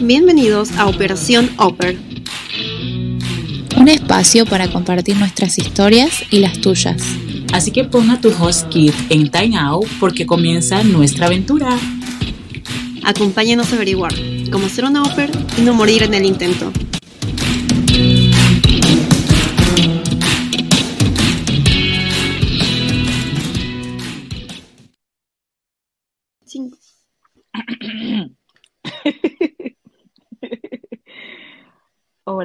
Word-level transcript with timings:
bienvenidos 0.00 0.72
a 0.78 0.86
Operación 0.86 1.50
Oper. 1.58 1.98
Un 3.76 3.88
espacio 3.88 4.46
para 4.46 4.70
compartir 4.70 5.16
nuestras 5.16 5.58
historias 5.58 6.24
y 6.30 6.38
las 6.38 6.60
tuyas. 6.60 7.02
Así 7.52 7.70
que 7.70 7.84
ponga 7.84 8.20
tu 8.20 8.30
host 8.30 8.68
kit 8.68 8.94
en 9.10 9.30
Time 9.30 9.58
Out 9.58 9.86
porque 9.98 10.24
comienza 10.24 10.82
nuestra 10.82 11.26
aventura. 11.26 11.78
Acompáñenos 13.04 13.72
a 13.72 13.76
averiguar 13.76 14.14
cómo 14.50 14.68
ser 14.68 14.84
una 14.84 15.02
Oper 15.02 15.30
y 15.58 15.62
no 15.62 15.74
morir 15.74 16.02
en 16.02 16.14
el 16.14 16.24
intento. 16.24 16.72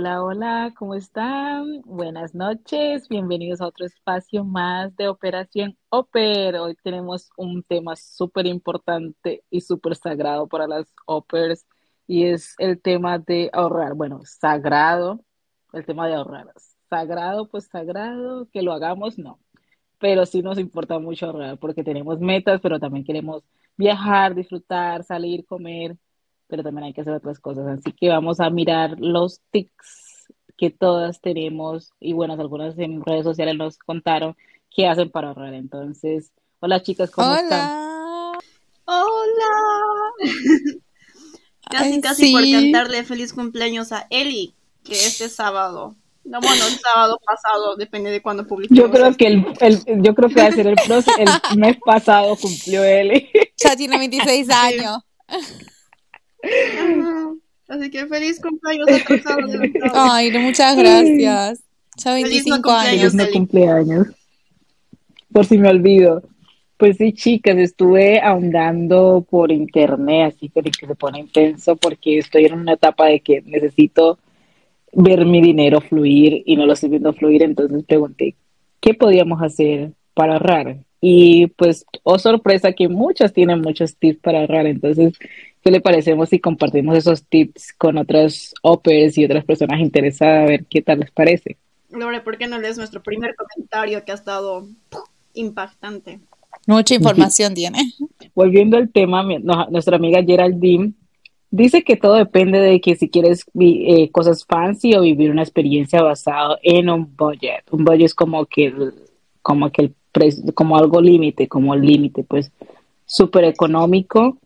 Hola, 0.05 0.21
hola, 0.23 0.73
¿cómo 0.77 0.93
están? 0.93 1.81
Buenas 1.81 2.35
noches, 2.35 3.07
bienvenidos 3.09 3.59
a 3.59 3.65
otro 3.65 3.87
espacio 3.87 4.43
más 4.43 4.95
de 4.97 5.07
Operación 5.07 5.79
Oper. 5.89 6.57
Hoy 6.57 6.75
tenemos 6.83 7.31
un 7.37 7.63
tema 7.63 7.95
súper 7.95 8.45
importante 8.45 9.43
y 9.49 9.61
súper 9.61 9.95
sagrado 9.95 10.47
para 10.47 10.67
las 10.67 10.93
Opers 11.07 11.65
y 12.05 12.25
es 12.25 12.53
el 12.59 12.79
tema 12.79 13.17
de 13.17 13.49
ahorrar. 13.51 13.95
Bueno, 13.95 14.21
sagrado, 14.25 15.21
el 15.73 15.83
tema 15.87 16.07
de 16.07 16.13
ahorrar. 16.13 16.53
Sagrado, 16.87 17.49
pues 17.49 17.65
sagrado, 17.65 18.47
que 18.51 18.61
lo 18.61 18.73
hagamos, 18.73 19.17
no. 19.17 19.39
Pero 19.99 20.27
sí 20.27 20.43
nos 20.43 20.59
importa 20.59 20.99
mucho 20.99 21.25
ahorrar 21.25 21.57
porque 21.57 21.83
tenemos 21.83 22.19
metas, 22.19 22.61
pero 22.61 22.79
también 22.79 23.05
queremos 23.05 23.43
viajar, 23.75 24.35
disfrutar, 24.35 25.03
salir, 25.03 25.47
comer 25.47 25.97
pero 26.47 26.63
también 26.63 26.85
hay 26.85 26.93
que 26.93 27.01
hacer 27.01 27.13
otras 27.13 27.39
cosas. 27.39 27.65
Así 27.67 27.91
que 27.91 28.09
vamos 28.09 28.39
a 28.39 28.49
mirar 28.49 28.95
los 28.99 29.41
tics 29.51 30.27
que 30.57 30.69
todas 30.69 31.19
tenemos 31.21 31.91
y 31.99 32.13
bueno, 32.13 32.33
algunas 32.33 32.77
en 32.79 33.03
redes 33.03 33.23
sociales 33.25 33.55
nos 33.57 33.77
contaron 33.77 34.35
qué 34.73 34.87
hacen 34.87 35.09
para 35.09 35.29
ahorrar. 35.29 35.53
Entonces, 35.53 36.31
hola 36.59 36.81
chicas, 36.81 37.11
¿cómo 37.11 37.33
están? 37.35 37.69
Hola. 38.85 40.11
casi, 41.69 41.93
Ay, 41.93 42.01
casi 42.01 42.25
sí. 42.27 42.31
por 42.33 42.41
cantarle 42.43 43.03
feliz 43.03 43.33
cumpleaños 43.33 43.91
a 43.91 44.07
Eli, 44.09 44.53
que 44.83 44.93
este 44.93 45.29
sábado. 45.29 45.95
No, 46.23 46.39
bueno, 46.41 46.65
el 46.65 46.79
sábado 46.79 47.19
pasado, 47.23 47.75
depende 47.75 48.09
de 48.09 48.19
cuándo 48.21 48.47
publiquemos. 48.47 48.83
Yo 48.83 48.91
creo 48.91 49.15
que 49.15 49.27
el, 49.27 49.45
el- 49.59 50.01
yo 50.01 50.15
creo 50.15 50.29
que 50.29 50.41
va 50.41 50.47
a 50.47 50.51
ser 50.51 50.65
el, 50.67 50.75
próximo- 50.75 51.17
el 51.19 51.29
mes 51.59 51.77
pasado 51.85 52.35
cumplió 52.35 52.83
él. 52.83 53.27
Ya 53.63 53.75
tiene 53.75 53.97
26 53.99 54.49
años. 54.51 54.97
Ajá. 56.45 57.33
Así 57.67 57.89
que 57.89 58.05
feliz 58.05 58.39
cumpleaños 58.39 58.87
atrasado. 58.89 59.39
Ay, 59.93 60.31
no, 60.31 60.39
muchas 60.41 60.77
gracias. 60.77 61.63
Ya 61.97 62.13
Feliz 62.13 62.45
no 62.45 62.55
25 62.55 62.61
cumpleaños. 62.61 62.85
años. 62.85 62.99
Feliz 62.99 63.13
no 63.15 63.23
Eli. 63.23 63.33
cumpleaños. 63.33 64.07
Por 65.31 65.45
si 65.45 65.57
me 65.57 65.69
olvido. 65.69 66.23
Pues 66.77 66.97
sí, 66.97 67.13
chicas, 67.13 67.57
estuve 67.57 68.19
ahondando 68.19 69.25
por 69.29 69.51
internet, 69.51 70.33
así 70.35 70.49
que 70.49 70.61
que 70.61 70.87
se 70.87 70.95
pone 70.95 71.19
intenso 71.19 71.77
porque 71.77 72.17
estoy 72.17 72.45
en 72.45 72.53
una 72.53 72.73
etapa 72.73 73.05
de 73.05 73.21
que 73.21 73.41
necesito 73.41 74.19
ver 74.91 75.25
mi 75.25 75.41
dinero 75.41 75.79
fluir 75.79 76.43
y 76.45 76.57
no 76.57 76.65
lo 76.65 76.73
estoy 76.73 76.89
viendo 76.89 77.13
fluir, 77.13 77.43
entonces 77.43 77.83
pregunté, 77.85 78.35
¿qué 78.81 78.93
podíamos 78.93 79.41
hacer 79.41 79.91
para 80.13 80.33
ahorrar? 80.33 80.77
Y 80.99 81.47
pues, 81.47 81.85
oh 82.03 82.19
sorpresa 82.19 82.73
que 82.73 82.89
muchas 82.89 83.31
tienen 83.31 83.61
muchos 83.61 83.95
tips 83.95 84.19
para 84.19 84.41
ahorrar, 84.41 84.65
entonces, 84.65 85.13
¿qué 85.65 85.71
le 85.71 85.81
parecemos 85.81 86.29
si 86.29 86.37
compartimos 86.39 86.95
esos 86.95 87.23
tips 87.23 87.73
con 87.73 87.97
otras 87.97 88.53
opers 88.61 89.17
y 89.17 89.25
otras 89.25 89.43
personas 89.43 89.79
interesadas 89.79 90.43
a 90.43 90.45
ver 90.45 90.65
qué 90.69 90.83
tal 90.83 90.99
les 90.99 91.09
parece? 91.09 91.57
Lore, 91.89 92.21
¿por 92.21 92.37
qué 92.37 92.45
no 92.45 92.59
lees 92.59 92.77
nuestro 92.77 93.01
primer 93.01 93.35
comentario 93.35 94.05
que 94.05 94.11
ha 94.11 94.15
estado 94.15 94.67
impactante? 95.33 96.19
Mucha 96.67 96.93
información 96.93 97.55
tiene. 97.55 97.79
Volviendo 98.35 98.77
al 98.77 98.91
tema, 98.91 99.23
mi- 99.23 99.39
no- 99.39 99.67
nuestra 99.71 99.95
amiga 99.95 100.21
Geraldine 100.23 100.93
dice 101.49 101.83
que 101.83 101.95
todo 101.97 102.13
depende 102.13 102.59
de 102.59 102.79
que 102.79 102.95
si 102.95 103.09
quieres 103.09 103.45
vi- 103.53 103.85
eh, 104.03 104.11
cosas 104.11 104.45
fancy 104.45 104.93
o 104.95 105.01
vivir 105.01 105.31
una 105.31 105.41
experiencia 105.41 106.03
basada 106.03 106.59
en 106.61 106.91
un 106.91 107.15
budget. 107.15 107.63
Un 107.71 107.85
budget 107.85 108.05
es 108.05 108.13
como 108.13 108.45
que 108.45 108.65
el, 108.67 108.93
como 109.41 109.71
que 109.71 109.81
el 109.83 109.95
precio, 110.11 110.43
como 110.53 110.77
algo 110.77 111.01
límite, 111.01 111.47
como 111.47 111.73
el 111.73 111.81
límite, 111.81 112.23
pues 112.23 112.51
súper 113.07 113.45
económico. 113.45 114.37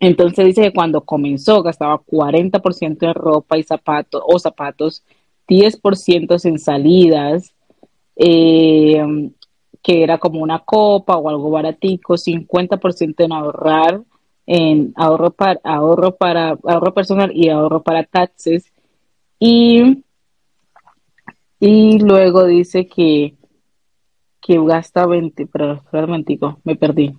Entonces 0.00 0.46
dice 0.46 0.62
que 0.62 0.72
cuando 0.72 1.02
comenzó 1.02 1.62
gastaba 1.62 1.98
40% 2.00 3.06
en 3.06 3.14
ropa 3.14 3.58
y 3.58 3.62
zapatos 3.62 4.22
o 4.24 4.38
zapatos, 4.38 5.04
10% 5.46 6.44
en 6.46 6.58
salidas, 6.58 7.52
eh, 8.16 9.30
que 9.82 10.02
era 10.02 10.18
como 10.18 10.40
una 10.40 10.60
copa 10.60 11.16
o 11.16 11.28
algo 11.28 11.50
baratico, 11.50 12.16
50% 12.16 13.24
en 13.24 13.32
ahorrar, 13.32 14.02
en 14.46 14.92
ahorro 14.96 15.30
para, 15.32 15.60
ahorro 15.64 16.16
para, 16.16 16.58
ahorro 16.64 16.94
personal 16.94 17.30
y 17.34 17.50
ahorro 17.50 17.82
para 17.82 18.04
taxes. 18.04 18.72
Y, 19.38 20.02
y 21.60 21.98
luego 21.98 22.46
dice 22.46 22.86
que, 22.86 23.34
que 24.40 24.58
gasta 24.64 25.06
20, 25.06 25.46
pero 25.46 25.82
momentico, 25.92 26.58
me 26.64 26.76
perdí. 26.76 27.14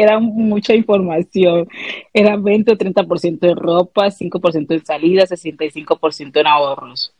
Era 0.00 0.20
mucha 0.20 0.74
información. 0.74 1.68
Era 2.14 2.36
20 2.36 2.72
o 2.72 2.76
30% 2.78 3.50
en 3.50 3.56
ropa, 3.56 4.10
5% 4.10 4.74
en 4.74 4.86
salidas, 4.86 5.30
65% 5.30 6.38
en 6.38 6.46
ahorros. 6.46 7.12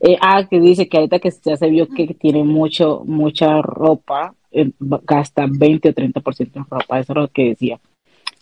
Eh, 0.00 0.16
ah, 0.20 0.44
que 0.50 0.58
dice 0.58 0.88
que 0.88 0.96
ahorita 0.96 1.20
que 1.20 1.30
ya 1.44 1.56
se 1.56 1.68
vio 1.68 1.86
que 1.86 2.14
tiene 2.14 2.42
mucho, 2.42 3.02
mucha 3.06 3.62
ropa, 3.62 4.34
eh, 4.50 4.70
gasta 4.80 5.46
20 5.48 5.90
o 5.90 5.92
30% 5.92 6.56
en 6.56 6.64
ropa, 6.68 6.98
eso 6.98 7.12
es 7.12 7.16
lo 7.16 7.28
que 7.28 7.50
decía. 7.50 7.78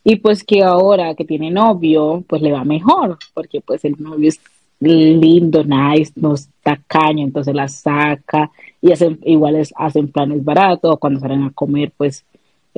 Y 0.05 0.16
pues 0.16 0.43
que 0.43 0.62
ahora 0.62 1.15
que 1.15 1.27
tiene 1.27 1.50
novio, 1.50 2.25
pues 2.27 2.41
le 2.41 2.53
va 2.53 2.65
mejor, 2.65 3.19
porque 3.34 3.60
pues 3.60 3.84
el 3.84 3.97
novio 3.99 4.28
es 4.31 4.41
lindo, 4.81 5.65
nice, 5.65 6.12
no 6.16 6.33
es 6.34 6.49
tacaño, 6.62 7.25
entonces 7.25 7.55
la 7.55 7.69
saca 7.69 8.50
y 8.81 8.93
hacen, 8.93 9.19
igual 9.25 9.60
hacen 9.77 10.09
planes 10.09 10.43
baratos, 10.43 10.99
cuando 10.99 11.21
salen 11.21 11.43
a 11.43 11.50
comer, 11.50 11.93
pues 11.97 12.25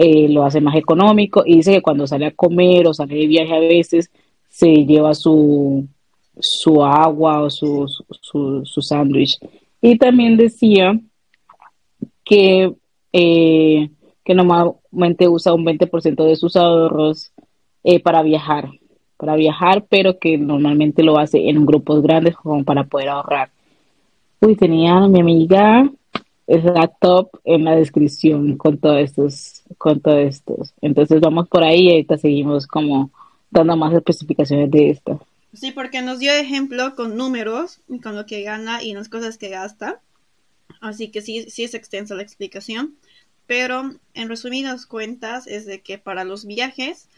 eh, 0.03 0.31
lo 0.31 0.45
hace 0.45 0.63
más 0.63 0.77
económico. 0.77 1.43
Y 1.45 1.57
dice 1.57 1.75
que 1.75 1.83
cuando 1.83 2.07
sale 2.07 2.25
a 2.25 2.31
comer 2.31 2.87
o 2.87 2.95
sale 2.95 3.17
de 3.17 3.27
viaje 3.27 3.55
a 3.55 3.61
veces, 3.61 4.11
se 4.49 4.87
lleva 4.87 5.13
su, 5.15 5.87
su 6.39 6.83
agua 6.83 7.43
o 7.43 7.51
su, 7.51 7.87
su, 7.87 8.05
su, 8.19 8.65
su 8.65 8.81
sándwich. 8.81 9.39
Y 9.83 9.99
también 9.99 10.39
decía 10.39 10.99
que, 12.25 12.73
eh, 13.13 13.91
que 14.25 14.35
normalmente 14.35 15.29
usa 15.29 15.53
un 15.53 15.67
20% 15.67 16.25
de 16.25 16.37
sus 16.37 16.57
ahorros 16.57 17.33
eh, 17.85 18.01
para 18.01 18.23
viajar, 18.23 18.71
para 19.19 19.37
viajar, 19.37 19.85
pero 19.87 20.19
que 20.19 20.39
normalmente 20.39 21.03
lo 21.03 21.19
hace 21.19 21.51
en 21.51 21.67
grupos 21.67 22.03
grandes 22.03 22.37
como 22.37 22.65
para 22.65 22.85
poder 22.85 23.11
ahorrar. 23.11 23.51
Uy, 24.41 24.57
tenía 24.57 24.99
mi 25.09 25.21
amiga 25.21 25.91
la 26.59 26.89
top 26.89 27.31
en 27.45 27.65
la 27.65 27.77
descripción 27.77 28.57
con 28.57 28.79
todos 28.79 28.99
estos, 29.01 29.63
con 29.79 30.01
todos 30.01 30.19
estos. 30.19 30.75
Entonces 30.81 31.21
vamos 31.21 31.49
por 31.49 31.63
ahí 31.63 31.87
y 31.87 31.91
ahorita 31.91 32.19
seguimos 32.19 32.67
como 32.67 33.11
dando 33.51 33.77
más 33.77 33.95
especificaciones 33.95 34.71
de 34.71 34.91
esto. 34.91 35.25
Sí, 35.53 35.73
porque 35.73 36.03
nos 36.03 36.19
dio 36.19 36.33
ejemplo 36.33 36.95
con 36.95 37.17
números, 37.17 37.81
y 37.89 38.01
con 38.01 38.15
lo 38.17 38.27
que 38.27 38.43
gana 38.43 38.83
y 38.83 38.95
las 38.95 39.09
cosas 39.09 39.39
que 39.39 39.49
gasta. 39.49 40.01
Así 40.81 41.11
que 41.11 41.23
sí, 41.23 41.51
sí 41.51 41.65
es 41.65 41.75
extensa 41.75 42.15
la 42.15 42.23
explicación. 42.23 42.97
Pero 43.47 43.95
en 44.15 44.29
resumidas 44.29 44.87
cuentas 44.87 45.47
es 45.49 45.67
de 45.67 45.81
que 45.81 45.99
para 45.99 46.25
los 46.25 46.47
viajes 46.47 47.09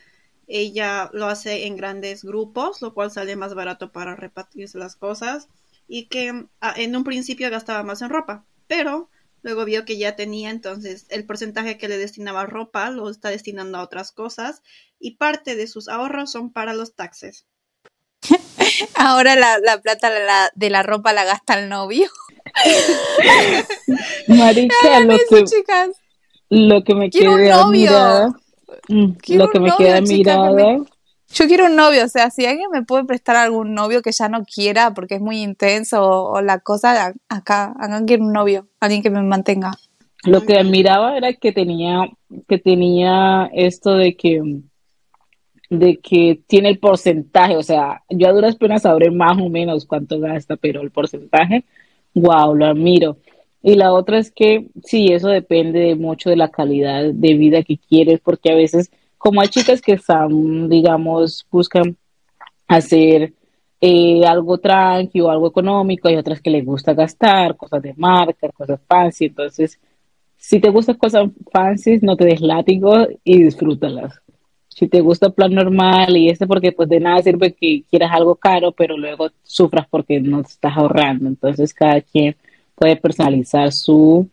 ella 0.47 1.11
lo 1.13 1.27
hace 1.27 1.67
en 1.67 1.77
grandes 1.77 2.25
grupos, 2.25 2.81
lo 2.81 2.95
cual 2.95 3.11
sale 3.11 3.37
más 3.37 3.55
barato 3.55 3.93
para 3.93 4.17
repartirse 4.17 4.79
las 4.79 4.97
cosas. 4.97 5.49
Y 5.89 6.07
que 6.07 6.47
ah, 6.61 6.75
en 6.77 6.97
un 6.97 7.05
principio 7.05 7.51
gastaba 7.51 7.83
más 7.83 8.01
en 8.01 8.09
ropa, 8.09 8.45
pero 8.67 9.11
luego 9.43 9.65
vio 9.65 9.85
que 9.85 9.99
ya 9.99 10.17
tenía 10.17 10.51
entonces 10.51 11.07
el 11.11 11.27
porcentaje 11.27 11.79
que 11.79 11.89
le 11.89 11.99
destinaba 11.99 12.43
a 12.43 12.47
ropa 12.47 12.91
lo 12.91 13.09
está 13.11 13.31
destinando 13.31 13.79
a 13.79 13.83
otras 13.83 14.13
cosas 14.13 14.63
y 14.99 15.17
parte 15.17 15.57
de 15.57 15.67
sus 15.67 15.89
ahorros 15.89 16.31
son 16.33 16.53
para 16.53 16.75
los 16.75 16.95
taxes. 16.95 17.47
Ahora 18.95 19.35
la, 19.37 19.59
la 19.59 19.81
plata 19.81 20.11
de 20.11 20.25
la, 20.25 20.51
de 20.55 20.71
la 20.71 20.83
ropa 20.83 21.13
la 21.13 21.25
gasta 21.25 21.59
el 21.59 21.69
novio. 21.69 22.09
Marica, 24.29 25.01
lo 25.01 25.15
Eso, 25.15 25.37
que, 25.37 25.45
chicas. 25.45 25.91
lo 26.51 26.85
que 26.85 26.95
me 26.95 27.11
queda 27.11 27.67
mirada, 27.71 28.35
mm, 28.89 29.13
lo 29.29 29.49
que 29.49 29.61
me 29.61 29.71
novio, 29.71 29.87
queda 29.87 30.01
mirada, 30.01 30.51
me- 30.51 30.85
Yo 31.35 31.47
quiero 31.47 31.67
un 31.67 31.77
novio, 31.77 32.05
o 32.05 32.09
sea, 32.09 32.31
si 32.31 32.45
alguien 32.45 32.69
me 32.71 32.83
puede 32.83 33.05
prestar 33.05 33.37
algún 33.37 33.75
novio 33.75 34.03
que 34.03 34.13
ya 34.13 34.29
no 34.29 34.45
quiera 34.45 34.93
porque 34.93 35.15
es 35.15 35.21
muy 35.21 35.43
intenso 35.43 36.03
o, 36.03 36.43
la 36.43 36.59
cosa, 36.59 37.15
acá, 37.29 37.75
acá 37.79 38.03
quiero 38.07 38.25
un 38.25 38.33
novio, 38.33 38.69
alguien 38.81 39.03
que 39.03 39.11
me 39.11 39.23
mantenga. 39.23 39.73
Lo 40.25 40.43
que 40.43 40.59
admiraba 40.59 41.17
era 41.17 41.33
que 41.33 41.53
tenía, 41.53 42.09
que 42.47 42.59
tenía 42.59 43.51
esto 43.53 43.97
de 43.97 44.15
que 44.17 44.63
de 45.71 45.97
que 46.01 46.39
tiene 46.47 46.69
el 46.69 46.79
porcentaje, 46.79 47.57
o 47.57 47.63
sea, 47.63 48.03
yo 48.11 48.29
a 48.29 48.33
duras 48.33 48.57
penas 48.57 48.83
sabré 48.83 49.11
más 49.11 49.39
o 49.39 49.49
menos 49.49 49.87
cuánto 49.87 50.21
gasta, 50.21 50.57
pero 50.57 50.83
el 50.83 50.91
porcentaje, 50.91 51.65
wow, 52.13 52.55
lo 52.55 52.67
admiro. 52.67 53.17
Y 53.63 53.77
la 53.77 53.95
otra 53.95 54.19
es 54.19 54.31
que 54.31 54.67
sí, 54.85 55.07
eso 55.13 55.29
depende 55.29 55.95
mucho 55.95 56.29
de 56.29 56.37
la 56.37 56.51
calidad 56.51 57.05
de 57.15 57.35
vida 57.35 57.63
que 57.63 57.79
quieres, 57.79 58.21
porque 58.21 58.53
a 58.53 58.55
veces, 58.55 58.91
como 59.23 59.41
hay 59.41 59.47
chicas 59.47 59.81
que 59.81 59.93
están, 59.93 60.69
digamos, 60.69 61.47
buscan 61.49 61.97
hacer 62.67 63.33
eh, 63.81 64.27
algo 64.27 64.59
tranqui 64.59 65.21
o 65.21 65.31
algo 65.31 65.47
económico, 65.47 66.09
hay 66.09 66.17
otras 66.17 66.41
que 66.41 66.51
les 66.51 66.65
gusta 66.65 66.93
gastar, 66.93 67.57
cosas 67.57 67.81
de 67.83 67.95
marca, 67.97 68.49
cosas 68.49 68.81
fancy, 68.89 69.27
entonces, 69.27 69.79
si 70.37 70.59
te 70.59 70.71
gustan 70.71 70.97
cosas 70.97 71.29
fancy, 71.53 72.01
no 72.03 72.17
te 72.17 72.25
des 72.25 72.41
látigo 72.41 73.07
y 73.23 73.45
disfrútalas. 73.45 74.13
Si 74.67 74.89
te 74.89 75.01
gusta 75.01 75.31
plan 75.31 75.55
normal 75.55 76.17
y 76.17 76.29
este 76.29 76.49
porque 76.49 76.73
pues 76.73 76.89
de 76.89 76.99
nada 76.99 77.23
sirve 77.23 77.55
que 77.55 77.85
quieras 77.89 78.11
algo 78.13 78.35
caro, 78.35 78.73
pero 78.73 78.97
luego 78.97 79.29
sufras 79.45 79.87
porque 79.89 80.21
no 80.21 80.43
te 80.43 80.49
estás 80.49 80.77
ahorrando. 80.77 81.29
Entonces 81.29 81.73
cada 81.73 82.01
quien 82.01 82.35
puede 82.75 82.97
personalizar 82.97 83.71
su 83.71 84.29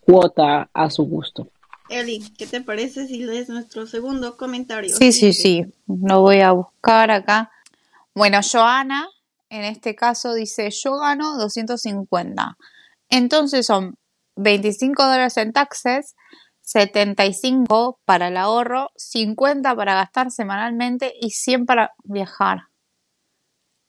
cuota 0.00 0.70
a 0.72 0.88
su 0.88 1.04
gusto. 1.04 1.48
Eli, 1.88 2.20
¿qué 2.36 2.46
te 2.46 2.60
parece 2.60 3.06
si 3.06 3.24
lees 3.24 3.48
nuestro 3.48 3.86
segundo 3.86 4.36
comentario? 4.36 4.94
Sí, 4.94 5.12
sí, 5.12 5.32
sí, 5.32 5.64
lo 5.86 6.20
voy 6.20 6.40
a 6.40 6.52
buscar 6.52 7.10
acá. 7.10 7.50
Bueno, 8.14 8.40
Joana, 8.42 9.08
en 9.50 9.64
este 9.64 9.94
caso, 9.94 10.34
dice, 10.34 10.70
yo 10.70 10.96
gano 10.96 11.36
250. 11.36 12.56
Entonces 13.08 13.66
son 13.66 13.96
25 14.36 15.02
dólares 15.02 15.36
en 15.36 15.52
taxes, 15.52 16.16
75 16.62 18.00
para 18.04 18.28
el 18.28 18.36
ahorro, 18.36 18.90
50 18.96 19.76
para 19.76 19.94
gastar 19.94 20.30
semanalmente 20.30 21.14
y 21.20 21.30
100 21.30 21.66
para 21.66 21.92
viajar. 22.02 22.64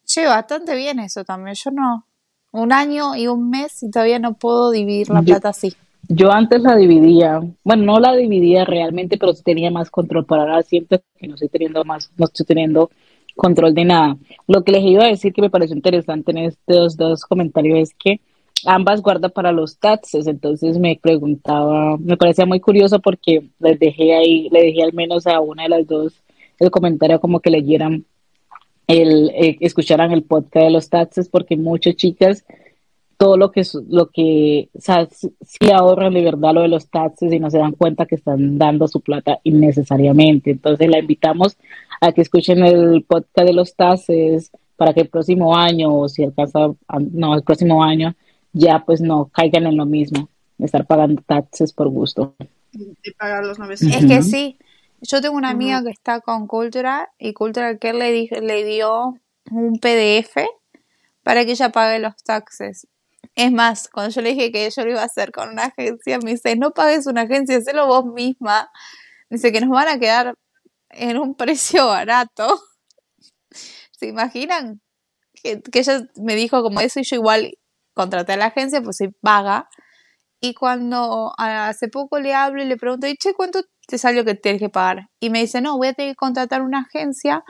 Che, 0.05 0.25
bastante 0.25 0.75
bien 0.75 0.99
eso 0.99 1.25
también. 1.25 1.55
Yo 1.55 1.71
no. 1.71 2.05
Un 2.51 2.71
año 2.71 3.15
y 3.15 3.27
un 3.27 3.49
mes 3.49 3.83
y 3.83 3.89
todavía 3.89 4.19
no 4.19 4.35
puedo 4.35 4.71
dividir 4.71 5.09
la 5.09 5.21
plata 5.21 5.49
así. 5.49 5.75
Yo 6.09 6.31
antes 6.31 6.61
la 6.61 6.75
dividía, 6.75 7.41
bueno, 7.63 7.83
no 7.83 7.99
la 7.99 8.15
dividía 8.15 8.65
realmente, 8.65 9.17
pero 9.17 9.33
tenía 9.33 9.71
más 9.71 9.89
control. 9.89 10.25
Pero 10.25 10.41
ahora 10.41 10.61
siento 10.63 11.01
que 11.17 11.27
no 11.27 11.35
estoy 11.35 11.49
teniendo 11.49 11.83
más, 11.83 12.11
no 12.17 12.25
estoy 12.25 12.45
teniendo 12.45 12.89
control 13.35 13.73
de 13.73 13.85
nada. 13.85 14.17
Lo 14.47 14.63
que 14.63 14.71
les 14.71 14.83
iba 14.83 15.05
a 15.05 15.09
decir 15.09 15.33
que 15.33 15.41
me 15.41 15.49
pareció 15.49 15.75
interesante 15.75 16.31
en 16.31 16.39
estos 16.39 16.97
dos 16.97 17.23
comentarios 17.23 17.79
es 17.79 17.93
que 17.93 18.19
ambas 18.65 19.01
guardan 19.01 19.31
para 19.31 19.51
los 19.51 19.77
taxes, 19.77 20.27
entonces 20.27 20.79
me 20.79 20.99
preguntaba, 21.01 21.97
me 21.97 22.17
parecía 22.17 22.45
muy 22.45 22.59
curioso 22.59 22.99
porque 22.99 23.49
les 23.59 23.79
dejé 23.79 24.15
ahí, 24.15 24.49
le 24.49 24.63
dejé 24.63 24.83
al 24.83 24.93
menos 24.93 25.27
a 25.27 25.39
una 25.39 25.63
de 25.63 25.69
las 25.69 25.87
dos 25.87 26.21
el 26.59 26.71
comentario 26.71 27.19
como 27.19 27.39
que 27.39 27.51
leyeran 27.51 28.05
el, 28.87 29.29
eh, 29.35 29.57
escucharan 29.59 30.11
el 30.11 30.23
podcast 30.23 30.65
de 30.65 30.71
los 30.71 30.89
taxes 30.89 31.29
porque 31.29 31.55
muchas 31.55 31.95
chicas 31.95 32.45
todo 33.17 33.35
lo 33.35 33.51
que, 33.51 33.63
lo 33.89 34.09
que, 34.11 34.69
o 34.73 34.79
sea, 34.79 35.07
si 35.09 35.71
ahorran 35.71 36.13
de 36.13 36.23
verdad 36.23 36.53
lo 36.53 36.61
de 36.61 36.67
los 36.67 36.89
taxes 36.89 37.33
y 37.33 37.39
no 37.39 37.49
se 37.49 37.57
dan 37.57 37.71
cuenta 37.71 38.05
que 38.05 38.15
están 38.15 38.59
dando 38.59 38.87
su 38.87 39.01
plata 39.01 39.39
innecesariamente. 39.43 40.51
Entonces 40.51 40.87
la 40.87 40.99
invitamos 40.99 41.57
a 41.99 42.11
que 42.11 42.21
escuchen 42.21 42.63
el 42.63 43.03
podcast 43.03 43.47
de 43.47 43.53
los 43.53 43.75
taxes 43.75 44.51
para 44.75 44.93
que 44.93 45.01
el 45.01 45.09
próximo 45.09 45.57
año, 45.57 45.95
o 45.95 46.07
si 46.07 46.23
alcanza, 46.23 46.59
no, 47.11 47.33
el 47.33 47.41
próximo 47.41 47.83
año, 47.83 48.15
ya 48.53 48.83
pues 48.85 49.01
no 49.01 49.29
caigan 49.33 49.65
en 49.65 49.77
lo 49.77 49.87
mismo, 49.87 50.29
estar 50.59 50.85
pagando 50.85 51.23
taxes 51.25 51.73
por 51.73 51.89
gusto. 51.89 52.35
Y 52.71 53.11
pagar 53.13 53.43
los 53.43 53.57
Es 53.81 54.05
que 54.05 54.21
sí, 54.21 54.59
yo 55.01 55.21
tengo 55.21 55.35
una 55.35 55.49
amiga 55.49 55.83
que 55.83 55.89
está 55.89 56.21
con 56.21 56.45
Cultura 56.45 57.09
y 57.17 57.33
Cultura 57.33 57.77
que 57.77 57.93
le, 57.93 58.29
le 58.41 58.65
dio 58.65 59.15
un 59.49 59.79
PDF 59.79 60.37
para 61.23 61.45
que 61.45 61.51
ella 61.51 61.71
pague 61.71 61.97
los 61.97 62.15
taxes. 62.23 62.87
Es 63.37 63.51
más, 63.51 63.87
cuando 63.87 64.11
yo 64.11 64.21
le 64.21 64.31
dije 64.33 64.51
que 64.51 64.67
yo 64.67 64.83
lo 64.83 64.89
iba 64.91 65.01
a 65.03 65.05
hacer 65.05 65.31
con 65.31 65.49
una 65.49 65.65
agencia, 65.65 66.17
me 66.23 66.31
dice, 66.31 66.55
no 66.55 66.71
pagues 66.71 67.05
una 67.05 67.21
agencia, 67.21 67.57
hazlo 67.57 67.85
vos 67.85 68.05
misma. 68.05 68.71
Dice 69.29 69.51
que 69.51 69.61
nos 69.61 69.69
van 69.69 69.87
a 69.89 69.99
quedar 69.99 70.33
en 70.89 71.19
un 71.19 71.35
precio 71.37 71.87
barato. 71.87 72.59
¿Se 73.91 74.07
imaginan? 74.07 74.81
Que, 75.43 75.61
ella 75.71 76.01
me 76.15 76.35
dijo 76.35 76.63
como 76.63 76.81
eso 76.81 76.99
y 76.99 77.03
yo 77.03 77.17
igual 77.17 77.59
contraté 77.93 78.33
a 78.33 78.37
la 78.37 78.47
agencia, 78.47 78.81
pues 78.81 78.97
soy 78.97 79.09
paga. 79.21 79.69
Y 80.41 80.55
cuando 80.55 81.33
hace 81.37 81.89
poco 81.89 82.19
le 82.19 82.33
hablo 82.33 82.63
y 82.63 82.65
le 82.65 82.77
pregunto, 82.77 83.05
che, 83.19 83.35
¿cuánto 83.35 83.61
te 83.87 83.99
salió 83.99 84.25
que 84.25 84.33
tienes 84.33 84.61
que 84.61 84.69
pagar? 84.69 85.09
Y 85.19 85.29
me 85.29 85.41
dice, 85.41 85.61
no, 85.61 85.77
voy 85.77 85.89
a 85.89 85.93
tener 85.93 86.13
que 86.13 86.17
contratar 86.17 86.63
una 86.63 86.81
agencia 86.81 87.43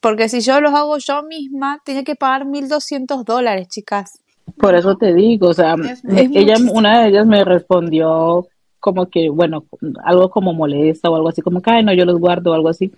porque 0.00 0.28
si 0.28 0.40
yo 0.40 0.60
los 0.60 0.74
hago 0.74 0.98
yo 0.98 1.22
misma, 1.22 1.80
tenía 1.84 2.04
que 2.04 2.16
pagar 2.16 2.44
1.200 2.46 3.24
dólares, 3.24 3.68
chicas. 3.68 4.20
Por 4.58 4.74
eso 4.74 4.96
te 4.96 5.12
digo, 5.12 5.48
o 5.48 5.54
sea, 5.54 5.74
ella, 6.08 6.54
una 6.72 7.02
de 7.02 7.08
ellas 7.08 7.26
me 7.26 7.44
respondió 7.44 8.46
como 8.78 9.06
que, 9.06 9.28
bueno, 9.28 9.64
algo 10.04 10.30
como 10.30 10.54
molesta 10.54 11.10
o 11.10 11.16
algo 11.16 11.28
así, 11.28 11.42
como 11.42 11.60
que, 11.60 11.70
ay, 11.70 11.84
no, 11.84 11.92
yo 11.92 12.04
los 12.04 12.20
guardo 12.20 12.52
o 12.52 12.54
algo 12.54 12.68
así. 12.68 12.92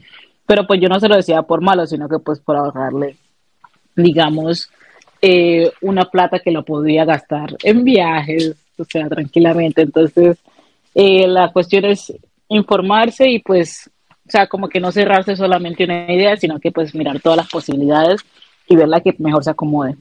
Pero 0.47 0.67
pues 0.67 0.81
yo 0.81 0.89
no 0.89 1.00
se 1.00 1.09
lo 1.09 1.17
decía 1.17 1.43
por 1.43 1.62
malo, 1.62 1.87
sino 1.87 2.09
que 2.09 2.19
pues 2.19 2.41
por 2.41 2.56
ahorrarle, 2.56 3.17
digamos, 3.97 4.71
eh, 5.21 5.73
una 5.81 6.05
plata 6.05 6.39
que 6.39 6.50
lo 6.50 6.65
podría 6.65 7.05
gastar 7.05 7.56
en 7.62 7.85
viajes, 7.85 8.55
o 8.79 8.85
sea, 8.85 9.09
tranquilamente. 9.09 9.83
Entonces, 9.83 10.39
eh, 10.95 11.27
la 11.27 11.53
cuestión 11.53 11.85
es 11.87 12.12
informarse 12.49 13.29
y 13.29 13.41
pues, 13.41 13.91
o 14.11 14.31
sea, 14.31 14.47
como 14.47 14.69
que 14.69 14.81
no 14.81 14.93
cerrarse 14.93 15.37
solamente 15.37 15.85
una 15.85 16.12
idea, 16.12 16.37
sino 16.37 16.59
que 16.61 16.71
pues 16.71 16.95
mirar 16.95 17.21
todas 17.21 17.39
las 17.39 17.49
posibilidades 17.49 18.21
y 18.67 18.77
ver 18.77 18.89
la 18.89 19.00
que 19.00 19.15
mejor 19.19 19.43
se 19.43 19.50
acomode. 19.50 19.97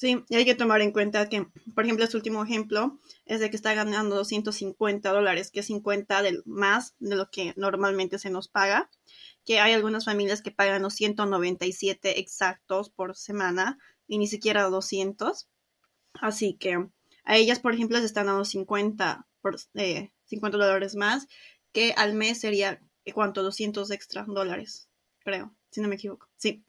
Sí, 0.00 0.24
y 0.30 0.36
hay 0.36 0.46
que 0.46 0.54
tomar 0.54 0.80
en 0.80 0.92
cuenta 0.92 1.28
que, 1.28 1.46
por 1.74 1.84
ejemplo, 1.84 2.06
este 2.06 2.16
último 2.16 2.42
ejemplo 2.42 2.98
es 3.26 3.38
de 3.38 3.50
que 3.50 3.56
está 3.56 3.74
ganando 3.74 4.16
250 4.16 5.12
dólares, 5.12 5.50
que 5.50 5.60
es 5.60 5.66
50 5.66 6.22
del, 6.22 6.42
más 6.46 6.94
de 7.00 7.16
lo 7.16 7.30
que 7.30 7.52
normalmente 7.58 8.18
se 8.18 8.30
nos 8.30 8.48
paga, 8.48 8.88
que 9.44 9.60
hay 9.60 9.74
algunas 9.74 10.06
familias 10.06 10.40
que 10.40 10.52
pagan 10.52 10.80
los 10.80 10.94
197 10.94 12.18
exactos 12.18 12.88
por 12.88 13.14
semana 13.14 13.78
y 14.06 14.16
ni 14.16 14.26
siquiera 14.26 14.62
200. 14.62 15.50
Así 16.14 16.54
que 16.54 16.88
a 17.24 17.36
ellas, 17.36 17.58
por 17.58 17.74
ejemplo, 17.74 17.98
les 17.98 18.06
están 18.06 18.24
dando 18.24 18.46
50, 18.46 19.28
por, 19.42 19.58
50 19.58 19.76
eh, 19.76 20.10
dólares 20.50 20.96
más, 20.96 21.28
que 21.72 21.92
al 21.92 22.14
mes 22.14 22.40
sería, 22.40 22.80
¿cuánto? 23.12 23.42
200 23.42 23.90
extra 23.90 24.24
dólares, 24.26 24.88
creo, 25.18 25.54
si 25.70 25.82
no 25.82 25.88
me 25.88 25.96
equivoco. 25.96 26.26
Sí. 26.38 26.64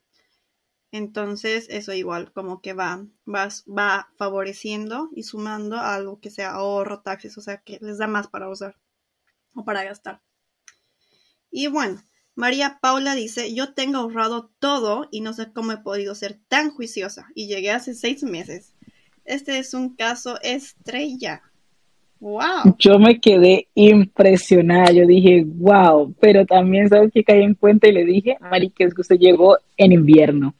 Entonces, 0.91 1.67
eso 1.69 1.93
igual, 1.93 2.33
como 2.33 2.61
que 2.61 2.73
va, 2.73 3.05
va, 3.25 3.47
va 3.67 4.09
favoreciendo 4.17 5.09
y 5.15 5.23
sumando 5.23 5.77
a 5.77 5.95
algo 5.95 6.19
que 6.19 6.29
sea 6.29 6.51
ahorro, 6.51 7.01
taxes, 7.01 7.37
o 7.37 7.41
sea, 7.41 7.57
que 7.57 7.79
les 7.81 7.97
da 7.97 8.07
más 8.07 8.27
para 8.27 8.49
usar 8.49 8.75
o 9.55 9.63
para 9.63 9.83
gastar. 9.83 10.21
Y 11.49 11.67
bueno, 11.67 12.01
María 12.35 12.79
Paula 12.81 13.15
dice, 13.15 13.53
yo 13.53 13.73
tengo 13.73 13.97
ahorrado 13.97 14.51
todo 14.59 15.07
y 15.11 15.21
no 15.21 15.33
sé 15.33 15.51
cómo 15.53 15.73
he 15.73 15.77
podido 15.77 16.15
ser 16.15 16.39
tan 16.47 16.71
juiciosa 16.71 17.27
y 17.35 17.47
llegué 17.47 17.71
hace 17.71 17.93
seis 17.93 18.23
meses. 18.23 18.73
Este 19.25 19.59
es 19.59 19.73
un 19.73 19.95
caso 19.95 20.39
estrella. 20.41 21.41
Wow. 22.19 22.75
Yo 22.77 22.99
me 22.99 23.19
quedé 23.19 23.67
impresionada. 23.73 24.91
Yo 24.91 25.07
dije, 25.07 25.43
wow, 25.45 26.13
pero 26.19 26.45
también 26.45 26.87
sabes 26.87 27.11
que 27.11 27.23
caí 27.23 27.41
en 27.41 27.55
cuenta 27.55 27.87
y 27.87 27.93
le 27.93 28.05
dije, 28.05 28.37
Mari, 28.39 28.69
que 28.69 28.83
es 28.83 28.93
que 28.93 29.01
usted 29.01 29.17
llegó 29.17 29.57
en 29.77 29.91
invierno. 29.91 30.53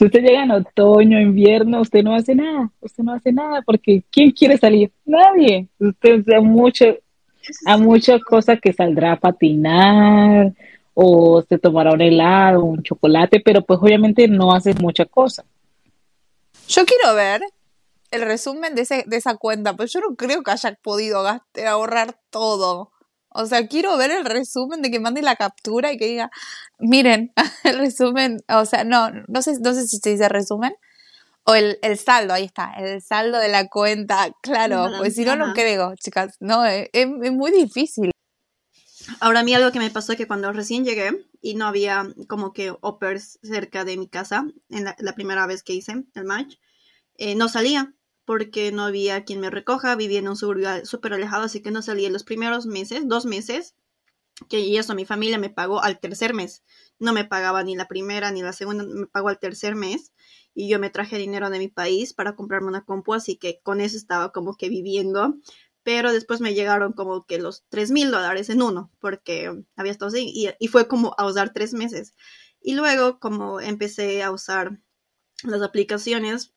Si 0.00 0.06
usted 0.06 0.22
llega 0.22 0.44
en 0.44 0.50
otoño, 0.50 1.20
invierno, 1.20 1.82
usted 1.82 2.02
no 2.02 2.14
hace 2.14 2.34
nada, 2.34 2.70
usted 2.80 3.04
no 3.04 3.12
hace 3.12 3.34
nada, 3.34 3.60
porque 3.60 4.02
¿quién 4.10 4.30
quiere 4.30 4.56
salir? 4.56 4.90
Nadie. 5.04 5.68
Usted 5.78 6.26
a 6.32 6.40
mucho, 6.40 6.86
a 7.66 7.76
muchas 7.76 8.22
cosas 8.22 8.58
que 8.62 8.72
saldrá 8.72 9.12
a 9.12 9.20
patinar 9.20 10.54
o 10.94 11.42
se 11.46 11.58
tomará 11.58 11.92
un 11.92 12.00
helado, 12.00 12.64
un 12.64 12.82
chocolate, 12.82 13.42
pero 13.44 13.60
pues 13.60 13.78
obviamente 13.82 14.26
no 14.26 14.54
hace 14.54 14.72
mucha 14.72 15.04
cosa. 15.04 15.44
Yo 16.66 16.86
quiero 16.86 17.14
ver 17.14 17.42
el 18.10 18.22
resumen 18.22 18.74
de, 18.74 18.80
ese, 18.80 19.04
de 19.06 19.18
esa 19.18 19.36
cuenta, 19.36 19.76
pues 19.76 19.92
yo 19.92 20.00
no 20.00 20.16
creo 20.16 20.42
que 20.42 20.50
haya 20.50 20.78
podido 20.82 21.22
gastar, 21.22 21.66
ahorrar 21.66 22.18
todo. 22.30 22.90
O 23.32 23.46
sea, 23.46 23.68
quiero 23.68 23.96
ver 23.96 24.10
el 24.10 24.24
resumen 24.24 24.82
de 24.82 24.90
que 24.90 24.98
mande 24.98 25.22
la 25.22 25.36
captura 25.36 25.92
y 25.92 25.96
que 25.96 26.06
diga, 26.06 26.30
miren, 26.78 27.32
el 27.64 27.78
resumen, 27.78 28.38
o 28.48 28.64
sea, 28.64 28.84
no, 28.84 29.10
no 29.28 29.42
sé, 29.42 29.58
no 29.60 29.72
sé 29.72 29.86
si 29.86 29.98
se 29.98 30.10
dice 30.10 30.28
resumen. 30.28 30.74
O 31.44 31.54
el, 31.54 31.78
el 31.82 31.98
saldo, 31.98 32.34
ahí 32.34 32.44
está, 32.44 32.74
el 32.76 33.00
saldo 33.00 33.38
de 33.38 33.48
la 33.48 33.68
cuenta, 33.68 34.30
claro, 34.42 34.88
pues 34.98 35.14
si 35.14 35.24
no, 35.24 35.36
no 35.36 35.54
creo, 35.54 35.94
chicas, 35.96 36.36
no, 36.38 36.66
es, 36.66 36.90
es, 36.92 37.08
muy 37.08 37.50
difícil. 37.50 38.10
Ahora 39.20 39.40
a 39.40 39.42
mí 39.42 39.54
algo 39.54 39.72
que 39.72 39.78
me 39.78 39.90
pasó 39.90 40.12
es 40.12 40.18
que 40.18 40.26
cuando 40.26 40.52
recién 40.52 40.84
llegué 40.84 41.26
y 41.40 41.54
no 41.54 41.66
había 41.66 42.06
como 42.28 42.52
que 42.52 42.74
oppers 42.82 43.38
cerca 43.42 43.84
de 43.84 43.96
mi 43.96 44.06
casa, 44.06 44.46
en 44.68 44.84
la, 44.84 45.14
primera 45.14 45.46
vez 45.46 45.62
que 45.62 45.72
hice 45.72 46.04
el 46.14 46.24
match, 46.24 46.56
eh, 47.16 47.34
no 47.34 47.48
salía 47.48 47.94
porque 48.30 48.70
no 48.70 48.84
había 48.84 49.24
quien 49.24 49.40
me 49.40 49.50
recoja, 49.50 49.96
vivía 49.96 50.20
en 50.20 50.28
un 50.28 50.36
suburbio 50.36 50.86
súper 50.86 51.14
alejado, 51.14 51.42
así 51.42 51.62
que 51.62 51.72
no 51.72 51.82
salía 51.82 52.06
en 52.06 52.12
los 52.12 52.22
primeros 52.22 52.64
meses, 52.64 53.08
dos 53.08 53.26
meses, 53.26 53.74
que 54.48 54.60
y 54.60 54.76
eso 54.76 54.94
mi 54.94 55.04
familia 55.04 55.36
me 55.36 55.50
pagó 55.50 55.82
al 55.82 55.98
tercer 55.98 56.32
mes. 56.32 56.62
No 57.00 57.12
me 57.12 57.24
pagaba 57.24 57.64
ni 57.64 57.74
la 57.74 57.88
primera 57.88 58.30
ni 58.30 58.40
la 58.40 58.52
segunda, 58.52 58.84
me 58.84 59.08
pagó 59.08 59.30
al 59.30 59.40
tercer 59.40 59.74
mes 59.74 60.12
y 60.54 60.68
yo 60.68 60.78
me 60.78 60.90
traje 60.90 61.18
dinero 61.18 61.50
de 61.50 61.58
mi 61.58 61.66
país 61.66 62.14
para 62.14 62.36
comprarme 62.36 62.68
una 62.68 62.84
compu, 62.84 63.14
así 63.14 63.34
que 63.34 63.58
con 63.64 63.80
eso 63.80 63.96
estaba 63.96 64.30
como 64.30 64.54
que 64.54 64.68
viviendo. 64.68 65.34
Pero 65.82 66.12
después 66.12 66.40
me 66.40 66.54
llegaron 66.54 66.92
como 66.92 67.26
que 67.26 67.40
los 67.40 67.64
tres 67.68 67.90
mil 67.90 68.12
dólares 68.12 68.48
en 68.48 68.62
uno, 68.62 68.92
porque 69.00 69.52
había 69.74 69.90
estado 69.90 70.10
así, 70.10 70.30
y, 70.32 70.50
y 70.60 70.68
fue 70.68 70.86
como 70.86 71.16
a 71.18 71.26
usar 71.26 71.52
tres 71.52 71.74
meses. 71.74 72.14
Y 72.60 72.74
luego, 72.74 73.18
como 73.18 73.60
empecé 73.60 74.22
a 74.22 74.30
usar 74.30 74.78
las 75.44 75.62
aplicaciones, 75.62 76.52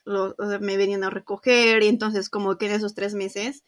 me 0.60 0.78
venían 0.78 1.04
a 1.04 1.10
recoger, 1.10 1.84
y 1.84 1.88
entonces, 1.88 2.30
como 2.30 2.58
que 2.58 2.68
en 2.68 2.74
esos 2.74 2.96
tres 2.96 3.14
meses 3.14 3.64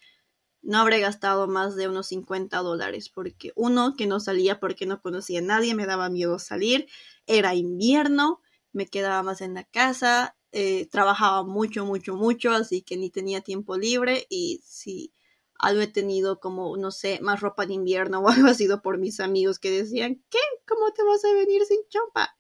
no 0.62 0.80
habré 0.80 1.00
gastado 1.00 1.48
más 1.48 1.76
de 1.76 1.88
unos 1.88 2.08
50 2.08 2.58
dólares, 2.60 3.10
porque 3.10 3.52
uno, 3.56 3.96
que 3.96 4.08
no 4.08 4.20
salía 4.20 4.60
porque 4.60 4.86
no 4.86 5.02
conocía 5.02 5.40
a 5.40 5.44
nadie, 5.44 5.76
me 5.76 5.86
daba 5.86 6.10
miedo 6.10 6.40
salir, 6.40 6.88
era 7.28 7.56
invierno, 7.56 8.42
me 8.74 8.88
quedaba 8.88 9.24
más 9.24 9.42
en 9.42 9.54
la 9.54 9.64
casa, 9.66 10.36
eh, 10.52 10.88
trabajaba 10.90 11.44
mucho, 11.44 11.86
mucho, 11.86 12.16
mucho, 12.16 12.52
así 12.52 12.82
que 12.82 12.98
ni 12.98 13.10
tenía 13.10 13.42
tiempo 13.42 13.78
libre 13.78 14.26
y 14.30 14.62
si 14.64 15.14
algo 15.60 15.82
he 15.82 15.88
tenido 15.88 16.40
como, 16.40 16.76
no 16.78 16.92
sé, 16.92 17.20
más 17.22 17.42
ropa 17.42 17.66
de 17.66 17.74
invierno 17.74 18.20
o 18.22 18.30
algo 18.30 18.48
ha 18.48 18.54
sido 18.54 18.82
por 18.82 18.98
mis 18.98 19.20
amigos 19.20 19.60
que 19.60 19.72
decían, 19.72 20.24
¿qué? 20.30 20.40
¿Cómo 20.68 20.92
te 20.94 21.04
vas 21.04 21.24
a 21.26 21.34
venir 21.34 21.64
sin 21.66 21.80
chompa? 21.90 22.35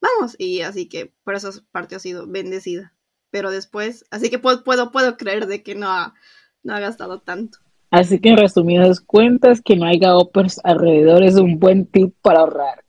Vamos, 0.00 0.36
y 0.38 0.60
así 0.62 0.88
que 0.88 1.12
por 1.24 1.34
esa 1.34 1.50
parte 1.72 1.94
ha 1.96 1.98
sido 1.98 2.26
bendecida. 2.26 2.94
Pero 3.30 3.50
después, 3.50 4.04
así 4.10 4.30
que 4.30 4.38
puedo, 4.38 4.64
puedo, 4.64 4.90
puedo 4.90 5.16
creer 5.16 5.46
de 5.46 5.62
que 5.62 5.74
no 5.74 5.88
ha, 5.88 6.14
no 6.62 6.74
ha 6.74 6.80
gastado 6.80 7.20
tanto. 7.20 7.58
Así 7.90 8.20
que 8.20 8.30
en 8.30 8.36
resumidas 8.38 9.00
cuentas, 9.00 9.60
que 9.62 9.76
no 9.76 9.86
haya 9.86 10.14
oppers 10.16 10.60
alrededor 10.64 11.22
es 11.24 11.36
un 11.36 11.58
buen 11.58 11.86
tip 11.86 12.14
para 12.22 12.40
ahorrar. 12.40 12.84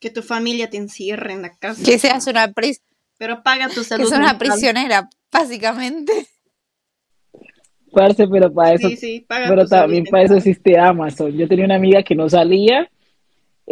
Que 0.00 0.10
tu 0.10 0.22
familia 0.22 0.68
te 0.68 0.78
encierre 0.78 1.32
en 1.32 1.42
la 1.42 1.56
casa. 1.56 1.82
Que 1.84 1.98
seas 1.98 2.26
una 2.26 2.52
pris 2.52 2.82
Pero 3.18 3.42
paga 3.42 3.68
tu 3.68 3.84
que 3.84 3.84
salud. 3.84 4.08
seas 4.08 4.18
una 4.18 4.34
mental. 4.34 4.38
prisionera, 4.38 5.10
básicamente. 5.30 6.12
Parce, 7.92 8.26
pero 8.26 8.52
para 8.52 8.74
eso, 8.74 8.88
Sí, 8.88 8.96
sí, 8.96 9.20
paga 9.28 9.48
pero 9.48 9.62
tu 9.62 9.68
salud 9.68 9.82
también 9.82 10.04
para 10.06 10.24
eso 10.24 10.34
existe 10.36 10.78
Amazon. 10.78 11.32
Yo 11.32 11.46
tenía 11.48 11.66
una 11.66 11.76
amiga 11.76 12.02
que 12.02 12.14
no 12.14 12.28
salía, 12.28 12.90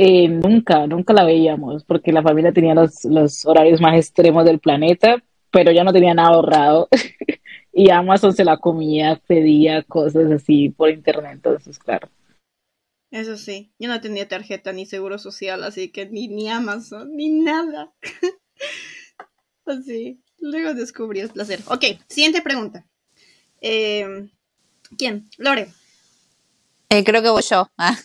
eh, 0.03 0.29
nunca, 0.29 0.87
nunca 0.87 1.13
la 1.13 1.25
veíamos, 1.25 1.85
porque 1.85 2.11
la 2.11 2.23
familia 2.23 2.55
tenía 2.55 2.75
los, 2.75 3.05
los 3.05 3.45
horarios 3.45 3.83
más 3.83 3.95
extremos 3.95 4.47
del 4.47 4.59
planeta, 4.59 5.23
pero 5.51 5.73
ya 5.73 5.85
no 5.85 5.93
tenía 5.93 6.15
nada 6.15 6.31
ahorrado. 6.31 6.89
Y 7.73 7.89
Amazon 7.91 8.33
se 8.33 8.45
la 8.45 8.57
comía, 8.57 9.23
pedía 9.29 9.85
cosas 9.85 10.29
así 10.33 10.71
por 10.71 10.91
internet, 10.91 11.35
entonces, 11.35 11.79
claro. 11.79 12.09
Eso 13.13 13.37
sí, 13.37 13.73
yo 13.79 13.89
no 13.89 14.01
tenía 14.01 14.27
tarjeta 14.27 14.73
ni 14.73 14.87
seguro 14.87 15.19
social, 15.19 15.63
así 15.63 15.89
que 15.93 16.07
ni, 16.07 16.27
ni 16.27 16.49
Amazon, 16.49 17.15
ni 17.15 17.29
nada. 17.29 17.93
Así, 19.67 20.21
luego 20.41 20.75
descubrí 20.75 21.21
el 21.21 21.29
placer. 21.29 21.61
Ok, 21.69 21.85
siguiente 22.09 22.43
pregunta. 22.43 22.85
Eh, 23.61 24.29
¿Quién? 24.99 25.29
Lore. 25.39 25.69
Eh, 26.93 27.05
creo 27.05 27.23
que 27.23 27.31
voy 27.31 27.43
yo. 27.43 27.71
Ah, 27.79 27.97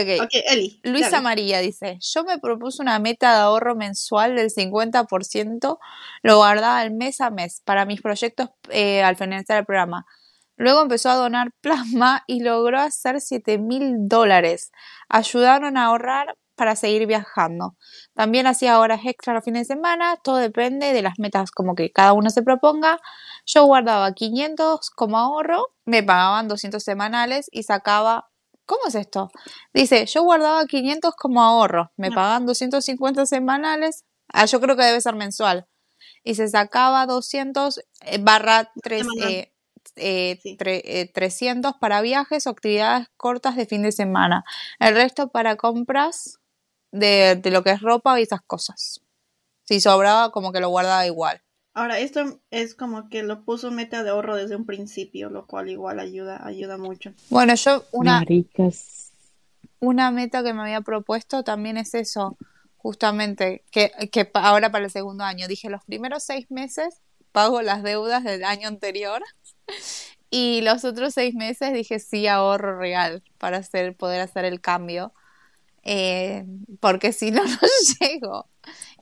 ok. 0.00 0.22
Ok, 0.24 0.30
Eli. 0.48 0.80
Luisa 0.84 1.10
dale. 1.10 1.22
María 1.22 1.58
dice, 1.60 1.98
yo 2.00 2.24
me 2.24 2.38
propuse 2.38 2.80
una 2.80 2.98
meta 2.98 3.34
de 3.34 3.40
ahorro 3.40 3.76
mensual 3.76 4.36
del 4.36 4.50
50%, 4.50 5.78
lo 6.22 6.36
guardaba 6.36 6.78
al 6.78 6.92
mes 6.92 7.20
a 7.20 7.30
mes 7.30 7.60
para 7.64 7.84
mis 7.84 8.00
proyectos 8.00 8.48
eh, 8.70 9.02
al 9.02 9.16
finalizar 9.16 9.58
el 9.58 9.66
programa. 9.66 10.06
Luego 10.56 10.80
empezó 10.80 11.10
a 11.10 11.16
donar 11.16 11.50
plasma 11.60 12.24
y 12.26 12.40
logró 12.40 12.80
hacer 12.80 13.20
7 13.20 13.58
mil 13.58 14.08
dólares. 14.08 14.72
Ayudaron 15.08 15.76
a 15.76 15.86
ahorrar 15.86 16.34
para 16.54 16.76
seguir 16.76 17.06
viajando. 17.06 17.76
También 18.14 18.46
hacía 18.46 18.78
horas 18.78 19.00
extra 19.04 19.34
los 19.34 19.44
fines 19.44 19.66
de 19.68 19.74
semana, 19.74 20.16
todo 20.22 20.36
depende 20.36 20.92
de 20.92 21.02
las 21.02 21.18
metas 21.18 21.50
como 21.50 21.74
que 21.74 21.90
cada 21.92 22.12
uno 22.12 22.30
se 22.30 22.42
proponga. 22.42 22.98
Yo 23.46 23.64
guardaba 23.64 24.12
500 24.12 24.90
como 24.90 25.18
ahorro, 25.18 25.64
me 25.84 26.02
pagaban 26.02 26.48
200 26.48 26.82
semanales 26.82 27.48
y 27.50 27.62
sacaba... 27.64 28.28
¿Cómo 28.64 28.82
es 28.86 28.94
esto? 28.94 29.28
Dice, 29.74 30.06
yo 30.06 30.22
guardaba 30.22 30.64
500 30.66 31.14
como 31.16 31.42
ahorro, 31.42 31.90
me 31.96 32.10
No. 32.10 32.14
pagaban 32.14 32.46
250 32.46 33.26
semanales, 33.26 34.04
ah, 34.32 34.44
yo 34.46 34.60
creo 34.60 34.76
que 34.76 34.84
debe 34.84 35.00
ser 35.00 35.16
mensual, 35.16 35.66
y 36.24 36.36
se 36.36 36.48
sacaba 36.48 37.06
200 37.06 37.80
eh, 38.02 38.18
barra 38.20 38.70
tres, 38.82 39.02
Semanal. 39.08 39.32
eh, 39.32 39.52
eh, 39.96 40.38
Sí. 40.42 40.56
tre- 40.58 40.82
eh, 40.84 41.10
300 41.12 41.74
para 41.80 42.00
viajes 42.02 42.46
o 42.46 42.50
actividades 42.50 43.08
cortas 43.16 43.56
de 43.56 43.66
fin 43.66 43.82
de 43.82 43.92
semana, 43.92 44.44
el 44.78 44.94
resto 44.94 45.28
para 45.28 45.56
compras 45.56 46.38
de, 46.92 47.34
de 47.36 47.50
lo 47.50 47.64
que 47.64 47.70
es 47.70 47.80
ropa 47.80 48.20
y 48.20 48.22
esas 48.22 48.42
cosas. 48.42 49.00
Si 49.64 49.80
sobraba, 49.80 50.30
como 50.30 50.52
que 50.52 50.60
lo 50.60 50.68
guardaba 50.68 51.06
igual. 51.06 51.42
Ahora, 51.74 51.98
esto 51.98 52.40
es 52.50 52.74
como 52.74 53.08
que 53.08 53.22
lo 53.22 53.44
puso 53.44 53.70
meta 53.70 54.02
de 54.02 54.10
ahorro 54.10 54.36
desde 54.36 54.56
un 54.56 54.66
principio, 54.66 55.30
lo 55.30 55.46
cual 55.46 55.70
igual 55.70 56.00
ayuda, 56.00 56.46
ayuda 56.46 56.76
mucho. 56.76 57.14
Bueno, 57.30 57.54
yo 57.54 57.84
una, 57.92 58.18
Maricas. 58.18 59.12
una 59.80 60.10
meta 60.10 60.42
que 60.42 60.52
me 60.52 60.60
había 60.62 60.82
propuesto 60.82 61.44
también 61.44 61.78
es 61.78 61.94
eso, 61.94 62.36
justamente, 62.76 63.64
que, 63.70 63.90
que 64.10 64.30
ahora 64.34 64.70
para 64.70 64.84
el 64.84 64.90
segundo 64.90 65.24
año. 65.24 65.48
Dije, 65.48 65.70
los 65.70 65.82
primeros 65.84 66.24
seis 66.24 66.50
meses 66.50 67.00
pago 67.32 67.62
las 67.62 67.82
deudas 67.82 68.22
del 68.22 68.44
año 68.44 68.68
anterior 68.68 69.22
y 70.30 70.60
los 70.60 70.84
otros 70.84 71.14
seis 71.14 71.34
meses 71.34 71.72
dije, 71.72 71.98
sí, 71.98 72.26
ahorro 72.26 72.78
real 72.78 73.22
para 73.38 73.56
hacer, 73.58 73.96
poder 73.96 74.20
hacer 74.20 74.44
el 74.44 74.60
cambio, 74.60 75.14
eh, 75.82 76.44
porque 76.80 77.12
si 77.12 77.30
no, 77.30 77.42
no 77.46 77.58
llego. 78.00 78.48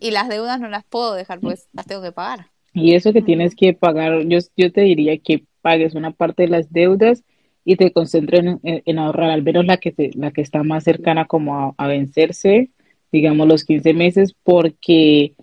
Y 0.01 0.11
las 0.13 0.29
deudas 0.29 0.61
no 0.61 0.69
las 0.69 0.85
puedo 0.85 1.15
dejar, 1.15 1.41
pues 1.43 1.69
las 1.73 1.87
tengo 1.87 2.03
que 2.03 2.13
pagar. 2.13 2.51
Y 2.73 2.95
eso 2.95 3.13
que 3.13 3.23
tienes 3.23 3.55
que 3.57 3.75
pagar, 3.75 4.23
yo, 4.27 4.39
yo 4.57 4.73
te 4.73 4.83
diría 4.83 5.19
que 5.19 5.45
pagues 5.61 5.95
una 5.95 6.13
parte 6.13 6.45
de 6.45 6.49
las 6.49 6.73
deudas 6.73 7.25
y 7.65 7.77
te 7.77 7.93
concentres 7.93 8.41
en, 8.45 8.61
en- 8.85 8.99
ahorrar, 8.99 9.31
al 9.31 9.43
menos 9.43 9.67
la 9.67 9.77
que, 9.79 9.93
te- 9.93 10.11
la 10.15 10.31
que 10.31 10.41
está 10.43 10.63
más 10.63 10.85
cercana 10.85 11.27
como 11.27 11.57
a, 11.57 11.75
a 11.77 11.89
vencerse, 11.89 12.71
digamos 13.13 13.49
los 13.49 13.65
15 13.65 13.93
meses, 13.93 14.35
porque 14.45 15.35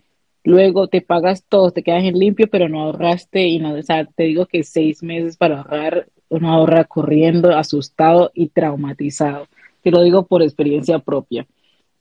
luego 0.43 0.87
te 0.87 1.01
pagas 1.01 1.43
todo, 1.47 1.71
te 1.71 1.83
quedas 1.83 2.03
en 2.05 2.17
limpio, 2.17 2.47
pero 2.49 2.69
no 2.69 2.81
ahorraste 2.83 3.45
y 3.47 3.59
no, 3.59 3.73
o 3.73 3.83
sea, 3.83 4.05
te 4.05 4.23
digo 4.23 4.45
que 4.45 4.63
seis 4.63 5.03
meses 5.03 5.35
para 5.37 5.57
ahorrar, 5.59 6.07
uno 6.29 6.51
ahorra 6.53 6.85
corriendo, 6.85 7.55
asustado 7.55 8.31
y 8.33 8.47
traumatizado. 8.49 9.47
Te 9.81 9.91
lo 9.91 10.01
digo 10.01 10.25
por 10.25 10.41
experiencia 10.41 10.99
propia. 10.99 11.47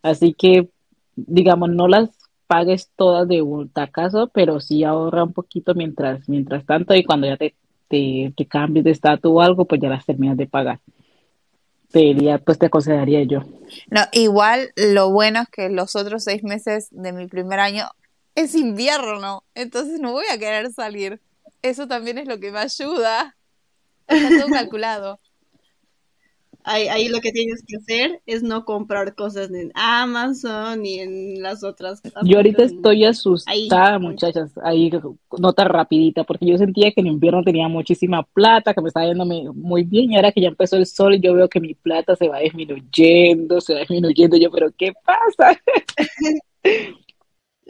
Así 0.03 0.35
que, 0.35 0.69
digamos, 1.15 1.71
no 1.71 1.89
las 1.89 2.11
pagues 2.47 2.91
todas 2.97 3.27
de 3.29 3.43
un 3.43 3.69
tacazo, 3.69 4.29
pero 4.29 4.61
sí 4.61 4.85
ahorra 4.85 5.25
un 5.25 5.33
poquito 5.33 5.75
mientras, 5.75 6.29
mientras 6.29 6.65
tanto 6.65 6.95
y 6.95 7.05
cuando 7.05 7.27
ya 7.27 7.37
te, 7.37 7.55
te, 7.89 8.33
te 8.37 8.47
cambies 8.47 8.85
de 8.85 8.93
estatus 8.93 9.33
o 9.33 9.41
algo, 9.41 9.65
pues 9.65 9.81
ya 9.81 9.89
las 9.89 10.07
terminas 10.07 10.37
de 10.37 10.47
pagar. 10.47 10.81
Te 11.91 12.01
diría, 12.01 12.39
pues 12.39 12.59
te 12.59 12.67
aconsejaría 12.67 13.23
yo. 13.23 13.41
No, 13.91 14.03
igual 14.13 14.71
lo 14.77 15.11
bueno 15.11 15.43
es 15.43 15.49
que 15.49 15.69
los 15.69 15.97
otros 15.97 16.25
seis 16.25 16.43
meses 16.43 16.89
de 16.91 17.13
mi 17.13 17.27
primer 17.27 17.61
año 17.61 17.87
es 18.35 18.55
invierno, 18.55 19.45
entonces 19.55 19.99
no 19.99 20.13
voy 20.13 20.27
a 20.31 20.39
querer 20.39 20.71
salir. 20.71 21.21
Eso 21.63 21.89
también 21.89 22.19
es 22.19 22.29
lo 22.29 22.39
que 22.39 22.53
me 22.53 22.59
ayuda. 22.59 23.37
Está 24.07 24.29
todo 24.29 24.49
calculado. 24.53 25.19
Ahí, 26.69 26.89
ahí 26.89 27.09
lo 27.09 27.21
que 27.21 27.31
tienes 27.31 27.63
que 27.65 27.77
hacer 27.77 28.23
es 28.27 28.43
no 28.43 28.65
comprar 28.65 29.15
cosas 29.15 29.53
en 29.53 29.71
Amazon 29.77 30.83
ni 30.83 30.99
en 30.99 31.41
las 31.41 31.63
otras. 31.63 32.03
Yo 32.25 32.39
ahorita 32.39 32.65
estoy 32.65 33.05
asustada, 33.05 33.95
Ahí. 33.95 34.01
muchachas, 34.01 34.51
ahí 34.65 34.91
nota 35.39 35.63
rapidita, 35.63 36.25
porque 36.25 36.47
yo 36.47 36.59
sentía 36.59 36.91
que 36.91 37.03
en 37.03 37.07
invierno 37.07 37.45
tenía 37.45 37.69
muchísima 37.69 38.25
plata, 38.25 38.75
que 38.75 38.81
me 38.81 38.89
estaba 38.89 39.07
yendo 39.07 39.25
muy 39.25 39.49
muy 39.55 39.85
bien, 39.85 40.11
y 40.11 40.17
ahora 40.17 40.33
que 40.33 40.41
ya 40.41 40.49
empezó 40.49 40.77
el 40.77 40.87
sol, 40.87 41.21
yo 41.21 41.35
veo 41.35 41.49
que 41.49 41.61
mi 41.61 41.75
plata 41.75 42.17
se 42.17 42.27
va 42.27 42.41
disminuyendo, 42.41 43.61
se 43.61 43.75
va 43.75 43.81
disminuyendo, 43.81 44.37
yo, 44.37 44.51
pero 44.51 44.73
¿qué 44.77 44.93
pasa? 45.05 45.61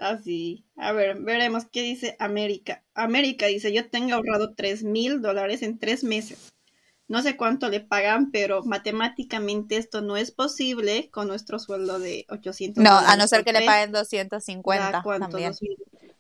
Así. 0.00 0.64
A 0.76 0.92
ver, 0.92 1.20
veremos 1.20 1.66
qué 1.66 1.82
dice 1.82 2.16
América. 2.18 2.82
América 2.94 3.44
dice, 3.46 3.74
yo 3.74 3.90
tengo 3.90 4.14
ahorrado 4.14 4.54
tres 4.54 4.84
mil 4.84 5.20
dólares 5.20 5.62
en 5.62 5.78
tres 5.78 6.02
meses. 6.02 6.55
No 7.08 7.22
sé 7.22 7.36
cuánto 7.36 7.68
le 7.68 7.80
pagan, 7.80 8.32
pero 8.32 8.64
matemáticamente 8.64 9.76
esto 9.76 10.00
no 10.00 10.16
es 10.16 10.32
posible 10.32 11.08
con 11.10 11.28
nuestro 11.28 11.60
sueldo 11.60 12.00
de 12.00 12.26
800 12.30 12.82
No, 12.82 12.90
a 12.90 13.16
no 13.16 13.28
ser 13.28 13.44
que 13.44 13.52
le 13.52 13.64
paguen 13.64 13.92
Da 13.92 14.00
250 14.00 15.02
cuánto, 15.04 15.28
también. 15.28 15.50
2000. 15.52 15.76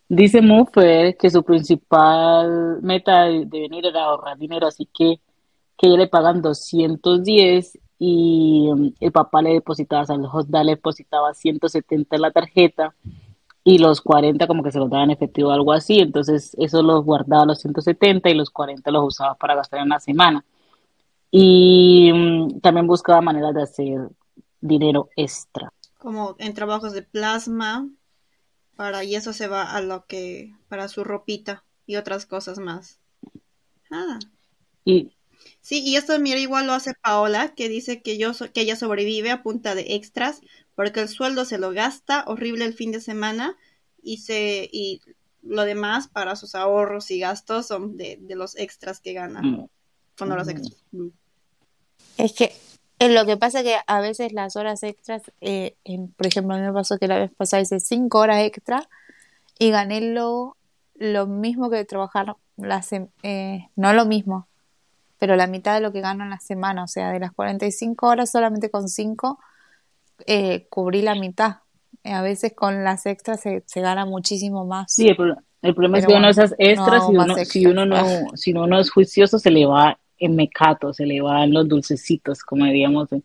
Dice 0.08 0.40
Mufer 0.40 1.16
que 1.16 1.30
su 1.30 1.42
principal 1.42 2.80
meta 2.82 3.24
de, 3.24 3.44
venir 3.46 3.86
era 3.86 4.04
ahorrar 4.04 4.38
dinero, 4.38 4.68
así 4.68 4.88
que, 4.96 5.20
que 5.76 5.88
ella 5.88 5.96
le 5.96 6.06
pagan 6.06 6.40
210 6.40 7.78
y 7.98 8.68
um, 8.70 8.92
el 9.00 9.10
papá 9.10 9.42
le 9.42 9.54
depositaba, 9.54 10.02
o 10.02 10.06
sea, 10.06 10.14
el 10.14 10.66
le 10.66 10.72
depositaba 10.72 11.34
170 11.34 12.14
en 12.14 12.22
la 12.22 12.30
tarjeta 12.30 12.94
y 13.64 13.78
los 13.78 14.00
40 14.00 14.46
como 14.46 14.62
que 14.62 14.70
se 14.70 14.78
los 14.78 14.88
daban 14.88 15.10
en 15.10 15.16
efectivo 15.16 15.48
o 15.48 15.52
algo 15.52 15.72
así, 15.72 15.98
entonces 15.98 16.54
eso 16.56 16.82
los 16.82 17.04
guardaba 17.04 17.44
los 17.44 17.58
170 17.58 18.30
y 18.30 18.34
los 18.34 18.50
40 18.50 18.88
los 18.92 19.04
usaba 19.04 19.34
para 19.34 19.56
gastar 19.56 19.80
en 19.80 19.88
la 19.88 19.98
semana. 19.98 20.44
Y 21.30 22.10
um, 22.12 22.60
también 22.60 22.86
buscaba 22.86 23.20
maneras 23.20 23.54
de 23.54 23.62
hacer 23.62 24.08
dinero 24.60 25.10
extra. 25.16 25.72
Como 25.98 26.36
en 26.38 26.54
trabajos 26.54 26.92
de 26.92 27.02
plasma, 27.02 27.88
para 28.76 29.04
y 29.04 29.14
eso 29.14 29.32
se 29.32 29.48
va 29.48 29.72
a 29.72 29.80
lo 29.80 30.06
que 30.06 30.54
para 30.68 30.88
su 30.88 31.02
ropita 31.02 31.64
y 31.86 31.96
otras 31.96 32.26
cosas 32.26 32.58
más. 32.58 33.00
Ah. 33.90 34.18
Y 34.84 35.10
sí, 35.60 35.82
y 35.82 35.96
esto 35.96 36.18
mira 36.18 36.38
igual 36.38 36.66
lo 36.66 36.74
hace 36.74 36.94
Paola, 36.94 37.54
que 37.54 37.68
dice 37.68 38.02
que 38.02 38.18
yo 38.18 38.32
que 38.52 38.60
ella 38.60 38.76
sobrevive 38.76 39.30
a 39.30 39.42
punta 39.42 39.74
de 39.74 39.94
extras 39.94 40.40
porque 40.74 41.00
el 41.00 41.08
sueldo 41.08 41.44
se 41.44 41.58
lo 41.58 41.72
gasta 41.72 42.24
horrible 42.26 42.66
el 42.66 42.74
fin 42.74 42.92
de 42.92 43.00
semana 43.00 43.56
y 44.02 44.18
se 44.18 44.68
y 44.70 45.00
lo 45.42 45.64
demás 45.64 46.08
para 46.08 46.36
sus 46.36 46.54
ahorros 46.54 47.10
y 47.10 47.20
gastos 47.20 47.66
son 47.66 47.96
de, 47.96 48.20
los 48.28 48.56
extras 48.56 49.00
que 49.00 49.14
gana. 49.14 49.68
Mm. 50.16 50.18
Cuando 50.18 50.36
los 50.36 50.48
extras. 50.48 50.84
Mm. 50.92 51.08
Es 52.18 52.32
que 52.32 52.52
eh, 52.98 53.10
lo 53.10 53.26
que 53.26 53.36
pasa 53.36 53.60
es 53.60 53.64
que 53.64 53.76
a 53.86 54.00
veces 54.00 54.32
las 54.32 54.56
horas 54.56 54.82
extras, 54.82 55.22
eh, 55.40 55.76
por 56.16 56.26
ejemplo, 56.26 56.54
a 56.54 56.58
mí 56.58 56.64
me 56.64 56.72
pasó 56.72 56.98
que 56.98 57.08
la 57.08 57.18
vez 57.18 57.30
pasada 57.36 57.62
hice 57.62 57.78
cinco 57.78 58.18
horas 58.18 58.42
extra 58.42 58.88
y 59.58 59.70
gané 59.70 60.00
lo, 60.00 60.56
lo 60.94 61.26
mismo 61.26 61.68
que 61.68 61.84
trabajar, 61.84 62.36
la 62.56 62.82
eh, 63.22 63.68
no 63.76 63.92
lo 63.92 64.06
mismo, 64.06 64.48
pero 65.18 65.36
la 65.36 65.46
mitad 65.46 65.74
de 65.74 65.80
lo 65.80 65.92
que 65.92 66.00
gano 66.00 66.24
en 66.24 66.30
la 66.30 66.40
semana, 66.40 66.84
o 66.84 66.88
sea, 66.88 67.10
de 67.10 67.20
las 67.20 67.32
45 67.32 68.06
horas 68.06 68.30
solamente 68.30 68.70
con 68.70 68.88
cinco 68.88 69.38
eh, 70.26 70.66
cubrí 70.70 71.02
la 71.02 71.14
mitad. 71.14 71.56
a 72.04 72.22
veces 72.22 72.54
con 72.54 72.82
las 72.82 73.04
extras 73.04 73.40
se, 73.40 73.62
se 73.66 73.80
gana 73.82 74.06
muchísimo 74.06 74.64
más. 74.64 74.90
Sí, 74.90 75.08
el, 75.08 75.16
problema 75.74 75.98
es 75.98 76.06
que 76.06 76.14
uno 76.14 76.30
esas 76.30 76.54
extras, 76.58 77.06
si, 77.06 77.16
uno, 77.16 77.34
si 77.44 77.66
uno 77.66 77.84
no, 77.84 78.36
si 78.36 78.52
uno 78.52 78.66
no 78.66 78.78
es 78.78 78.90
juicioso, 78.90 79.38
se 79.38 79.50
le 79.50 79.66
va 79.66 79.98
en 80.18 80.36
mecato, 80.36 80.92
se 80.92 81.06
le 81.06 81.20
van 81.20 81.52
los 81.52 81.68
dulcecitos, 81.68 82.42
como 82.42 82.64
diríamos 82.64 83.12
en, 83.12 83.22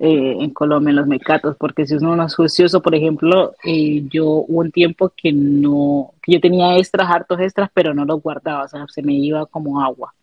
eh, 0.00 0.36
en 0.38 0.50
Colombia, 0.50 0.90
en 0.90 0.96
los 0.96 1.06
mecatos, 1.06 1.56
porque 1.58 1.84
si 1.84 1.94
uno 1.94 2.14
no 2.14 2.24
es 2.24 2.34
juicioso, 2.34 2.80
por 2.80 2.94
ejemplo, 2.94 3.54
eh, 3.64 4.04
yo 4.08 4.26
hubo 4.26 4.60
un 4.60 4.70
tiempo 4.70 5.12
que 5.16 5.32
no, 5.32 6.12
que 6.22 6.34
yo 6.34 6.40
tenía 6.40 6.76
extras, 6.78 7.10
hartos 7.10 7.40
extras, 7.40 7.68
pero 7.74 7.94
no 7.94 8.04
los 8.04 8.22
guardaba, 8.22 8.64
o 8.64 8.68
sea, 8.68 8.86
se 8.88 9.02
me 9.02 9.14
iba 9.14 9.46
como 9.46 9.82
agua. 9.82 10.14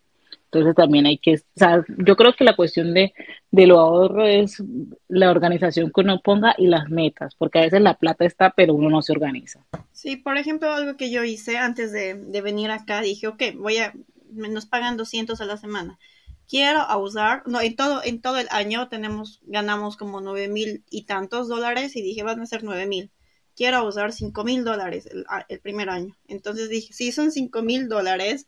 Entonces 0.45 0.75
también 0.75 1.05
hay 1.05 1.17
que, 1.17 1.33
o 1.33 1.57
sea, 1.57 1.83
yo 1.97 2.15
creo 2.15 2.33
que 2.33 2.45
la 2.45 2.55
cuestión 2.55 2.93
de, 2.93 3.13
de 3.51 3.67
lo 3.67 3.77
ahorro 3.77 4.25
es 4.25 4.63
la 5.09 5.29
organización 5.29 5.91
que 5.93 5.99
uno 5.99 6.21
ponga 6.21 6.55
y 6.57 6.67
las 6.67 6.89
metas, 6.89 7.35
porque 7.35 7.59
a 7.59 7.63
veces 7.63 7.81
la 7.81 7.95
plata 7.95 8.23
está, 8.23 8.51
pero 8.51 8.73
uno 8.73 8.89
no 8.89 9.01
se 9.01 9.11
organiza. 9.11 9.65
Sí, 9.91 10.15
por 10.15 10.37
ejemplo, 10.37 10.71
algo 10.71 10.95
que 10.95 11.11
yo 11.11 11.25
hice 11.25 11.57
antes 11.57 11.91
de, 11.91 12.13
de 12.13 12.41
venir 12.41 12.71
acá, 12.71 13.01
dije, 13.01 13.27
ok, 13.27 13.43
voy 13.57 13.79
a, 13.79 13.93
nos 14.31 14.65
pagan 14.65 14.97
200 14.97 15.39
a 15.41 15.45
la 15.45 15.57
semana. 15.57 15.99
Quiero 16.47 16.85
usar, 16.99 17.43
no, 17.47 17.59
en 17.59 17.75
todo, 17.75 18.03
en 18.03 18.21
todo 18.21 18.37
el 18.37 18.47
año 18.51 18.87
tenemos, 18.87 19.41
ganamos 19.45 19.97
como 19.97 20.21
9 20.21 20.47
mil 20.47 20.83
y 20.89 21.05
tantos 21.05 21.47
dólares 21.47 21.95
y 21.95 22.03
dije, 22.03 22.21
van 22.21 22.39
a 22.39 22.45
ser 22.45 22.63
9 22.63 22.85
mil. 22.85 23.11
Quiero 23.55 23.85
usar 23.87 24.13
5 24.13 24.43
mil 24.43 24.63
dólares 24.63 25.09
el, 25.47 25.59
primer 25.61 25.89
año. 25.89 26.15
Entonces 26.27 26.69
dije, 26.69 26.93
si 26.93 27.11
son 27.11 27.31
5 27.31 27.61
mil 27.63 27.87
dólares, 27.87 28.47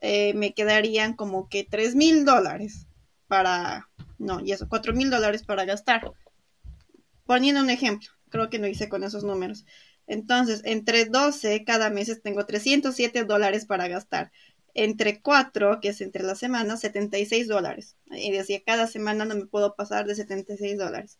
eh, 0.00 0.34
me 0.34 0.54
quedarían 0.54 1.14
como 1.14 1.48
que 1.48 1.64
3 1.64 1.96
mil 1.96 2.24
dólares 2.24 2.86
para, 3.26 3.88
no, 4.18 4.40
y 4.40 4.52
eso, 4.52 4.68
4 4.68 4.94
mil 4.94 5.10
dólares 5.10 5.42
para 5.42 5.64
gastar. 5.64 6.12
Poniendo 7.24 7.60
un 7.60 7.70
ejemplo, 7.70 8.08
creo 8.28 8.50
que 8.50 8.60
no 8.60 8.68
hice 8.68 8.88
con 8.88 9.02
esos 9.02 9.24
números. 9.24 9.64
Entonces, 10.06 10.62
entre 10.64 11.06
12 11.06 11.64
cada 11.64 11.90
mes 11.90 12.22
tengo 12.22 12.46
307 12.46 13.24
dólares 13.24 13.64
para 13.64 13.88
gastar 13.88 14.30
entre 14.76 15.22
cuatro, 15.22 15.80
que 15.80 15.88
es 15.88 16.00
entre 16.02 16.22
las 16.22 16.38
semanas, 16.38 16.80
76 16.80 17.48
dólares. 17.48 17.96
Y 18.10 18.30
decía, 18.30 18.62
cada 18.64 18.86
semana 18.86 19.24
no 19.24 19.34
me 19.34 19.46
puedo 19.46 19.74
pasar 19.74 20.06
de 20.06 20.14
76 20.14 20.78
dólares. 20.78 21.18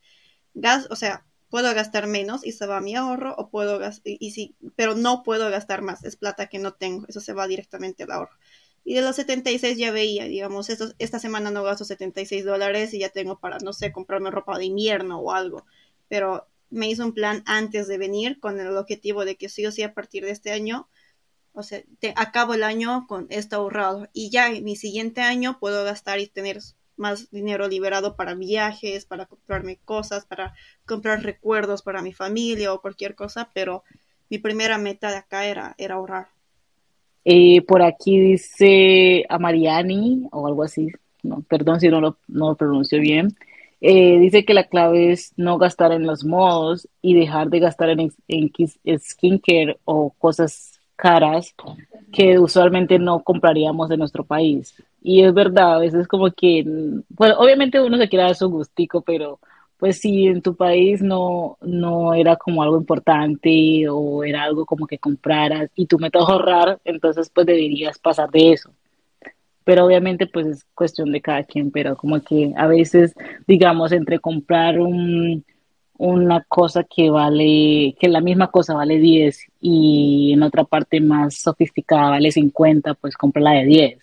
Gas, 0.54 0.86
o 0.90 0.96
sea, 0.96 1.26
puedo 1.48 1.74
gastar 1.74 2.06
menos 2.06 2.44
y 2.44 2.52
se 2.52 2.66
va 2.66 2.82
mi 2.82 2.94
ahorro, 2.96 3.34
o 3.38 3.48
puedo 3.48 3.78
gastar, 3.78 4.02
y, 4.04 4.30
sí, 4.32 4.56
pero 4.76 4.94
no 4.94 5.22
puedo 5.22 5.50
gastar 5.50 5.80
más, 5.82 6.04
es 6.04 6.16
plata 6.16 6.48
que 6.48 6.58
no 6.58 6.74
tengo, 6.74 7.06
eso 7.08 7.20
se 7.20 7.32
va 7.32 7.46
directamente 7.46 8.02
al 8.02 8.12
ahorro. 8.12 8.36
Y 8.84 8.94
de 8.94 9.02
los 9.02 9.16
76 9.16 9.78
ya 9.78 9.90
veía, 9.90 10.26
digamos, 10.26 10.68
esta 10.70 11.18
semana 11.18 11.50
no 11.50 11.62
gasto 11.64 11.84
76 11.84 12.44
dólares 12.44 12.94
y 12.94 13.00
ya 13.00 13.08
tengo 13.08 13.40
para, 13.40 13.58
no 13.58 13.72
sé, 13.72 13.90
comprarme 13.90 14.30
ropa 14.30 14.58
de 14.58 14.66
invierno 14.66 15.18
o 15.18 15.32
algo. 15.32 15.64
Pero 16.08 16.46
me 16.70 16.88
hizo 16.88 17.04
un 17.04 17.12
plan 17.14 17.42
antes 17.46 17.88
de 17.88 17.98
venir 17.98 18.38
con 18.38 18.60
el 18.60 18.76
objetivo 18.76 19.24
de 19.24 19.36
que 19.36 19.48
sí 19.48 19.66
o 19.66 19.72
sí 19.72 19.82
a 19.82 19.94
partir 19.94 20.24
de 20.24 20.30
este 20.30 20.52
año 20.52 20.88
o 21.56 21.62
sea, 21.62 21.80
te, 22.00 22.12
acabo 22.16 22.52
el 22.52 22.62
año 22.62 23.06
con 23.08 23.26
esto 23.30 23.56
ahorrado 23.56 24.08
y 24.12 24.28
ya 24.30 24.48
en 24.48 24.62
mi 24.62 24.76
siguiente 24.76 25.22
año 25.22 25.58
puedo 25.58 25.84
gastar 25.84 26.20
y 26.20 26.26
tener 26.26 26.58
más 26.96 27.30
dinero 27.30 27.66
liberado 27.66 28.14
para 28.14 28.34
viajes, 28.34 29.06
para 29.06 29.24
comprarme 29.24 29.78
cosas, 29.84 30.26
para 30.26 30.54
comprar 30.84 31.22
recuerdos 31.22 31.80
para 31.80 32.02
mi 32.02 32.12
familia 32.12 32.74
o 32.74 32.82
cualquier 32.82 33.14
cosa, 33.14 33.50
pero 33.54 33.84
mi 34.28 34.38
primera 34.38 34.76
meta 34.76 35.10
de 35.10 35.16
acá 35.16 35.46
era, 35.46 35.74
era 35.78 35.94
ahorrar. 35.94 36.26
Eh, 37.24 37.62
por 37.62 37.80
aquí 37.80 38.20
dice 38.20 39.24
a 39.28 39.38
Mariani 39.38 40.28
o 40.32 40.46
algo 40.46 40.62
así, 40.62 40.88
no, 41.22 41.40
perdón 41.48 41.80
si 41.80 41.88
no 41.88 42.02
lo, 42.02 42.54
pronuncio 42.54 43.00
bien, 43.00 43.34
eh, 43.80 44.18
dice 44.18 44.44
que 44.44 44.52
la 44.52 44.68
clave 44.68 45.12
es 45.12 45.32
no 45.36 45.56
gastar 45.56 45.92
en 45.92 46.06
los 46.06 46.22
modos 46.24 46.86
y 47.00 47.14
dejar 47.14 47.48
de 47.48 47.60
gastar 47.60 47.88
en, 47.90 48.12
en 48.28 48.50
skincare 48.98 49.78
o 49.84 50.10
cosas 50.18 50.75
caras 50.96 51.54
que 52.12 52.38
usualmente 52.38 52.98
no 52.98 53.22
compraríamos 53.22 53.90
en 53.90 53.98
nuestro 53.98 54.24
país. 54.24 54.74
Y 55.02 55.22
es 55.22 55.32
verdad, 55.32 55.74
a 55.76 55.78
veces 55.78 56.08
como 56.08 56.30
que, 56.32 56.64
bueno, 57.10 57.36
obviamente 57.38 57.80
uno 57.80 57.98
se 57.98 58.08
quiere 58.08 58.24
dar 58.24 58.34
su 58.34 58.48
gustico, 58.48 59.02
pero 59.02 59.38
pues 59.78 59.98
si 60.00 60.26
en 60.26 60.40
tu 60.42 60.56
país 60.56 61.02
no, 61.02 61.58
no 61.60 62.14
era 62.14 62.36
como 62.36 62.62
algo 62.62 62.78
importante 62.78 63.86
o 63.90 64.24
era 64.24 64.42
algo 64.42 64.64
como 64.64 64.86
que 64.86 64.98
compraras 64.98 65.70
y 65.74 65.86
tú 65.86 65.98
metas 65.98 66.22
ahorrar, 66.26 66.80
entonces 66.84 67.30
pues 67.32 67.46
deberías 67.46 67.98
pasar 67.98 68.30
de 68.30 68.52
eso. 68.52 68.70
Pero 69.64 69.84
obviamente 69.84 70.26
pues 70.26 70.46
es 70.46 70.64
cuestión 70.74 71.12
de 71.12 71.20
cada 71.20 71.44
quien, 71.44 71.70
pero 71.70 71.96
como 71.96 72.20
que 72.22 72.52
a 72.56 72.66
veces, 72.66 73.14
digamos, 73.46 73.92
entre 73.92 74.18
comprar 74.18 74.80
un, 74.80 75.44
una 75.98 76.44
cosa 76.44 76.84
que 76.84 77.10
vale, 77.10 77.96
que 77.98 78.08
la 78.08 78.20
misma 78.20 78.50
cosa 78.50 78.74
vale 78.74 78.98
10 78.98 79.38
y 79.60 80.32
en 80.32 80.42
otra 80.42 80.64
parte 80.64 81.00
más 81.00 81.36
sofisticada 81.36 82.10
vale 82.10 82.30
50, 82.30 82.94
pues 82.94 83.16
compra 83.16 83.42
la 83.42 83.52
de 83.52 83.64
10. 83.64 83.98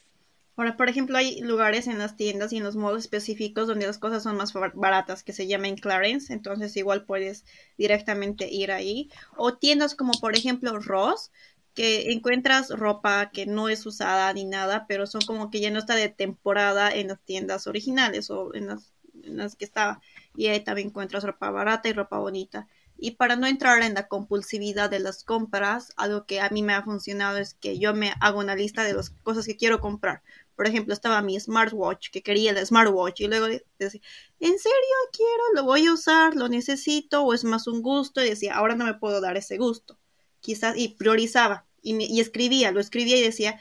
Ahora, 0.55 0.77
por 0.77 0.87
ejemplo, 0.87 1.17
hay 1.17 1.41
lugares 1.41 1.87
en 1.87 1.97
las 1.97 2.15
tiendas 2.15 2.53
y 2.53 2.57
en 2.57 2.63
los 2.63 2.75
modos 2.75 2.99
específicos 2.99 3.67
donde 3.67 3.87
las 3.87 3.97
cosas 3.97 4.21
son 4.21 4.37
más 4.37 4.53
baratas, 4.53 5.23
que 5.23 5.33
se 5.33 5.47
llaman 5.47 5.75
Clarence, 5.75 6.31
entonces 6.31 6.77
igual 6.77 7.05
puedes 7.05 7.43
directamente 7.75 8.47
ir 8.51 8.71
ahí. 8.71 9.09
O 9.35 9.55
tiendas 9.55 9.95
como, 9.95 10.13
por 10.13 10.35
ejemplo, 10.35 10.77
Ross, 10.79 11.31
que 11.73 12.11
encuentras 12.11 12.69
ropa 12.69 13.31
que 13.31 13.47
no 13.47 13.67
es 13.67 13.83
usada 13.87 14.31
ni 14.33 14.45
nada, 14.45 14.85
pero 14.87 15.07
son 15.07 15.21
como 15.21 15.49
que 15.49 15.59
ya 15.59 15.71
no 15.71 15.79
está 15.79 15.95
de 15.95 16.09
temporada 16.09 16.91
en 16.93 17.07
las 17.07 17.19
tiendas 17.21 17.65
originales 17.65 18.29
o 18.29 18.53
en 18.53 18.67
las, 18.67 18.93
en 19.23 19.37
las 19.37 19.55
que 19.55 19.65
estaba 19.65 20.01
y 20.35 20.47
ahí 20.47 20.63
también 20.63 20.89
encuentras 20.89 21.23
ropa 21.23 21.51
barata 21.51 21.89
y 21.89 21.93
ropa 21.93 22.17
bonita. 22.17 22.67
Y 22.97 23.11
para 23.11 23.35
no 23.35 23.47
entrar 23.47 23.81
en 23.81 23.95
la 23.95 24.07
compulsividad 24.07 24.89
de 24.89 24.99
las 24.99 25.23
compras, 25.23 25.93
algo 25.97 26.25
que 26.25 26.41
a 26.41 26.49
mí 26.49 26.63
me 26.63 26.73
ha 26.73 26.83
funcionado 26.83 27.37
es 27.37 27.53
que 27.53 27.79
yo 27.79 27.93
me 27.93 28.13
hago 28.21 28.39
una 28.39 28.55
lista 28.55 28.83
de 28.83 28.93
las 28.93 29.09
cosas 29.09 29.45
que 29.45 29.57
quiero 29.57 29.81
comprar. 29.81 30.21
Por 30.55 30.67
ejemplo, 30.67 30.93
estaba 30.93 31.21
mi 31.21 31.39
smartwatch, 31.39 32.11
que 32.11 32.21
quería 32.21 32.51
el 32.51 32.65
smartwatch, 32.65 33.21
y 33.21 33.27
luego 33.27 33.47
decía, 33.47 34.01
¿en 34.39 34.59
serio 34.59 34.95
quiero? 35.11 35.43
¿Lo 35.55 35.63
voy 35.63 35.87
a 35.87 35.93
usar? 35.93 36.35
¿Lo 36.35 36.47
necesito? 36.47 37.23
¿O 37.23 37.33
es 37.33 37.43
más 37.43 37.67
un 37.67 37.81
gusto? 37.81 38.23
Y 38.23 38.29
decía, 38.29 38.55
ahora 38.55 38.75
no 38.75 38.85
me 38.85 38.93
puedo 38.93 39.19
dar 39.19 39.35
ese 39.35 39.57
gusto. 39.57 39.97
Quizás, 40.39 40.77
y 40.77 40.89
priorizaba, 40.89 41.65
y, 41.81 41.97
y 42.05 42.19
escribía, 42.21 42.71
lo 42.71 42.79
escribía 42.79 43.17
y 43.17 43.21
decía, 43.21 43.59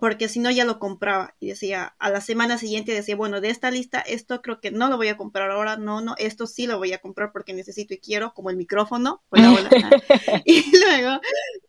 porque 0.00 0.28
si 0.28 0.38
no 0.38 0.50
ya 0.50 0.66
lo 0.66 0.78
compraba 0.78 1.34
y 1.40 1.48
decía 1.48 1.94
a 1.98 2.10
la 2.10 2.20
semana 2.20 2.58
siguiente 2.58 2.92
decía 2.92 3.16
bueno 3.16 3.40
de 3.40 3.48
esta 3.48 3.70
lista 3.70 4.00
esto 4.00 4.42
creo 4.42 4.60
que 4.60 4.70
no 4.70 4.88
lo 4.88 4.98
voy 4.98 5.08
a 5.08 5.16
comprar 5.16 5.50
ahora 5.50 5.76
no 5.78 6.02
no 6.02 6.14
esto 6.18 6.46
sí 6.46 6.66
lo 6.66 6.78
voy 6.78 6.92
a 6.92 6.98
comprar 6.98 7.32
porque 7.32 7.54
necesito 7.54 7.94
y 7.94 7.98
quiero 7.98 8.34
como 8.34 8.50
el 8.50 8.56
micrófono 8.56 9.22
y 10.44 10.64
luego 10.78 11.20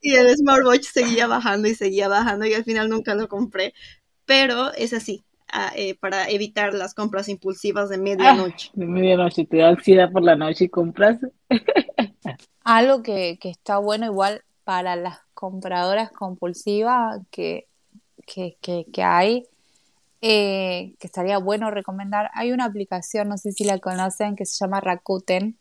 y 0.02 0.16
el 0.16 0.36
smartwatch 0.36 0.84
seguía 0.84 1.28
bajando 1.28 1.70
y 1.70 1.76
seguía 1.76 2.10
bajando 2.10 2.46
y 2.46 2.54
al 2.54 2.66
final 2.66 2.90
nunca 2.90 3.16
lo 3.16 3.30
compré 3.30 3.74
pero 4.26 4.74
es 4.74 4.94
así 4.94 5.24
ah, 5.54 5.72
eh, 5.76 5.96
para 5.96 6.30
evitar 6.30 6.74
las 6.74 6.94
compras 6.94 7.30
impulsivas 7.30 7.90
de 7.90 7.98
medianoche. 7.98 8.70
de 8.74 8.86
medianoche, 8.86 9.46
te 9.46 9.58
da 9.58 9.70
ansiedad 9.70 10.12
por 10.12 10.22
la 10.22 10.36
noche 10.36 10.66
y 10.66 10.70
compras. 10.70 11.18
Algo 12.64 13.02
que, 13.02 13.40
que 13.42 13.50
está 13.50 13.80
bueno 13.80 14.06
igual 14.06 14.44
para 14.64 14.96
las 14.96 15.22
compradoras 15.34 16.12
compulsivas, 16.12 17.22
que 17.32 17.69
que, 18.34 18.86
que, 18.92 19.04
hay, 19.04 19.48
eh, 20.22 20.94
que 21.00 21.08
estaría 21.08 21.38
bueno 21.40 21.72
recomendar. 21.72 22.30
Hay 22.34 22.52
una 22.52 22.66
aplicación, 22.66 23.30
no 23.30 23.38
sé 23.38 23.52
si 23.52 23.64
la 23.64 23.80
conocen, 23.80 24.36
que 24.36 24.46
se 24.46 24.58
llama 24.64 24.80
Rakuten 24.80 25.58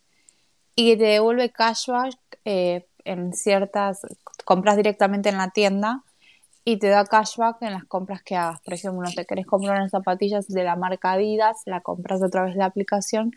y 0.75 0.97
te 0.97 1.05
devuelve 1.05 1.51
cashback 1.51 2.19
eh, 2.45 2.87
en 3.05 3.33
ciertas 3.33 4.01
compras 4.45 4.77
directamente 4.77 5.29
en 5.29 5.39
la 5.39 5.51
tienda 5.51 6.05
y 6.65 6.79
te 6.79 6.89
da 6.89 7.05
cashback 7.05 7.63
en 7.63 7.73
las 7.73 7.85
compras 7.85 8.23
que 8.23 8.37
hagas. 8.37 8.61
Por 8.61 8.75
ejemplo, 8.75 9.03
no 9.03 9.11
te 9.11 9.25
querés 9.25 9.47
comprar 9.47 9.79
unas 9.79 9.91
zapatillas 9.91 10.47
de 10.49 10.65
la 10.65 10.77
marca 10.77 11.13
Adidas, 11.13 11.63
la 11.65 11.81
compras 11.81 12.23
a 12.23 12.29
través 12.29 12.53
de 12.55 12.59
la 12.59 12.67
aplicación 12.67 13.33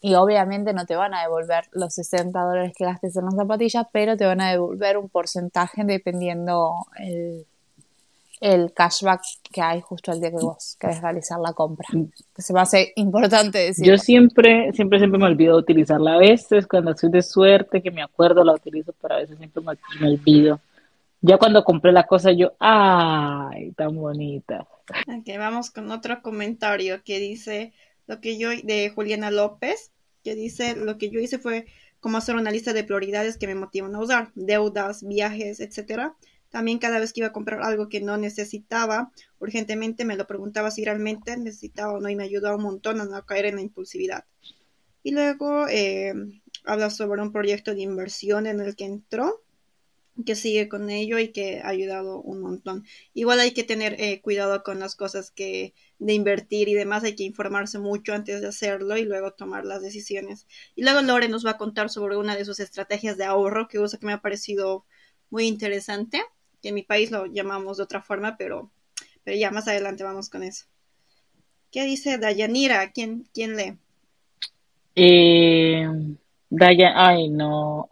y 0.00 0.14
obviamente 0.14 0.72
no 0.72 0.86
te 0.86 0.94
van 0.94 1.12
a 1.12 1.22
devolver 1.22 1.64
los 1.72 1.94
60 1.94 2.38
dólares 2.40 2.72
que 2.76 2.84
gastes 2.84 3.16
en 3.16 3.24
las 3.24 3.34
zapatillas, 3.34 3.86
pero 3.92 4.16
te 4.16 4.24
van 4.24 4.40
a 4.40 4.50
devolver 4.52 4.98
un 4.98 5.08
porcentaje 5.08 5.82
dependiendo 5.84 6.86
el, 6.98 7.46
el 8.40 8.72
cashback 8.72 9.22
que 9.52 9.62
hay 9.62 9.80
justo 9.80 10.12
el 10.12 10.20
día 10.20 10.30
que 10.30 10.36
vos 10.36 10.76
querés 10.78 11.00
realizar 11.00 11.38
la 11.40 11.52
compra. 11.52 11.88
Se 12.36 12.52
me 12.52 12.60
hace 12.60 12.92
importante 12.96 13.58
decir. 13.58 13.86
Yo 13.86 13.96
siempre, 13.96 14.72
siempre, 14.72 14.98
siempre 14.98 15.18
me 15.18 15.26
olvido 15.26 15.54
de 15.54 15.60
utilizarla. 15.60 16.14
A 16.14 16.18
veces 16.18 16.66
cuando 16.66 16.96
soy 16.96 17.10
de 17.10 17.22
suerte, 17.22 17.82
que 17.82 17.90
me 17.90 18.02
acuerdo, 18.02 18.44
la 18.44 18.52
utilizo, 18.54 18.94
pero 19.00 19.14
a 19.14 19.18
veces 19.18 19.38
siempre 19.38 19.62
me, 19.62 19.72
me 20.00 20.08
olvido. 20.14 20.60
Ya 21.22 21.38
cuando 21.38 21.64
compré 21.64 21.92
la 21.92 22.04
cosa, 22.04 22.30
yo, 22.32 22.52
¡ay, 22.58 23.72
tan 23.72 23.96
bonita! 23.96 24.66
Ok, 25.08 25.26
vamos 25.38 25.70
con 25.70 25.90
otro 25.90 26.22
comentario 26.22 27.02
que 27.02 27.18
dice 27.18 27.72
lo 28.06 28.20
que 28.20 28.38
yo, 28.38 28.50
de 28.50 28.92
Juliana 28.94 29.30
López, 29.30 29.90
que 30.22 30.34
dice, 30.34 30.76
lo 30.76 30.98
que 30.98 31.10
yo 31.10 31.18
hice 31.18 31.38
fue 31.38 31.66
como 32.00 32.18
hacer 32.18 32.36
una 32.36 32.50
lista 32.50 32.72
de 32.72 32.84
prioridades 32.84 33.36
que 33.36 33.46
me 33.46 33.54
motivan 33.54 33.94
a 33.94 34.00
usar, 34.00 34.30
deudas, 34.34 35.02
viajes, 35.06 35.60
etcétera. 35.60 36.14
También 36.50 36.78
cada 36.78 36.98
vez 36.98 37.12
que 37.12 37.20
iba 37.20 37.28
a 37.28 37.32
comprar 37.32 37.62
algo 37.62 37.88
que 37.88 38.00
no 38.00 38.16
necesitaba 38.16 39.12
urgentemente, 39.38 40.04
me 40.04 40.16
lo 40.16 40.26
preguntaba 40.26 40.70
si 40.70 40.84
realmente 40.84 41.36
necesitaba 41.36 41.92
o 41.92 42.00
no 42.00 42.08
y 42.08 42.16
me 42.16 42.24
ayudó 42.24 42.54
un 42.56 42.62
montón 42.62 43.00
a 43.00 43.04
no 43.04 43.24
caer 43.26 43.46
en 43.46 43.56
la 43.56 43.62
impulsividad. 43.62 44.24
Y 45.02 45.12
luego 45.12 45.68
eh, 45.68 46.14
habla 46.64 46.90
sobre 46.90 47.22
un 47.22 47.32
proyecto 47.32 47.74
de 47.74 47.82
inversión 47.82 48.46
en 48.46 48.60
el 48.60 48.74
que 48.76 48.84
entró 48.84 49.42
que 50.24 50.34
sigue 50.34 50.68
con 50.68 50.88
ello 50.90 51.18
y 51.18 51.28
que 51.28 51.60
ha 51.62 51.68
ayudado 51.68 52.20
un 52.20 52.40
montón. 52.40 52.84
Igual 53.12 53.40
hay 53.40 53.52
que 53.52 53.64
tener 53.64 54.00
eh, 54.00 54.20
cuidado 54.22 54.62
con 54.62 54.80
las 54.80 54.96
cosas 54.96 55.30
que 55.30 55.74
de 55.98 56.14
invertir 56.14 56.68
y 56.68 56.74
demás, 56.74 57.04
hay 57.04 57.14
que 57.14 57.24
informarse 57.24 57.78
mucho 57.78 58.14
antes 58.14 58.40
de 58.40 58.48
hacerlo 58.48 58.96
y 58.96 59.04
luego 59.04 59.32
tomar 59.32 59.64
las 59.64 59.82
decisiones. 59.82 60.46
Y 60.74 60.82
luego 60.82 61.02
Lore 61.02 61.28
nos 61.28 61.44
va 61.44 61.52
a 61.52 61.58
contar 61.58 61.90
sobre 61.90 62.16
una 62.16 62.36
de 62.36 62.44
sus 62.44 62.60
estrategias 62.60 63.16
de 63.18 63.24
ahorro 63.24 63.68
que 63.68 63.78
usa 63.78 63.98
que 63.98 64.06
me 64.06 64.12
ha 64.12 64.22
parecido 64.22 64.86
muy 65.30 65.46
interesante, 65.46 66.22
que 66.66 66.70
en 66.70 66.74
mi 66.74 66.82
país 66.82 67.12
lo 67.12 67.26
llamamos 67.26 67.76
de 67.76 67.84
otra 67.84 68.02
forma, 68.02 68.36
pero, 68.36 68.72
pero 69.22 69.36
ya 69.36 69.52
más 69.52 69.68
adelante 69.68 70.02
vamos 70.02 70.28
con 70.28 70.42
eso. 70.42 70.66
¿Qué 71.70 71.84
dice 71.84 72.18
Dayanira? 72.18 72.90
¿Quién, 72.90 73.24
quién 73.32 73.56
lee? 73.56 73.78
Eh, 74.96 75.88
Dayan, 76.50 76.92
ay 76.96 77.28
no. 77.28 77.88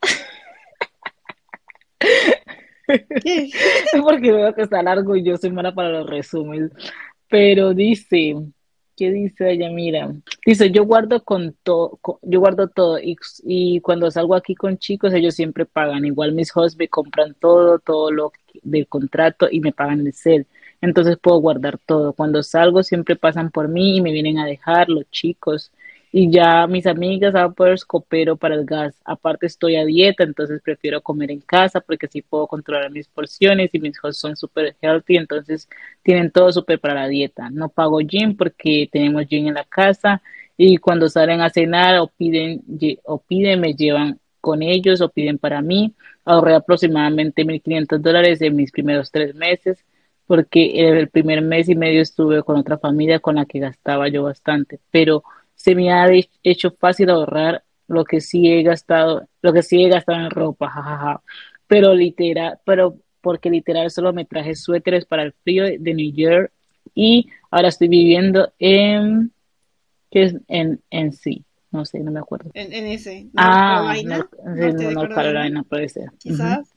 Porque 4.03 4.33
veo 4.33 4.53
que 4.57 4.63
está 4.63 4.83
largo 4.83 5.15
y 5.15 5.23
yo 5.23 5.37
soy 5.37 5.53
mala 5.53 5.73
para 5.73 5.91
los 5.91 6.11
resúmenes. 6.11 6.73
Pero 7.29 7.75
dice, 7.75 8.35
¿qué 8.97 9.11
dice 9.11 9.53
ella? 9.53 9.71
Mira, 9.71 10.13
dice, 10.45 10.71
yo 10.71 10.85
guardo 10.85 11.25
con 11.25 11.55
todo, 11.63 11.99
yo 12.23 12.41
guardo 12.41 12.69
todo 12.69 12.99
y, 12.99 13.17
y, 13.45 13.81
cuando 13.81 14.11
salgo 14.11 14.35
aquí 14.35 14.55
con 14.55 14.79
chicos 14.79 15.13
ellos 15.13 15.35
siempre 15.35 15.67
pagan. 15.67 16.05
Igual 16.05 16.33
mis 16.33 16.55
hosts 16.57 16.79
me 16.79 16.89
compran 16.89 17.35
todo, 17.35 17.79
todo 17.79 18.11
lo 18.11 18.33
del 18.63 18.87
contrato 18.89 19.49
y 19.51 19.61
me 19.61 19.73
pagan 19.73 20.07
el 20.07 20.13
cel. 20.13 20.47
Entonces 20.81 21.17
puedo 21.19 21.39
guardar 21.39 21.79
todo. 21.79 22.13
Cuando 22.13 22.43
salgo 22.43 22.83
siempre 22.83 23.17
pasan 23.17 23.51
por 23.51 23.69
mí 23.69 23.97
y 23.97 24.01
me 24.01 24.13
vienen 24.13 24.39
a 24.39 24.47
dejar 24.47 24.89
los 24.89 25.11
chicos 25.11 25.73
y 26.17 26.31
ya 26.31 26.69
mis 26.69 26.87
amigas 26.87 27.35
poder 27.57 27.77
coopero 27.89 28.37
para 28.37 28.55
el 28.55 28.65
gas. 28.65 28.95
Aparte 29.05 29.47
estoy 29.47 29.75
a 29.75 29.85
dieta, 29.85 30.23
entonces 30.23 30.63
prefiero 30.63 31.01
comer 31.03 31.33
en 31.33 31.41
casa 31.41 31.81
porque 31.81 32.07
así 32.07 32.23
puedo 32.23 32.47
controlar 32.47 32.89
mis 32.93 33.09
porciones 33.09 33.71
y 33.75 33.81
mis 33.81 33.99
hosts 34.01 34.21
son 34.21 34.37
súper 34.37 34.77
healthy, 34.81 35.17
entonces 35.17 35.69
tienen 36.05 36.31
todo 36.31 36.53
súper 36.53 36.79
para 36.79 36.95
la 36.95 37.09
dieta. 37.09 37.51
No 37.51 37.69
pago 37.69 37.99
gym 37.99 38.37
porque 38.37 38.89
tenemos 38.93 39.27
gym 39.27 39.49
en 39.49 39.55
la 39.55 39.65
casa 39.65 40.23
y 40.57 40.77
cuando 40.77 41.09
salen 41.09 41.41
a 41.41 41.51
cenar 41.51 41.99
o 41.99 42.07
piden, 42.07 42.63
o 43.03 43.19
piden 43.19 43.61
me 43.61 43.75
llevan 43.75 44.21
con 44.41 44.63
ellos 44.63 45.01
o 45.01 45.09
piden 45.09 45.39
para 45.39 45.63
mí. 45.63 45.97
Ahorré 46.25 46.55
aproximadamente 46.55 47.45
1.500 47.45 48.01
dólares 48.01 48.41
en 48.41 48.55
mis 48.55 48.71
primeros 48.71 49.11
tres 49.11 49.35
meses 49.35 49.85
porque 50.29 50.89
el 50.89 51.09
primer 51.09 51.43
mes 51.43 51.69
y 51.69 51.75
medio 51.75 52.01
estuve 52.01 52.45
con 52.45 52.57
otra 52.57 52.79
familia 52.79 53.19
con 53.19 53.35
la 53.35 53.47
que 53.47 53.59
gastaba 53.59 54.09
yo 54.09 54.23
bastante, 54.23 54.79
pero 54.93 55.25
se 55.65 55.75
me 55.75 55.91
ha 55.91 56.07
hecho 56.43 56.73
fácil 56.73 57.09
ahorrar 57.09 57.65
lo 57.89 58.05
que 58.05 58.21
sí 58.21 58.53
he 58.53 58.63
gastado, 58.63 59.27
lo 59.41 59.51
que 59.55 59.63
sí 59.63 59.83
he 59.83 59.89
gastado 59.89 60.19
en 60.19 60.31
ropa, 60.31 60.69
jajaja. 60.69 61.23
Pero 61.67 61.95
literal, 61.95 62.59
pero 62.67 62.99
porque 63.23 63.49
literal 63.49 63.91
solo 63.91 64.13
me 64.13 64.27
traje 64.27 64.57
suéteres 64.57 65.07
para 65.07 65.23
el 65.23 65.33
frío 65.33 65.65
de 65.65 65.95
New 65.95 66.13
York 66.13 66.53
y 66.95 67.31
ahora 67.51 67.69
estoy 67.69 67.89
viviendo 67.89 68.53
en 68.59 69.33
¿qué 70.11 70.25
es 70.25 70.37
en 70.49 70.83
en 70.91 71.15
sí? 71.15 71.43
No 71.71 71.87
sé, 71.87 72.01
no 72.01 72.11
me 72.11 72.21
acuerdo. 72.21 72.51
En, 72.53 72.71
en 72.71 72.87
ese. 72.87 73.29
ah, 73.35 73.95
Carolina, 73.95 74.29
no, 74.93 75.09
Carolina 75.09 75.63
puede 75.63 75.89
ser. 75.89 76.11
Quizás. 76.19 76.75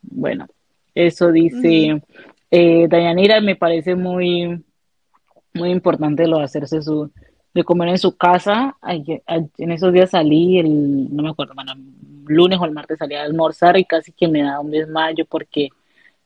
Bueno, 0.00 0.46
eso 0.94 1.30
dice 1.30 2.02
eh, 2.50 2.86
Dayanira, 2.88 3.42
me 3.42 3.56
parece 3.56 3.94
muy 3.96 4.64
muy 5.52 5.70
importante 5.70 6.26
lo 6.26 6.38
de 6.38 6.44
hacerse 6.44 6.80
su 6.80 7.10
de 7.54 7.64
comer 7.64 7.88
en 7.88 7.98
su 7.98 8.16
casa. 8.16 8.76
En 8.82 9.72
esos 9.72 9.92
días 9.92 10.10
salí, 10.10 10.58
el, 10.58 11.14
no 11.14 11.22
me 11.22 11.30
acuerdo, 11.30 11.54
bueno, 11.54 11.72
lunes 12.26 12.58
o 12.60 12.64
el 12.64 12.72
martes 12.72 12.98
salí 12.98 13.14
a 13.14 13.22
almorzar 13.22 13.76
y 13.78 13.84
casi 13.84 14.12
que 14.12 14.28
me 14.28 14.42
da 14.42 14.60
un 14.60 14.70
desmayo 14.70 15.26
porque 15.26 15.70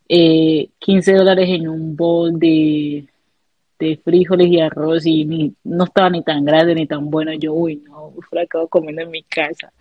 eh, 0.08 0.70
15 0.78 1.14
dólares 1.14 1.48
en 1.48 1.68
un 1.68 1.96
bol 1.96 2.38
de, 2.38 3.08
de 3.78 4.00
frijoles 4.04 4.48
y 4.48 4.60
arroz 4.60 5.06
y 5.06 5.24
ni, 5.24 5.54
no 5.64 5.84
estaba 5.84 6.10
ni 6.10 6.22
tan 6.22 6.44
grande 6.44 6.74
ni 6.74 6.86
tan 6.86 7.10
bueno. 7.10 7.32
Yo, 7.34 7.52
uy, 7.52 7.76
no, 7.76 8.14
acabo 8.40 8.68
comiendo 8.68 9.02
en 9.02 9.10
mi 9.10 9.22
casa. 9.22 9.72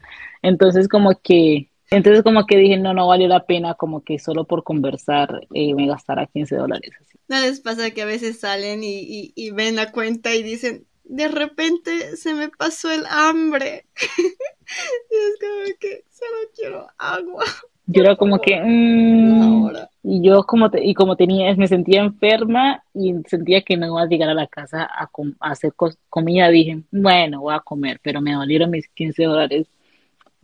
Entonces 0.42 0.88
como 0.88 1.20
que... 1.22 1.70
Entonces 1.92 2.24
como 2.24 2.48
que 2.48 2.58
dije, 2.58 2.78
no, 2.78 2.96
no 2.96 3.08
valió 3.08 3.28
la 3.28 3.46
pena 3.46 3.76
como 3.76 4.04
que 4.04 4.18
solo 4.18 4.46
por 4.46 4.64
conversar 4.64 5.48
eh, 5.54 5.76
me 5.76 5.86
gastara 5.86 6.26
15 6.26 6.56
dólares. 6.56 6.92
¿No 7.28 7.40
les 7.40 7.60
pasa 7.60 7.92
que 7.92 8.02
a 8.02 8.06
veces 8.06 8.40
salen 8.40 8.82
y 8.84 9.52
ven 9.52 9.76
la 9.76 9.92
cuenta 9.92 10.34
y 10.34 10.42
dicen, 10.42 10.88
de 11.08 11.28
repente 11.28 12.18
se 12.18 12.34
me 12.34 12.50
pasó 12.50 12.92
el 12.92 13.06
hambre. 13.10 13.86
y 13.96 15.16
es 15.16 15.40
como 15.40 15.80
que 15.80 16.04
solo 16.10 16.38
quiero 16.56 16.88
agua. 16.98 17.46
Yo 17.88 18.02
era 18.02 18.16
como 18.16 18.40
que, 18.40 18.60
mmm, 18.64 19.70
y 20.04 20.24
yo 20.24 20.44
como 20.44 20.70
te, 20.70 20.84
y 20.84 20.94
como 20.94 21.16
tenía, 21.16 21.56
me 21.56 21.68
sentía 21.68 22.02
enferma 22.02 22.84
y 22.94 23.14
sentía 23.28 23.62
que 23.62 23.78
no 23.78 23.88
iba 23.88 24.02
a 24.02 24.08
llegar 24.08 24.30
a 24.30 24.34
la 24.34 24.48
casa 24.48 24.84
a, 24.84 25.10
a 25.40 25.52
hacer 25.52 25.74
comida, 26.10 26.50
dije, 26.50 26.82
bueno, 26.92 27.42
voy 27.42 27.56
a 27.56 27.60
comer, 27.60 28.00
pero 28.04 28.22
me 28.22 28.34
dolieron 28.34 28.72
mis 28.72 28.88
15 28.90 29.24
dólares 29.24 29.68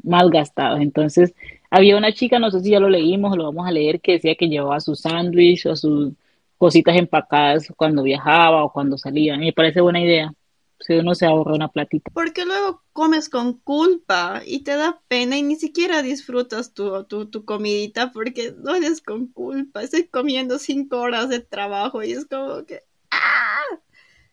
mal 0.04 0.30
gastados. 0.30 0.82
Entonces, 0.82 1.34
había 1.69 1.97
una 1.97 2.13
chica, 2.13 2.39
no 2.39 2.52
sé 2.52 2.62
si 2.62 2.71
ya 2.71 2.80
lo 2.80 2.89
leímos 2.89 3.34
o 3.34 3.36
lo 3.36 3.45
vamos 3.45 3.67
a 3.67 3.71
leer, 3.71 4.02
que 4.02 4.13
decía 4.13 4.36
que 4.36 4.47
llevaba 4.50 4.80
su 4.80 4.95
sándwich 4.95 5.65
o 5.65 5.76
sus 5.76 6.13
cositas 6.58 6.95
empacadas 6.95 7.74
cuando 7.76 8.04
viajaba 8.04 8.63
o 8.63 8.71
cuando 8.71 8.97
salía. 8.97 9.38
Me 9.38 9.54
parece 9.54 9.82
buena 9.82 10.02
idea 10.02 10.34
si 10.81 10.99
se 11.15 11.25
ahorra 11.25 11.53
una 11.53 11.69
platita. 11.69 12.11
Porque 12.13 12.45
luego 12.45 12.83
comes 12.93 13.29
con 13.29 13.59
culpa 13.59 14.41
y 14.45 14.63
te 14.63 14.75
da 14.75 15.01
pena 15.07 15.37
y 15.37 15.43
ni 15.43 15.55
siquiera 15.55 16.01
disfrutas 16.01 16.73
tu, 16.73 17.03
tu, 17.05 17.27
tu 17.27 17.45
comidita 17.45 18.11
porque 18.11 18.53
no 18.57 18.75
eres 18.75 19.01
con 19.01 19.27
culpa. 19.27 19.83
Estoy 19.83 20.07
comiendo 20.07 20.59
cinco 20.59 20.99
horas 20.99 21.29
de 21.29 21.39
trabajo 21.39 22.03
y 22.03 22.11
es 22.13 22.25
como 22.25 22.65
que... 22.65 22.81
¡ah! 23.11 23.61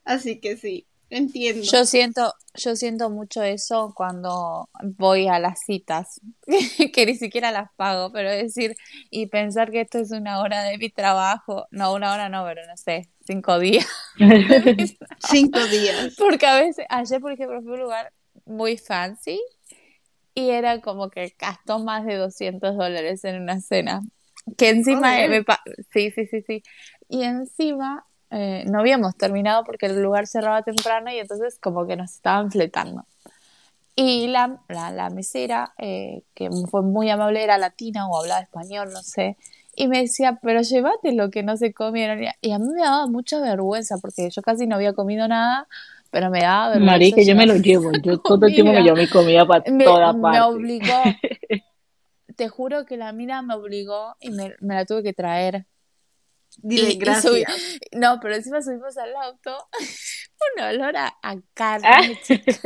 Así 0.05 0.41
que 0.41 0.57
sí, 0.57 0.88
entiendo. 1.11 1.63
Yo 1.63 1.85
siento, 1.85 2.35
yo 2.55 2.77
siento 2.77 3.11
mucho 3.11 3.43
eso 3.43 3.93
cuando 3.95 4.69
voy 4.83 5.29
a 5.29 5.39
las 5.39 5.61
citas, 5.61 6.21
que 6.93 7.07
ni 7.07 7.15
siquiera 7.15 7.51
las 7.51 7.71
pago, 7.77 8.13
pero 8.13 8.31
decir, 8.31 8.77
y 9.11 9.27
pensar 9.27 9.71
que 9.71 9.83
esto 9.83 9.99
es 9.99 10.11
una 10.11 10.41
hora 10.41 10.63
de 10.63 10.79
mi 10.79 10.91
trabajo, 10.91 11.67
no, 11.71 11.95
una 11.95 12.13
hora 12.13 12.29
no, 12.29 12.45
pero 12.45 12.67
no 12.67 12.77
sé, 12.77 13.09
cinco 13.27 13.59
días. 13.59 13.87
cinco 15.31 15.65
días. 15.67 16.15
Porque 16.19 16.47
a 16.47 16.61
veces, 16.61 16.87
ayer 16.89 17.21
por 17.21 17.33
ejemplo 17.33 17.63
fue 17.63 17.73
un 17.73 17.81
lugar 17.81 18.13
muy 18.45 18.77
fancy 18.77 19.41
y 20.35 20.51
era 20.51 20.81
como 20.81 21.11
que 21.11 21.35
gastó 21.39 21.79
más 21.81 22.05
de 22.07 22.17
200 22.17 22.77
dólares 22.77 23.25
en 23.25 23.43
una 23.43 23.61
cena. 23.61 24.03
Que 24.57 24.71
encima, 24.71 25.11
me 25.29 25.45
sí, 25.93 26.11
sí, 26.11 26.27
sí, 26.27 26.43
sí. 26.43 26.63
Y 27.09 27.25
encima 27.25 28.08
eh, 28.31 28.65
no 28.67 28.81
habíamos 28.81 29.17
terminado 29.17 29.65
porque 29.65 29.87
el 29.87 30.03
lugar 30.03 30.27
cerraba 30.27 30.63
temprano 30.63 31.11
y 31.11 31.19
entonces 31.19 31.59
como 31.61 31.87
que 31.87 31.97
nos 31.97 32.13
estaban 32.13 32.51
fletando. 32.51 33.05
Y 33.97 34.29
la, 34.29 34.61
la, 34.69 35.11
mesera, 35.11 35.73
eh, 35.77 36.23
que 36.35 36.51
fue 36.71 36.83
muy 36.83 37.11
amable, 37.11 37.43
era 37.43 37.59
latina 37.59 38.09
o 38.09 38.21
hablaba 38.21 38.41
español, 38.41 38.91
no 38.93 39.03
sé, 39.03 39.37
y 39.75 39.87
me 39.87 40.01
decía, 40.01 40.39
pero 40.43 40.61
llévate 40.61 41.13
lo 41.13 41.31
que 41.31 41.43
no 41.43 41.57
se 41.57 41.73
comieron. 41.73 42.21
Y 42.41 42.53
a 42.53 42.59
mí 42.59 42.67
me 42.69 42.81
daba 42.81 43.07
mucha 43.07 43.41
vergüenza 43.41 43.99
porque 43.99 44.29
yo 44.31 44.43
casi 44.43 44.67
no 44.67 44.75
había 44.75 44.93
comido 44.93 45.27
nada, 45.29 45.69
pero 46.11 46.31
me 46.31 46.41
daba 46.41 46.71
vergüenza. 46.71 46.93
María, 46.93 47.15
que 47.15 47.25
yo 47.25 47.37
me 47.37 47.47
lo 47.47 47.55
llevo, 47.63 47.93
yo 48.03 48.19
todo 48.19 48.47
el 48.47 48.55
tiempo 48.55 48.73
me 48.73 48.83
llevo 48.83 48.97
mi 48.97 49.09
comida 49.09 49.47
para 49.47 49.63
toda 49.63 50.21
parte. 50.21 50.39
Me 50.39 50.41
obligó, 50.43 51.03
te 52.37 52.49
juro 52.49 52.87
que 52.87 52.97
la 52.97 53.13
mina 53.13 53.43
me 53.43 53.55
obligó 53.55 54.17
y 54.21 54.31
me, 54.31 54.55
me 54.61 54.75
la 54.75 54.85
tuve 54.85 55.03
que 55.03 55.13
traer. 55.13 55.65
Dile 56.61 56.91
Y- 56.91 56.93
y 56.95 56.99
gracias. 56.99 57.33
subí- 57.33 57.45
no, 57.93 58.19
pero 58.21 58.35
encima 58.35 58.61
subimos 58.63 58.97
al 58.99 59.15
auto. 59.17 59.69
Un 60.57 60.63
olor 60.65 60.97
a, 60.97 61.07
a 61.09 61.15
Ah. 61.23 61.37
carne, 61.55 62.21
chica. 62.23 62.53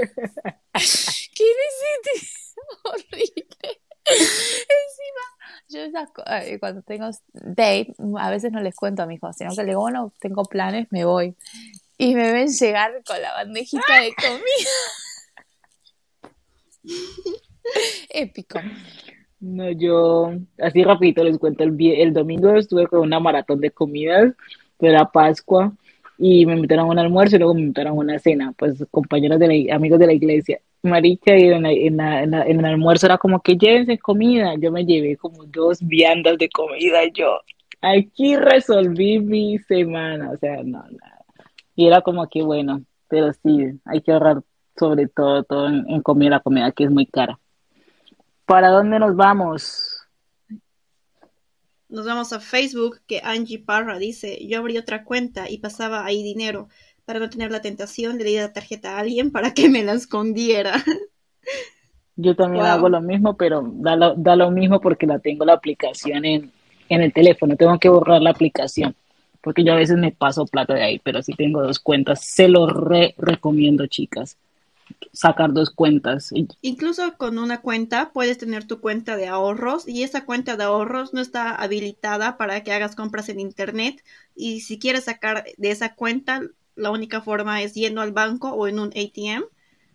¿Qué 0.74 1.44
necesito? 1.54 2.10
Horrible. 2.84 3.80
Encima, 4.04 5.24
yo 5.68 5.80
esas 5.82 6.10
co- 6.10 6.24
eh, 6.26 6.58
cuando 6.58 6.82
tengo 6.82 7.08
date, 7.32 7.94
a 8.18 8.30
veces 8.30 8.50
no 8.52 8.60
les 8.60 8.74
cuento 8.74 9.02
a 9.02 9.06
mis 9.06 9.18
hijos, 9.18 9.36
sino 9.36 9.50
que 9.54 9.62
le 9.62 9.68
digo, 9.68 9.80
bueno, 9.80 10.12
tengo 10.20 10.42
planes, 10.44 10.88
me 10.90 11.04
voy. 11.04 11.36
Y 11.98 12.14
me 12.14 12.32
ven 12.32 12.48
llegar 12.48 13.02
con 13.04 13.22
la 13.22 13.32
bandejita 13.32 14.00
de 14.00 14.12
comida. 14.14 14.70
Épico. 18.10 18.60
No, 19.44 19.68
yo, 19.72 20.30
así 20.58 20.84
rapidito 20.84 21.24
les 21.24 21.36
cuento, 21.38 21.64
el, 21.64 21.76
el 21.80 22.12
domingo 22.12 22.54
estuve 22.54 22.86
con 22.86 23.00
una 23.00 23.18
maratón 23.18 23.58
de 23.60 23.72
comidas 23.72 24.32
de 24.78 24.90
la 24.90 25.10
Pascua 25.10 25.72
y 26.16 26.46
me 26.46 26.54
invitaron 26.54 26.86
a 26.86 26.90
un 26.92 26.98
almuerzo 27.00 27.34
y 27.36 27.38
luego 27.40 27.54
me 27.54 27.62
invitaron 27.62 27.90
a 27.92 27.94
una 28.00 28.18
cena, 28.20 28.52
pues 28.56 28.84
compañeros 28.92 29.40
de 29.40 29.48
la, 29.48 29.74
amigos 29.74 29.98
de 29.98 30.06
la 30.06 30.12
iglesia. 30.12 30.60
Marica, 30.84 31.36
y 31.36 31.42
en, 31.48 31.62
la- 31.62 31.72
en, 31.72 31.96
la- 31.96 32.22
en, 32.22 32.30
la- 32.30 32.46
en 32.46 32.58
el 32.60 32.64
almuerzo 32.66 33.06
era 33.06 33.18
como 33.18 33.40
que 33.40 33.56
llévense 33.56 33.98
comida, 33.98 34.54
yo 34.60 34.70
me 34.70 34.84
llevé 34.84 35.16
como 35.16 35.44
dos 35.46 35.78
viandas 35.82 36.38
de 36.38 36.48
comida, 36.48 37.00
yo 37.12 37.38
aquí 37.80 38.36
resolví 38.36 39.18
mi 39.20 39.58
semana, 39.58 40.30
o 40.32 40.36
sea, 40.38 40.58
no, 40.62 40.82
nada. 40.84 41.24
Y 41.76 41.86
era 41.88 42.02
como 42.02 42.28
que 42.28 42.42
bueno, 42.42 42.82
pero 43.08 43.32
sí, 43.32 43.80
hay 43.86 44.02
que 44.02 44.12
ahorrar 44.12 44.42
sobre 44.76 45.08
todo, 45.08 45.44
todo 45.44 45.68
en, 45.68 45.84
en 45.90 46.02
comida, 46.02 46.30
la 46.30 46.40
comida 46.40 46.72
que 46.72 46.84
es 46.84 46.90
muy 46.92 47.06
cara. 47.06 47.38
¿Para 48.46 48.68
dónde 48.70 48.98
nos 49.00 49.16
vamos? 49.16 50.06
Nos 51.88 52.06
vamos 52.06 52.32
a 52.32 52.40
Facebook, 52.40 53.00
que 53.06 53.20
Angie 53.22 53.58
Parra 53.60 53.98
dice, 53.98 54.44
yo 54.48 54.58
abrí 54.58 54.78
otra 54.78 55.04
cuenta 55.04 55.48
y 55.50 55.58
pasaba 55.58 56.04
ahí 56.04 56.22
dinero 56.22 56.68
para 57.04 57.20
no 57.20 57.30
tener 57.30 57.50
la 57.52 57.60
tentación 57.60 58.18
de 58.18 58.24
le 58.24 58.34
dar 58.34 58.48
la 58.48 58.52
tarjeta 58.52 58.96
a 58.96 59.00
alguien 59.00 59.30
para 59.30 59.54
que 59.54 59.68
me 59.68 59.84
la 59.84 59.92
escondiera. 59.92 60.82
Yo 62.16 62.36
también 62.36 62.64
Wow. 62.64 62.66
hago 62.66 62.88
lo 62.88 63.00
mismo, 63.00 63.36
pero 63.36 63.62
da 63.74 63.96
lo, 63.96 64.14
da 64.14 64.36
lo 64.36 64.50
mismo 64.50 64.80
porque 64.80 65.06
la 65.06 65.18
tengo 65.18 65.44
la 65.44 65.54
aplicación 65.54 66.24
en, 66.24 66.52
en 66.88 67.02
el 67.02 67.12
teléfono. 67.12 67.56
Tengo 67.56 67.78
que 67.78 67.88
borrar 67.88 68.20
la 68.22 68.30
aplicación 68.30 68.94
porque 69.40 69.64
yo 69.64 69.72
a 69.72 69.76
veces 69.76 69.96
me 69.98 70.12
paso 70.12 70.46
plata 70.46 70.74
de 70.74 70.82
ahí, 70.84 70.98
pero 71.00 71.22
si 71.22 71.34
tengo 71.34 71.62
dos 71.62 71.80
cuentas. 71.80 72.24
Se 72.24 72.48
lo 72.48 72.66
re 72.68 73.14
recomiendo, 73.18 73.86
chicas. 73.86 74.36
Sacar 75.12 75.52
dos 75.52 75.70
cuentas. 75.70 76.30
Incluso 76.60 77.16
con 77.16 77.38
una 77.38 77.60
cuenta 77.60 78.10
puedes 78.12 78.38
tener 78.38 78.66
tu 78.66 78.80
cuenta 78.80 79.16
de 79.16 79.26
ahorros 79.26 79.88
y 79.88 80.02
esa 80.02 80.24
cuenta 80.24 80.56
de 80.56 80.64
ahorros 80.64 81.12
no 81.12 81.20
está 81.20 81.54
habilitada 81.54 82.36
para 82.36 82.62
que 82.62 82.72
hagas 82.72 82.96
compras 82.96 83.28
en 83.28 83.40
internet 83.40 84.02
y 84.34 84.60
si 84.60 84.78
quieres 84.78 85.04
sacar 85.04 85.44
de 85.56 85.70
esa 85.70 85.94
cuenta 85.94 86.42
la 86.74 86.90
única 86.90 87.20
forma 87.20 87.62
es 87.62 87.74
yendo 87.74 88.00
al 88.00 88.12
banco 88.12 88.52
o 88.52 88.66
en 88.66 88.78
un 88.78 88.88
ATM. 88.88 89.44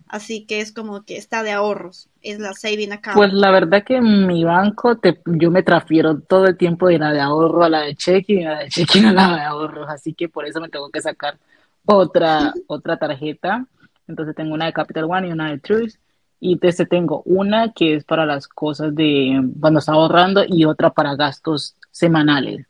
Así 0.09 0.45
que 0.45 0.61
es 0.61 0.71
como 0.71 1.03
que 1.03 1.17
está 1.17 1.43
de 1.43 1.51
ahorros, 1.51 2.09
es 2.21 2.39
la 2.39 2.53
saving 2.53 2.93
account. 2.93 3.17
Pues 3.17 3.33
la 3.33 3.51
verdad 3.51 3.83
que 3.83 3.97
en 3.97 4.25
mi 4.25 4.45
banco 4.45 4.97
te, 4.97 5.19
yo 5.25 5.51
me 5.51 5.63
transfiero 5.63 6.19
todo 6.21 6.45
el 6.45 6.55
tiempo 6.55 6.87
de 6.87 6.97
la 6.97 7.11
de 7.11 7.19
ahorro 7.19 7.65
a 7.65 7.69
la 7.69 7.81
de 7.81 7.93
checking, 7.93 8.39
y 8.39 8.43
la 8.45 8.59
de 8.59 8.69
checking 8.69 9.05
a 9.05 9.11
la 9.11 9.35
de 9.35 9.41
ahorros, 9.41 9.89
así 9.89 10.13
que 10.13 10.29
por 10.29 10.45
eso 10.45 10.61
me 10.61 10.69
tengo 10.69 10.89
que 10.89 11.01
sacar 11.01 11.37
otra, 11.85 12.53
otra 12.67 12.97
tarjeta. 12.97 13.65
Entonces 14.07 14.35
tengo 14.35 14.53
una 14.53 14.65
de 14.65 14.73
Capital 14.73 15.05
One 15.05 15.27
y 15.27 15.31
una 15.31 15.51
de 15.51 15.59
Truist. 15.59 15.99
Y 16.39 16.53
entonces 16.53 16.87
tengo 16.87 17.23
una 17.25 17.73
que 17.73 17.95
es 17.95 18.03
para 18.03 18.25
las 18.25 18.47
cosas 18.47 18.93
de 18.93 19.41
cuando 19.59 19.79
estaba 19.79 19.97
ahorrando 19.97 20.43
y 20.47 20.65
otra 20.65 20.91
para 20.91 21.15
gastos 21.15 21.75
semanales. 21.91 22.67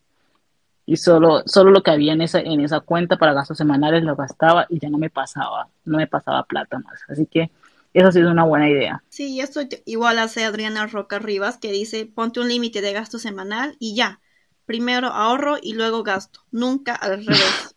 Y 0.85 0.95
solo, 0.95 1.43
solo 1.45 1.71
lo 1.71 1.83
que 1.83 1.91
había 1.91 2.13
en 2.13 2.21
esa, 2.21 2.39
en 2.39 2.61
esa 2.61 2.79
cuenta 2.79 3.17
para 3.17 3.33
gastos 3.33 3.57
semanales 3.57 4.03
lo 4.03 4.15
gastaba 4.15 4.65
y 4.69 4.79
ya 4.79 4.89
no 4.89 4.97
me 4.97 5.09
pasaba, 5.09 5.67
no 5.83 5.97
me 5.97 6.07
pasaba 6.07 6.43
plata 6.43 6.79
más. 6.79 7.01
Así 7.09 7.25
que 7.25 7.51
eso 7.93 8.07
ha 8.07 8.11
sido 8.11 8.31
una 8.31 8.45
buena 8.45 8.69
idea. 8.69 9.03
Sí, 9.09 9.41
esto 9.41 9.59
igual 9.85 10.19
hace 10.19 10.45
Adriana 10.45 10.87
Roca 10.87 11.19
Rivas 11.19 11.57
que 11.57 11.71
dice, 11.71 12.05
ponte 12.05 12.39
un 12.39 12.47
límite 12.47 12.81
de 12.81 12.93
gasto 12.93 13.19
semanal 13.19 13.75
y 13.79 13.95
ya. 13.95 14.21
Primero 14.65 15.07
ahorro 15.07 15.57
y 15.61 15.73
luego 15.73 16.03
gasto, 16.03 16.41
nunca 16.51 16.95
al 16.95 17.25
revés. 17.25 17.75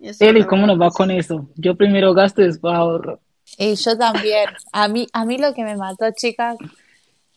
Eso, 0.00 0.24
Eli, 0.24 0.44
¿cómo 0.44 0.66
nos 0.66 0.80
va 0.80 0.90
con 0.90 1.10
eso? 1.10 1.48
Yo 1.56 1.76
primero 1.76 2.14
gasto 2.14 2.42
y 2.42 2.46
después 2.46 2.74
ahorro. 2.74 3.20
Y 3.58 3.74
yo 3.74 3.96
también. 3.98 4.48
A 4.72 4.88
mí, 4.88 5.06
a 5.12 5.24
mí 5.24 5.38
lo 5.38 5.54
que 5.54 5.64
me 5.64 5.76
mató, 5.76 6.06
chicas, 6.12 6.56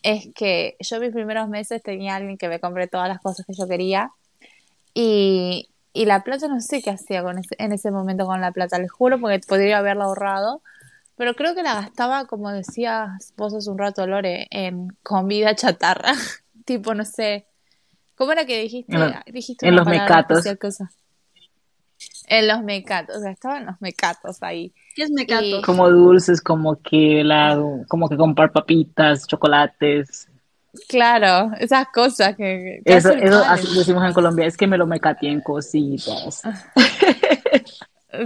es 0.02 0.28
que 0.34 0.76
yo 0.80 1.00
mis 1.00 1.12
primeros 1.12 1.48
meses 1.48 1.82
tenía 1.82 2.16
alguien 2.16 2.38
que 2.38 2.48
me 2.48 2.60
compré 2.60 2.88
todas 2.88 3.08
las 3.08 3.20
cosas 3.20 3.46
que 3.46 3.54
yo 3.54 3.66
quería 3.68 4.10
y, 4.94 5.68
y 5.92 6.04
la 6.06 6.22
plata 6.24 6.48
no 6.48 6.60
sé 6.60 6.82
qué 6.82 6.90
hacía 6.90 7.22
con 7.22 7.38
ese- 7.38 7.56
en 7.58 7.72
ese 7.72 7.90
momento 7.90 8.26
con 8.26 8.40
la 8.40 8.52
plata, 8.52 8.78
les 8.78 8.90
juro, 8.90 9.20
porque 9.20 9.40
podría 9.46 9.78
haberla 9.78 10.04
ahorrado, 10.04 10.62
pero 11.16 11.34
creo 11.34 11.54
que 11.54 11.62
la 11.62 11.74
gastaba, 11.74 12.26
como 12.26 12.50
decías 12.50 13.32
vos 13.36 13.54
hace 13.54 13.70
un 13.70 13.78
rato, 13.78 14.06
Lore, 14.06 14.48
en 14.50 14.88
comida 15.02 15.54
chatarra, 15.54 16.12
tipo, 16.64 16.94
no 16.94 17.04
sé, 17.04 17.46
¿cómo 18.16 18.32
era 18.32 18.46
que 18.46 18.60
dijiste? 18.60 18.94
En 18.94 19.00
los- 19.00 19.12
dijiste 19.26 19.66
en 19.66 19.74
una 19.74 19.84
los 19.84 19.88
mecatos. 19.88 20.46
usa. 20.64 20.90
En 22.28 22.48
los 22.48 22.62
mecatos, 22.62 23.16
o 23.16 23.20
sea, 23.20 23.30
estaban 23.32 23.66
los 23.66 23.80
mecatos 23.80 24.42
ahí. 24.42 24.72
¿Qué 24.94 25.02
es 25.04 25.10
mecato? 25.10 25.44
Y- 25.44 25.62
Como 25.62 25.90
dulces, 25.90 26.40
como 26.40 26.80
que 26.80 27.22
la, 27.24 27.60
como 27.88 28.08
que 28.08 28.16
comprar 28.16 28.52
papitas, 28.52 29.26
chocolates. 29.26 30.28
Claro, 30.88 31.50
esas 31.58 31.88
cosas 31.88 32.34
que, 32.36 32.80
que 32.84 32.94
Eso, 32.94 33.10
hacen 33.10 33.26
eso 33.26 33.42
así 33.44 33.76
decimos 33.76 34.04
en 34.06 34.12
Colombia, 34.14 34.46
es 34.46 34.56
que 34.56 34.66
me 34.66 34.78
lo 34.78 34.86
mecateé 34.86 35.30
en 35.30 35.40
cositas. 35.42 36.42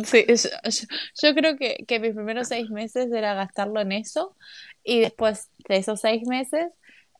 Sí, 0.04 0.24
yo, 0.28 0.34
yo- 0.34 0.86
yo 1.22 1.34
creo 1.34 1.56
que, 1.56 1.84
que 1.86 2.00
mis 2.00 2.12
primeros 2.12 2.48
seis 2.48 2.68
meses 2.70 3.10
era 3.12 3.34
gastarlo 3.34 3.80
en 3.80 3.92
eso 3.92 4.36
y 4.82 5.00
después 5.00 5.48
de 5.68 5.76
esos 5.76 6.00
seis 6.00 6.26
meses 6.26 6.72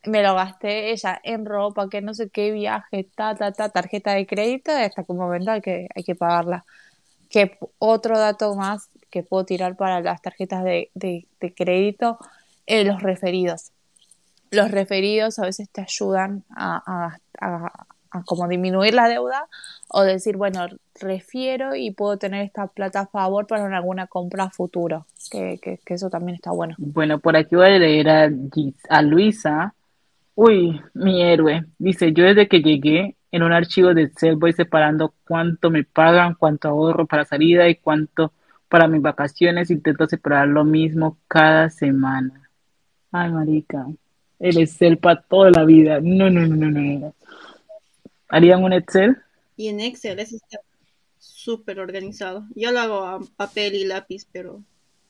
me 0.07 0.23
lo 0.23 0.35
gasté 0.35 0.91
ella 0.93 1.21
en 1.25 1.45
ropa, 1.45 1.89
que 1.89 2.01
no 2.01 2.15
sé 2.15 2.31
qué 2.31 2.51
viaje, 2.53 3.09
ta, 3.15 3.35
ta, 3.35 3.53
ta, 3.53 3.69
tarjeta 3.69 4.13
de 4.15 4.27
crédito, 4.27 4.73
hasta 4.73 5.05
que 5.05 5.13
un 5.13 5.61
que, 5.63 5.89
hay 5.95 6.05
que 6.05 6.15
pagarla. 6.15 6.65
Que 7.29 7.59
otro 7.79 8.19
dato 8.19 8.55
más 8.55 8.89
que 9.11 9.23
puedo 9.23 9.45
tirar 9.45 9.77
para 9.77 10.01
las 10.01 10.23
tarjetas 10.23 10.65
de, 10.65 10.91
de, 10.95 11.27
crédito, 11.55 12.19
eh, 12.67 12.85
los 12.85 13.03
referidos. 13.03 13.73
Los 14.51 14.71
referidos 14.71 15.39
a 15.39 15.43
veces 15.43 15.69
te 15.71 15.81
ayudan 15.83 16.45
a, 16.55 17.19
a, 17.41 17.67
a- 18.11 18.23
como 18.25 18.49
disminuir 18.49 18.95
la 18.95 19.09
deuda 19.09 19.47
o 19.89 20.03
decir, 20.03 20.37
bueno, 20.37 20.67
refiero 21.01 21.75
y 21.75 21.91
puedo 21.91 22.17
tener 22.17 22.45
esta 22.45 22.67
plata 22.67 23.01
a 23.01 23.07
favor 23.07 23.47
para 23.47 23.67
alguna 23.77 24.07
compra 24.07 24.49
futuro, 24.51 25.05
que, 25.31 25.59
que, 25.61 25.95
eso 25.95 26.09
también 26.09 26.37
está 26.37 26.51
bueno. 26.53 26.77
Bueno, 26.79 27.19
por 27.19 27.37
aquí 27.37 27.57
voy 27.57 27.67
a 27.67 27.79
leer 27.79 28.09
a 28.09 29.03
Luisa. 29.03 29.75
Uy, 30.37 30.83
mi 30.93 31.23
héroe. 31.23 31.65
Dice, 31.79 32.13
yo 32.13 32.25
desde 32.25 32.47
que 32.47 32.61
llegué 32.61 33.17
en 33.33 33.43
un 33.43 33.53
archivo 33.53 33.95
de 33.95 34.03
Excel 34.03 34.37
voy 34.37 34.53
separando 34.53 35.15
cuánto 35.27 35.71
me 35.71 35.83
pagan, 35.83 36.35
cuánto 36.35 36.69
ahorro 36.69 37.07
para 37.07 37.25
salida 37.25 37.67
y 37.71 37.77
cuánto 37.77 38.35
para 38.69 38.87
mis 38.87 39.01
vacaciones. 39.01 39.71
Intento 39.71 40.07
separar 40.07 40.47
lo 40.49 40.63
mismo 40.63 41.17
cada 41.27 41.71
semana. 41.71 42.51
Ay, 43.11 43.33
marica. 43.33 43.87
El 44.39 44.59
Excel 44.59 44.99
para 44.99 45.23
toda 45.23 45.51
la 45.51 45.65
vida. 45.65 46.01
No, 46.03 46.29
no, 46.29 46.47
no, 46.47 46.55
no, 46.55 46.71
no. 46.71 47.15
¿Harían 48.29 48.63
un 48.63 48.75
Excel? 48.75 49.17
Y 49.57 49.69
en 49.69 49.81
Excel 49.81 50.19
está 50.19 50.61
súper 51.19 51.81
organizado. 51.81 52.45
Yo 52.55 52.73
lo 52.73 52.81
hago 52.81 53.05
a 53.05 53.21
papel 53.39 53.75
y 53.75 53.87
lápiz, 53.87 54.27
pero 54.31 54.61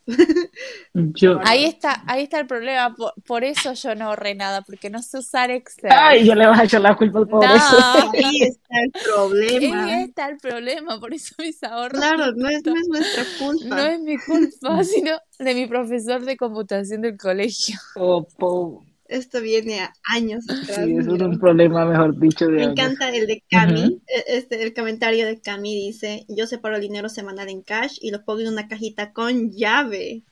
Yo. 0.95 1.41
Ahí 1.45 1.65
está, 1.65 2.03
ahí 2.07 2.25
está 2.25 2.41
el 2.41 2.47
problema, 2.47 2.95
por, 2.95 3.13
por 3.27 3.45
eso 3.45 3.73
yo 3.73 3.95
no 3.95 4.07
ahorré 4.07 4.35
nada, 4.35 4.63
porque 4.63 4.89
no 4.89 5.03
sé 5.03 5.19
usar 5.19 5.51
Excel. 5.51 5.91
Ay, 5.93 6.25
yo 6.27 6.35
le 6.35 6.47
voy 6.47 6.57
a 6.59 6.65
echar 6.65 6.81
la 6.81 6.97
culpa 6.97 7.19
al 7.19 7.29
pobre. 7.29 7.49
No, 7.49 8.13
ahí 8.13 8.43
está 8.43 8.81
el 8.85 8.93
problema. 8.93 9.85
ahí 9.85 10.05
está 10.05 10.29
el 10.29 10.37
problema, 10.39 11.01
por 11.01 11.13
eso 11.13 11.35
mis 11.39 11.63
ahorros 11.63 12.01
Claro, 12.01 12.33
no 12.37 12.49
es, 12.49 12.65
no 12.65 12.75
es 12.77 12.89
nuestra 12.89 13.25
culpa. 13.39 13.65
no 13.77 13.79
es 13.83 14.01
mi 14.01 14.17
culpa, 14.19 14.85
sino 14.85 15.19
de 15.39 15.55
mi 15.55 15.67
profesor 15.67 16.25
de 16.25 16.37
computación 16.37 17.03
del 17.03 17.17
colegio. 17.17 17.79
Oh, 17.97 18.23
po- 18.39 18.85
Esto 19.09 19.41
viene 19.41 19.81
a 19.81 19.93
años 20.13 20.49
atrás. 20.51 20.79
Sí, 20.85 20.97
es 20.99 21.07
un 21.09 21.39
problema, 21.39 21.85
mejor 21.87 22.19
dicho, 22.19 22.47
de 22.49 22.63
Me 22.63 22.65
años. 22.65 22.73
encanta 22.73 23.11
el 23.11 23.29
de 23.29 23.45
Cami. 23.49 24.03
E- 24.09 24.25
Este, 24.39 24.61
el 24.63 24.75
comentario 24.75 25.27
de 25.27 25.41
Cami 25.41 25.75
dice: 25.77 26.25
Yo 26.29 26.47
separo 26.49 26.75
el 26.75 26.83
dinero 26.83 27.09
semanal 27.09 27.49
en 27.49 27.63
cash 27.63 27.99
y 28.01 28.11
lo 28.11 28.25
pongo 28.25 28.41
en 28.41 28.49
una 28.49 28.67
cajita 28.67 29.13
con 29.13 29.53
llave. 29.53 30.25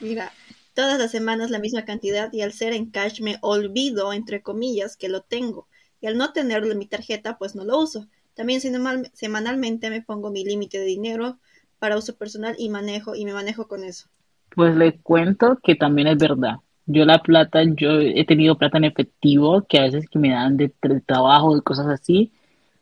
Mira, 0.00 0.32
todas 0.74 0.98
las 0.98 1.10
semanas 1.12 1.50
la 1.50 1.58
misma 1.60 1.84
cantidad 1.84 2.32
y 2.32 2.42
al 2.42 2.52
ser 2.54 2.72
en 2.74 2.90
cash 2.90 3.20
me 3.22 3.38
olvido, 3.42 4.12
entre 4.12 4.42
comillas, 4.42 4.96
que 4.96 5.08
lo 5.10 5.22
tengo. 5.22 5.68
Y 6.00 6.06
al 6.08 6.18
no 6.18 6.32
tenerlo 6.32 6.72
en 6.72 6.78
mi 6.78 6.86
tarjeta, 6.86 7.38
pues 7.38 7.54
no 7.56 7.64
lo 7.64 7.78
uso. 7.80 8.08
También 8.34 8.60
semanal- 8.62 9.10
semanalmente 9.14 9.90
me 9.90 10.02
pongo 10.02 10.30
mi 10.30 10.44
límite 10.44 10.78
de 10.78 10.86
dinero 10.86 11.38
para 11.78 11.98
uso 11.98 12.16
personal 12.16 12.54
y 12.58 12.68
manejo 12.70 13.14
y 13.16 13.24
me 13.26 13.34
manejo 13.34 13.68
con 13.68 13.84
eso. 13.84 14.08
Pues 14.56 14.74
le 14.74 15.00
cuento 15.02 15.58
que 15.62 15.76
también 15.76 16.08
es 16.08 16.18
verdad. 16.18 16.56
Yo 16.86 17.04
la 17.04 17.18
plata, 17.20 17.62
yo 17.64 18.00
he 18.00 18.24
tenido 18.24 18.56
plata 18.56 18.78
en 18.78 18.84
efectivo, 18.84 19.66
que 19.68 19.78
a 19.78 19.82
veces 19.82 20.08
que 20.08 20.18
me 20.18 20.30
dan 20.30 20.56
de, 20.56 20.72
trabajo 21.04 21.56
y 21.56 21.60
cosas 21.62 21.88
así, 21.88 22.32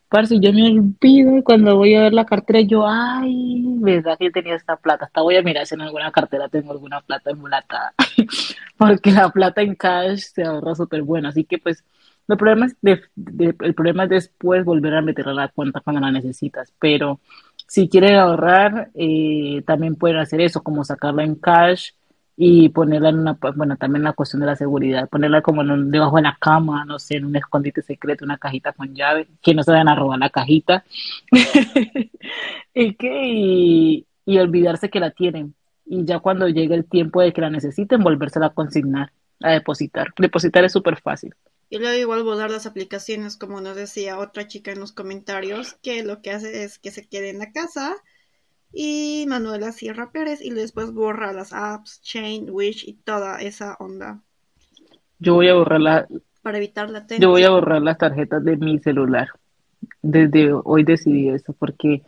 parce, 0.09 0.39
yo 0.39 0.53
me 0.53 0.67
olvido 0.69 1.43
cuando 1.43 1.75
voy 1.75 1.95
a 1.95 2.03
ver 2.03 2.13
la 2.13 2.25
cartera, 2.25 2.61
yo, 2.61 2.85
ay, 2.87 3.63
verdad 3.79 4.17
que 4.19 4.31
tenía 4.31 4.55
esta 4.55 4.75
plata, 4.77 5.05
hasta 5.05 5.21
voy 5.21 5.37
a 5.37 5.41
mirar 5.41 5.65
si 5.65 5.75
en 5.75 5.81
alguna 5.81 6.11
cartera 6.11 6.49
tengo 6.49 6.71
alguna 6.71 7.01
plata 7.01 7.31
emulatada, 7.31 7.93
porque 8.77 9.11
la 9.11 9.29
plata 9.29 9.61
en 9.61 9.75
cash 9.75 10.19
se 10.33 10.43
ahorra 10.43 10.75
súper 10.75 11.01
bueno, 11.01 11.29
así 11.29 11.43
que 11.43 11.57
pues, 11.57 11.83
el 12.27 12.37
problema 12.37 12.65
es 12.65 12.75
el 12.85 13.73
problema 13.75 14.03
es 14.05 14.09
después 14.09 14.65
volver 14.65 14.95
a 14.95 15.01
meterla 15.01 15.31
a 15.31 15.35
la 15.35 15.47
cuenta 15.49 15.81
cuando 15.81 16.01
la 16.01 16.11
necesitas, 16.11 16.73
pero 16.79 17.19
si 17.67 17.89
quieren 17.89 18.15
ahorrar, 18.15 18.91
eh, 18.93 19.63
también 19.65 19.95
pueden 19.95 20.17
hacer 20.17 20.41
eso, 20.41 20.61
como 20.61 20.83
sacarla 20.83 21.23
en 21.23 21.35
cash 21.35 21.91
y 22.37 22.69
ponerla 22.69 23.09
en 23.09 23.19
una, 23.19 23.35
pa- 23.37 23.51
bueno, 23.51 23.77
también 23.77 24.03
la 24.03 24.13
cuestión 24.13 24.41
de 24.41 24.47
la 24.47 24.55
seguridad, 24.57 25.09
ponerla 25.09 25.41
como 25.41 25.61
en 25.61 25.71
un- 25.71 25.91
debajo 25.91 26.17
de 26.17 26.23
la 26.23 26.37
cama, 26.39 26.83
no 26.85 26.99
sé, 26.99 27.17
en 27.17 27.25
un 27.25 27.35
escondite 27.35 27.81
secreto, 27.81 28.25
una 28.25 28.37
cajita 28.37 28.73
con 28.73 28.93
llave, 28.95 29.27
que 29.41 29.53
no 29.55 29.63
se 29.63 29.71
vayan 29.71 29.87
a 29.89 29.95
robar 29.95 30.19
la 30.19 30.29
cajita, 30.29 30.83
y 32.73 32.95
que, 32.95 33.21
y, 33.27 34.07
y 34.25 34.37
olvidarse 34.39 34.89
que 34.89 34.99
la 34.99 35.11
tienen, 35.11 35.55
y 35.85 36.05
ya 36.05 36.19
cuando 36.19 36.47
llegue 36.49 36.75
el 36.75 36.85
tiempo 36.85 37.21
de 37.21 37.33
que 37.33 37.41
la 37.41 37.49
necesiten, 37.49 38.03
volvérsela 38.03 38.47
a 38.47 38.53
consignar, 38.53 39.11
a 39.41 39.51
depositar. 39.51 40.07
Depositar 40.17 40.63
es 40.65 40.71
súper 40.73 40.99
fácil. 41.01 41.33
Y 41.69 41.77
luego 41.77 41.95
igual 41.99 42.23
borrar 42.23 42.49
las 42.49 42.65
aplicaciones, 42.65 43.37
como 43.37 43.61
nos 43.61 43.75
decía 43.75 44.17
otra 44.17 44.47
chica 44.47 44.71
en 44.71 44.79
los 44.79 44.91
comentarios, 44.93 45.75
que 45.83 46.01
lo 46.03 46.21
que 46.21 46.31
hace 46.31 46.63
es 46.63 46.79
que 46.79 46.89
se 46.91 47.07
quede 47.07 47.29
en 47.29 47.37
la 47.39 47.51
casa 47.51 47.95
y 48.75 49.25
Manuela 49.29 49.71
Sierra 49.71 50.11
Pérez 50.11 50.41
y 50.43 50.49
después 50.51 50.91
borra 50.91 51.31
las 51.31 51.53
apps, 51.53 52.01
Chain, 52.01 52.49
Wish 52.51 52.83
y 52.87 52.93
toda 52.93 53.39
esa 53.41 53.75
onda 53.79 54.19
Yo 55.17 55.35
voy 55.35 55.47
a 55.47 55.53
borrar 55.53 55.79
la, 55.79 56.07
para 56.41 56.57
evitar 56.57 56.89
la 56.89 57.07
yo 57.17 57.29
voy 57.29 57.43
a 57.43 57.49
borrar 57.51 57.81
las 57.81 57.97
tarjetas 57.97 58.43
de 58.43 58.57
mi 58.57 58.77
celular. 58.79 59.29
Desde 60.01 60.51
hoy 60.51 60.83
decidí 60.83 61.29
eso, 61.29 61.53
porque 61.53 62.01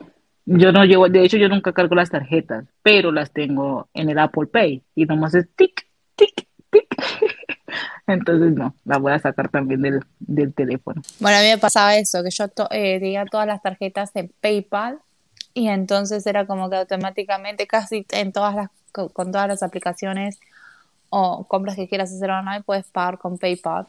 yo 0.46 0.72
no 0.72 0.84
llevo, 0.84 1.08
de 1.08 1.24
hecho 1.24 1.38
yo 1.38 1.48
nunca 1.48 1.72
cargo 1.72 1.96
las 1.96 2.10
tarjetas, 2.10 2.66
pero 2.84 3.12
las 3.12 3.32
tengo 3.32 3.88
en 3.94 4.10
el 4.10 4.20
Apple 4.20 4.48
Pay 4.48 4.84
y 4.96 5.06
nomás 5.06 5.36
es 5.36 5.48
tic, 5.56 5.88
tic, 6.16 6.48
tic. 6.70 6.88
Entonces 8.08 8.54
no, 8.54 8.76
las 8.86 9.00
voy 9.00 9.12
a 9.14 9.20
sacar 9.20 9.50
también 9.50 9.82
del, 9.82 10.00
del 10.20 10.54
teléfono. 10.54 11.02
Bueno, 11.20 11.38
a 11.38 11.42
mí 11.42 11.48
me 11.48 11.58
pasaba 11.58 11.96
eso, 11.98 12.24
que 12.24 12.30
yo 12.32 12.48
to- 12.48 12.70
eh, 12.72 13.00
tenía 13.00 13.26
todas 13.26 13.48
las 13.48 13.62
tarjetas 13.62 14.12
en 14.16 14.32
PayPal 14.42 15.00
y 15.58 15.70
entonces 15.70 16.26
era 16.28 16.46
como 16.46 16.70
que 16.70 16.76
automáticamente 16.78 17.66
casi 17.66 18.06
en 18.12 18.32
todas 18.32 18.54
las, 18.56 18.70
co- 18.92 19.10
con 19.10 19.32
todas 19.32 19.48
las 19.48 19.64
aplicaciones 19.64 20.40
o 21.10 21.48
compras 21.48 21.76
que 21.76 21.88
quieras 21.88 22.12
hacer 22.14 22.30
online 22.30 22.64
puedes 22.64 22.86
pagar 22.92 23.18
con 23.18 23.38
PayPal. 23.40 23.88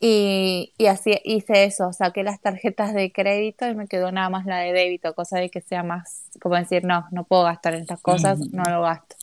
Y, 0.00 0.72
y 0.78 0.86
así 0.86 1.20
hice 1.24 1.64
eso, 1.64 1.92
saqué 1.92 2.22
las 2.24 2.40
tarjetas 2.40 2.94
de 2.94 3.12
crédito 3.12 3.68
y 3.68 3.74
me 3.76 3.86
quedó 3.88 4.12
nada 4.12 4.28
más 4.28 4.46
la 4.46 4.58
de 4.58 4.72
débito, 4.72 5.14
cosa 5.14 5.38
de 5.38 5.50
que 5.50 5.60
sea 5.60 5.82
más, 5.84 6.24
como 6.40 6.56
decir, 6.56 6.84
no, 6.84 7.06
no 7.12 7.24
puedo 7.24 7.44
gastar 7.44 7.74
en 7.74 7.82
estas 7.82 8.00
cosas, 8.00 8.40
no 8.52 8.64
lo 8.70 8.82
gasto. 8.82 9.16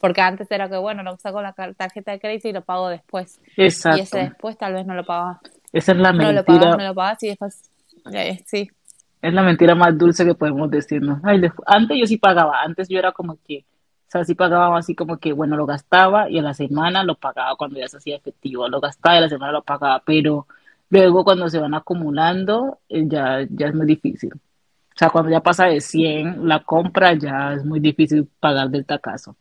Porque 0.00 0.20
antes 0.20 0.50
era 0.50 0.68
que, 0.68 0.76
bueno, 0.78 1.02
lo 1.02 1.16
saco 1.18 1.42
la 1.42 1.52
tarjeta 1.52 2.12
de 2.12 2.20
crédito 2.20 2.48
y 2.48 2.52
lo 2.52 2.62
pago 2.62 2.88
después. 2.88 3.40
Y 3.46 3.58
ese 3.58 3.64
Exacto. 3.64 4.18
después 4.18 4.58
tal 4.58 4.74
vez 4.74 4.86
no 4.86 4.94
lo 4.94 5.04
pagaba. 5.04 5.40
Esa 5.72 5.92
es 5.92 5.98
la 5.98 6.12
No 6.12 6.32
lo 6.32 6.44
pagas, 6.44 6.60
mentira, 6.60 6.76
no 6.76 6.84
lo 6.84 6.94
pagas 6.94 7.22
y 7.22 7.28
después, 7.28 7.70
eh, 8.12 8.42
sí, 8.46 8.70
es 9.26 9.34
la 9.34 9.42
mentira 9.42 9.74
más 9.74 9.96
dulce 9.98 10.24
que 10.24 10.34
podemos 10.34 10.70
decirnos. 10.70 11.20
Antes 11.66 11.98
yo 11.98 12.06
sí 12.06 12.16
pagaba, 12.16 12.62
antes 12.62 12.88
yo 12.88 12.98
era 12.98 13.12
como 13.12 13.38
que, 13.46 13.64
o 14.08 14.10
sea, 14.10 14.24
sí 14.24 14.34
pagaba 14.34 14.78
así 14.78 14.94
como 14.94 15.18
que, 15.18 15.32
bueno, 15.32 15.56
lo 15.56 15.66
gastaba 15.66 16.30
y 16.30 16.38
a 16.38 16.42
la 16.42 16.54
semana 16.54 17.02
lo 17.02 17.16
pagaba 17.16 17.56
cuando 17.56 17.78
ya 17.78 17.88
se 17.88 17.96
hacía 17.98 18.16
efectivo, 18.16 18.68
lo 18.68 18.80
gastaba 18.80 19.16
y 19.16 19.18
a 19.18 19.22
la 19.22 19.28
semana 19.28 19.52
lo 19.52 19.62
pagaba, 19.62 20.02
pero 20.06 20.46
luego 20.90 21.24
cuando 21.24 21.48
se 21.48 21.58
van 21.58 21.74
acumulando, 21.74 22.78
eh, 22.88 23.04
ya, 23.08 23.46
ya 23.50 23.68
es 23.68 23.74
muy 23.74 23.86
difícil. 23.86 24.32
O 24.34 24.98
sea, 24.98 25.10
cuando 25.10 25.30
ya 25.30 25.40
pasa 25.40 25.66
de 25.66 25.80
100 25.80 26.48
la 26.48 26.62
compra, 26.64 27.14
ya 27.14 27.54
es 27.54 27.64
muy 27.64 27.80
difícil 27.80 28.28
pagar 28.40 28.70
del 28.70 28.86
tacazo. 28.86 29.36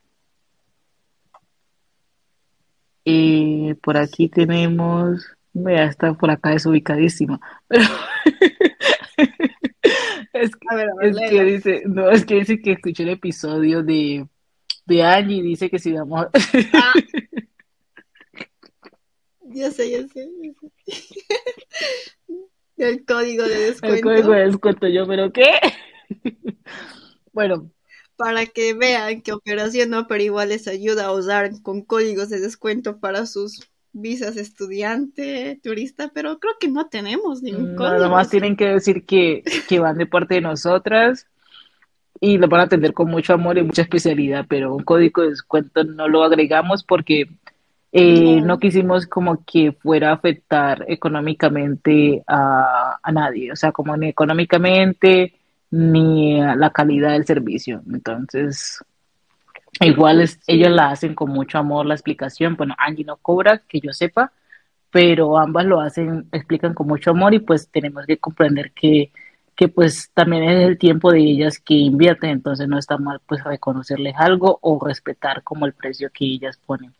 Eh, 3.05 3.75
por 3.83 3.97
aquí 3.97 4.29
tenemos, 4.29 5.25
vea, 5.53 5.85
está 5.85 6.13
por 6.13 6.31
acá 6.31 6.49
desubicadísima, 6.49 7.39
pero 7.67 7.83
es 10.33 10.51
A 10.69 10.75
ver, 10.75 10.89
a 10.89 10.95
ver, 10.95 11.09
es 11.09 11.29
que 11.29 11.43
dice, 11.43 11.83
no, 11.85 12.09
es 12.09 12.25
que 12.25 12.35
dice 12.35 12.59
que 12.59 12.73
escuchó 12.73 13.03
el 13.03 13.09
episodio 13.09 13.83
de, 13.83 14.27
de 14.85 15.03
Angie 15.03 15.37
y 15.37 15.41
dice 15.41 15.69
que 15.69 15.79
si 15.79 15.91
vamos, 15.91 16.27
Ah, 16.73 16.93
ya 19.55 19.71
sé, 19.71 19.89
ya 19.89 20.07
sé. 20.07 20.29
El 22.77 23.05
código 23.05 23.43
de 23.43 23.55
el 23.55 23.71
descuento 23.71 24.03
código 24.03 24.31
de 24.31 24.45
descuento, 24.47 24.87
yo, 24.87 25.07
pero 25.07 25.31
¿qué? 25.31 25.49
Bueno, 27.31 27.69
para 28.15 28.45
que 28.45 28.73
vean 28.73 29.21
que 29.21 29.33
Operación 29.33 29.89
No, 29.89 30.07
pero 30.07 30.23
igual 30.23 30.49
les 30.49 30.69
ayuda 30.69 31.05
a 31.05 31.11
usar 31.11 31.61
con 31.61 31.81
códigos 31.81 32.29
de 32.29 32.39
descuento 32.39 32.99
para 32.99 33.25
sus 33.25 33.69
visas 33.95 34.37
estudiante, 34.37 35.59
turista, 35.63 36.11
pero 36.13 36.37
creo 36.39 36.53
que 36.59 36.67
no 36.67 36.87
tenemos 36.87 37.41
ningún 37.41 37.75
nada 37.75 37.97
código. 37.97 38.09
más 38.09 38.27
¿sí? 38.27 38.31
tienen 38.31 38.55
que 38.55 38.67
decir 38.67 39.05
que, 39.05 39.43
que 39.67 39.79
van 39.79 39.97
de 39.97 40.05
parte 40.05 40.35
de 40.35 40.41
nosotras 40.41 41.27
y 42.19 42.37
lo 42.37 42.47
van 42.47 42.61
a 42.61 42.63
atender 42.65 42.93
con 42.93 43.09
mucho 43.09 43.33
amor 43.33 43.57
y 43.57 43.63
mucha 43.63 43.81
especialidad, 43.83 44.45
pero 44.47 44.75
un 44.75 44.83
código 44.83 45.21
de 45.21 45.29
descuento 45.29 45.83
no 45.83 46.07
lo 46.07 46.23
agregamos 46.23 46.83
porque 46.83 47.25
eh, 47.91 48.41
No. 48.41 48.45
no 48.47 48.59
quisimos 48.59 49.07
como 49.07 49.43
que 49.45 49.71
fuera 49.71 50.09
a 50.09 50.13
afectar 50.15 50.85
económicamente 50.87 52.23
a, 52.27 52.99
a 53.01 53.11
nadie, 53.11 53.51
o 53.51 53.55
sea, 53.55 53.71
como 53.71 53.95
ni 53.97 54.09
económicamente 54.09 55.33
ni 55.71 56.41
a 56.41 56.55
la 56.55 56.69
calidad 56.71 57.11
del 57.13 57.25
servicio. 57.25 57.81
Entonces, 57.91 58.83
igual 59.81 60.21
es, 60.21 60.39
ellos 60.47 60.71
la 60.71 60.89
hacen 60.89 61.15
con 61.15 61.31
mucho 61.31 61.57
amor 61.57 61.85
la 61.85 61.95
explicación. 61.95 62.55
Bueno, 62.55 62.75
Angie 62.77 63.05
no 63.05 63.17
cobra, 63.17 63.59
que 63.67 63.79
yo 63.79 63.93
sepa, 63.93 64.31
pero 64.91 65.37
ambas 65.37 65.65
lo 65.65 65.81
hacen, 65.81 66.27
explican 66.31 66.73
con 66.73 66.87
mucho 66.87 67.11
amor 67.11 67.33
y 67.33 67.39
pues 67.39 67.69
tenemos 67.69 68.05
que 68.05 68.17
comprender 68.17 68.71
que, 68.71 69.11
que 69.55 69.67
pues 69.67 70.09
también 70.13 70.43
es 70.43 70.67
el 70.67 70.77
tiempo 70.77 71.11
de 71.11 71.19
ellas 71.19 71.59
que 71.59 71.73
invierten, 71.73 72.29
entonces 72.29 72.67
no 72.67 72.77
está 72.77 72.97
mal 72.97 73.19
pues 73.25 73.43
reconocerles 73.43 74.15
algo 74.17 74.59
o 74.61 74.83
respetar 74.85 75.43
como 75.43 75.65
el 75.65 75.73
precio 75.73 76.09
que 76.13 76.25
ellas 76.25 76.57
ponen. 76.65 76.93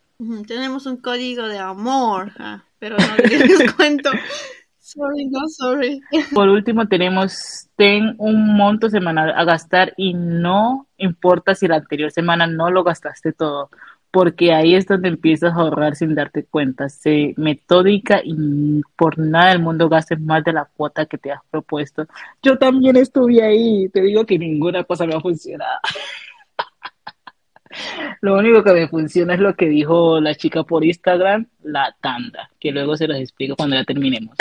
Tenemos 0.47 0.85
un 0.85 0.97
código 0.97 1.47
de 1.47 1.59
amor, 1.59 2.31
ah, 2.39 2.63
pero 2.79 2.97
no 2.97 3.15
de 3.17 3.37
descuento. 3.37 4.11
Sorry, 4.85 5.25
no, 5.25 5.49
sorry. 5.49 5.99
Por 6.31 6.47
último, 6.47 6.87
tenemos, 6.87 7.67
ten 7.75 8.13
un 8.19 8.55
monto 8.55 8.87
semanal 8.87 9.33
a 9.35 9.43
gastar 9.43 9.95
y 9.97 10.13
no 10.13 10.85
importa 10.97 11.55
si 11.55 11.67
la 11.67 11.77
anterior 11.77 12.11
semana 12.11 12.45
no 12.45 12.69
lo 12.69 12.83
gastaste 12.83 13.33
todo, 13.33 13.71
porque 14.11 14.53
ahí 14.53 14.75
es 14.75 14.85
donde 14.85 15.07
empiezas 15.07 15.53
a 15.53 15.61
ahorrar 15.61 15.95
sin 15.95 16.13
darte 16.13 16.45
cuenta. 16.45 16.87
Sé 16.87 17.33
metódica 17.35 18.21
y 18.23 18.83
por 18.95 19.17
nada 19.17 19.49
del 19.49 19.63
mundo 19.63 19.89
gastes 19.89 20.21
más 20.21 20.43
de 20.43 20.53
la 20.53 20.65
cuota 20.65 21.07
que 21.07 21.17
te 21.17 21.31
has 21.31 21.41
propuesto. 21.49 22.05
Yo 22.43 22.59
también 22.59 22.95
estuve 22.95 23.41
ahí, 23.41 23.89
te 23.89 24.01
digo 24.01 24.23
que 24.23 24.37
ninguna 24.37 24.83
cosa 24.83 25.07
me 25.07 25.15
ha 25.15 25.19
funcionado. 25.19 25.79
Lo 28.21 28.37
único 28.37 28.63
que 28.63 28.71
me 28.71 28.87
funciona 28.87 29.33
es 29.33 29.39
lo 29.39 29.55
que 29.55 29.67
dijo 29.67 30.21
la 30.21 30.35
chica 30.35 30.63
por 30.63 30.85
Instagram, 30.85 31.47
la 31.63 31.93
tanda, 31.99 32.51
que 32.59 32.71
luego 32.71 32.95
se 32.95 33.07
los 33.07 33.17
explico 33.17 33.55
cuando 33.55 33.75
ya 33.75 33.83
terminemos. 33.83 34.35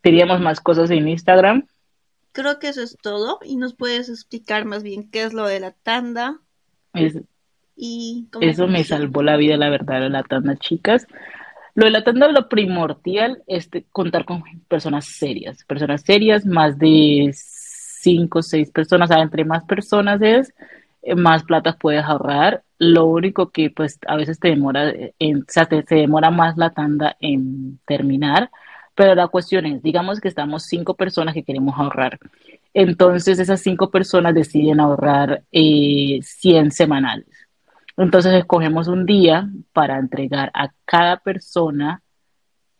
Teníamos 0.00 0.40
más 0.40 0.60
cosas 0.60 0.90
en 0.90 1.08
Instagram. 1.08 1.66
Creo 2.32 2.58
que 2.58 2.68
eso 2.68 2.82
es 2.82 2.96
todo. 3.02 3.38
Y 3.44 3.56
nos 3.56 3.74
puedes 3.74 4.08
explicar 4.08 4.64
más 4.64 4.82
bien 4.82 5.10
qué 5.10 5.24
es 5.24 5.32
lo 5.32 5.46
de 5.46 5.60
la 5.60 5.72
tanda 5.72 6.38
Es- 6.94 7.18
y 7.76 8.26
eso 8.40 8.66
me 8.66 8.84
salvó 8.84 9.22
la 9.22 9.36
vida, 9.36 9.56
la 9.56 9.70
verdad, 9.70 10.00
de 10.00 10.10
la 10.10 10.22
tanda, 10.22 10.56
chicas. 10.56 11.06
Lo 11.74 11.86
de 11.86 11.90
la 11.92 12.04
tanda, 12.04 12.28
lo 12.28 12.48
primordial 12.48 13.42
es 13.46 13.70
de 13.70 13.84
contar 13.90 14.24
con 14.24 14.42
personas 14.68 15.06
serias, 15.06 15.64
personas 15.64 16.02
serias, 16.02 16.44
más 16.44 16.78
de 16.78 17.30
cinco 17.34 18.40
o 18.40 18.42
seis 18.42 18.70
personas, 18.70 19.10
o 19.10 19.14
sea, 19.14 19.22
entre 19.22 19.44
más 19.44 19.64
personas 19.64 20.20
es, 20.20 20.52
eh, 21.02 21.14
más 21.14 21.44
plata 21.44 21.76
puedes 21.76 22.04
ahorrar. 22.04 22.62
Lo 22.78 23.06
único 23.06 23.50
que 23.50 23.70
pues 23.70 23.98
a 24.06 24.16
veces 24.16 24.38
te 24.38 24.48
demora, 24.48 24.90
eh, 24.90 25.14
en, 25.18 25.38
o 25.42 25.44
sea, 25.48 25.66
te, 25.66 25.82
se 25.84 25.94
demora 25.94 26.30
más 26.30 26.56
la 26.56 26.70
tanda 26.70 27.16
en 27.20 27.78
terminar, 27.86 28.50
pero 28.94 29.14
la 29.14 29.28
cuestión 29.28 29.66
es, 29.66 29.82
digamos 29.82 30.20
que 30.20 30.28
estamos 30.28 30.64
cinco 30.64 30.94
personas 30.94 31.34
que 31.34 31.42
queremos 31.42 31.78
ahorrar. 31.78 32.18
Entonces 32.74 33.38
esas 33.38 33.60
cinco 33.60 33.90
personas 33.90 34.34
deciden 34.34 34.80
ahorrar 34.80 35.42
eh, 35.52 36.20
100 36.22 36.70
semanales. 36.70 37.26
Entonces 37.96 38.32
escogemos 38.34 38.88
un 38.88 39.06
día 39.06 39.48
para 39.72 39.98
entregar 39.98 40.50
a 40.54 40.70
cada 40.84 41.18
persona, 41.18 42.02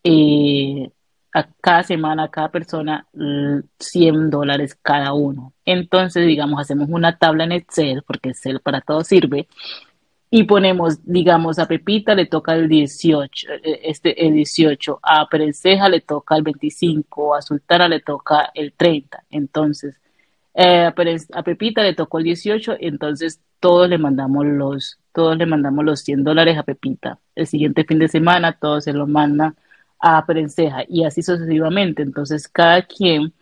eh, 0.04 0.90
a 1.32 1.46
cada 1.60 1.82
semana, 1.82 2.24
a 2.24 2.30
cada 2.30 2.50
persona, 2.50 3.06
l- 3.14 3.62
100 3.78 4.30
dólares 4.30 4.76
cada 4.82 5.12
uno. 5.12 5.52
Entonces, 5.64 6.26
digamos, 6.26 6.60
hacemos 6.60 6.88
una 6.90 7.18
tabla 7.18 7.44
en 7.44 7.52
Excel, 7.52 8.02
porque 8.06 8.30
Excel 8.30 8.60
para 8.60 8.80
todo 8.80 9.04
sirve, 9.04 9.46
y 10.30 10.44
ponemos, 10.44 11.04
digamos, 11.04 11.58
a 11.58 11.66
Pepita 11.66 12.14
le 12.14 12.26
toca 12.26 12.54
el 12.54 12.68
18, 12.68 13.48
eh, 13.64 13.80
este, 13.84 14.26
el 14.26 14.34
18, 14.34 15.00
a 15.02 15.28
Perenceja 15.28 15.88
le 15.88 16.00
toca 16.00 16.36
el 16.36 16.42
25, 16.42 17.34
a 17.34 17.42
Sultana 17.42 17.88
le 17.88 18.00
toca 18.00 18.50
el 18.54 18.72
30. 18.72 19.24
Entonces, 19.30 19.96
eh, 20.54 20.84
a 21.32 21.42
Pepita 21.42 21.82
le 21.82 21.94
tocó 21.94 22.18
el 22.18 22.24
18, 22.24 22.76
entonces 22.80 23.40
todos 23.58 23.88
le 23.88 23.98
mandamos 23.98 24.46
los, 24.46 24.98
todos 25.12 25.36
le 25.36 25.46
mandamos 25.46 25.84
los 25.84 26.00
100 26.00 26.22
dólares 26.22 26.56
a 26.58 26.62
Pepita. 26.62 27.18
El 27.34 27.46
siguiente 27.48 27.84
fin 27.84 27.98
de 27.98 28.08
semana 28.08 28.52
todos 28.52 28.84
se 28.84 28.92
los 28.92 29.08
mandan 29.08 29.56
a 29.98 30.24
Perenceja 30.26 30.84
y 30.88 31.04
así 31.04 31.22
sucesivamente. 31.22 32.02
Entonces, 32.02 32.46
cada 32.48 32.82
quien 32.82 33.32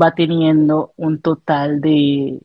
va 0.00 0.14
teniendo 0.14 0.92
un 0.96 1.20
total 1.20 1.80
de, 1.80 2.40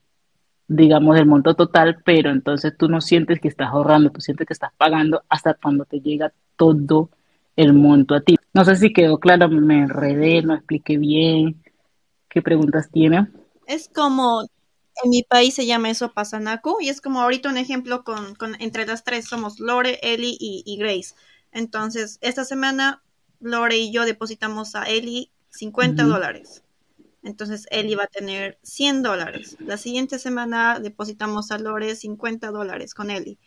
digamos, 0.70 1.18
el 1.18 1.26
monto 1.26 1.56
total, 1.56 2.02
pero 2.06 2.30
entonces 2.30 2.78
tú 2.78 2.88
no 2.88 3.02
sientes 3.02 3.42
que 3.42 3.48
estás 3.48 3.70
ahorrando, 3.70 4.12
tú 4.12 4.22
sientes 4.22 4.48
que 4.48 4.54
estás 4.54 4.72
pagando 4.78 5.24
hasta 5.28 5.56
cuando 5.56 5.84
te 5.84 6.00
llega 6.00 6.32
todo 6.56 7.10
el 7.56 7.74
monto 7.74 8.14
a 8.14 8.22
ti. 8.22 8.38
No 8.54 8.64
sé 8.64 8.76
si 8.76 8.94
quedó 8.94 9.20
claro, 9.20 9.50
me 9.50 9.80
enredé, 9.80 10.44
no 10.44 10.54
expliqué 10.54 10.98
bien. 10.98 11.62
¿Qué 12.30 12.44
preguntas 12.44 12.90
tiene? 12.92 13.28
Es 13.66 13.90
como, 13.90 14.44
en 15.04 15.10
mi 15.10 15.24
país 15.24 15.56
se 15.56 15.66
llama 15.66 15.90
eso 15.90 16.14
pasanaco, 16.14 16.78
y 16.80 16.90
es 16.90 17.02
como 17.02 17.22
ahorita 17.22 17.50
un 17.50 17.58
ejemplo 17.58 18.04
con, 18.04 18.36
entre 18.60 18.86
las 18.86 19.04
tres, 19.04 19.26
somos 19.26 19.60
Lore, 19.60 20.00
Eli 20.04 20.38
y, 20.40 20.78
Grace. 20.78 21.16
Entonces, 21.52 22.20
esta 22.22 22.46
semana 22.46 23.02
Lore 23.40 23.78
y 23.78 23.92
yo 23.92 24.06
depositamos 24.06 24.76
a 24.76 24.84
Eli 24.84 25.32
50 25.50 26.04
dólares. 26.04 26.64
Entonces 27.24 27.68
él 27.72 27.90
iba 27.90 28.04
a 28.04 28.08
tener 28.08 28.60
100 28.64 29.04
dólares. 29.04 29.58
La 29.60 29.78
siguiente 29.78 30.20
semana 30.20 30.80
depositamos 30.80 31.52
a 31.52 31.60
Lore 31.60 31.96
50 31.96 32.52
dólares 32.52 32.94
con 32.94 33.10
Eli. 33.10 33.38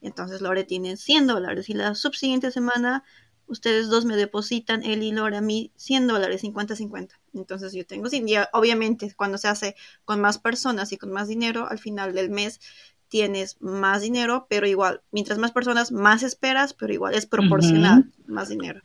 Entonces 0.00 0.40
Lore 0.40 0.64
tiene 0.64 0.96
100 0.96 1.28
dólares. 1.28 1.68
Y 1.68 1.74
la 1.74 1.94
subsiguiente 1.94 2.50
semana 2.50 3.04
ustedes 3.46 3.88
dos 3.88 4.04
me 4.04 4.16
depositan, 4.16 4.82
Eli 4.82 5.08
y 5.08 5.12
Lore, 5.12 5.36
a 5.36 5.40
mí 5.40 5.72
100 5.76 6.06
dólares, 6.06 6.42
50-50. 6.42 7.20
Entonces 7.34 7.72
yo 7.72 7.86
tengo 7.86 8.08
100. 8.08 8.28
Y 8.28 8.34
obviamente 8.52 9.12
cuando 9.14 9.38
se 9.38 9.48
hace 9.48 9.76
con 10.04 10.20
más 10.20 10.38
personas 10.38 10.92
y 10.92 10.96
con 10.96 11.12
más 11.12 11.28
dinero, 11.28 11.68
al 11.68 11.78
final 11.78 12.14
del 12.14 12.30
mes 12.30 12.60
tienes 13.08 13.60
más 13.60 14.00
dinero, 14.00 14.46
pero 14.48 14.66
igual, 14.66 15.02
mientras 15.10 15.38
más 15.38 15.52
personas, 15.52 15.92
más 15.92 16.22
esperas, 16.22 16.72
pero 16.72 16.94
igual 16.94 17.14
es 17.14 17.26
proporcional 17.26 18.10
más 18.26 18.48
dinero. 18.48 18.80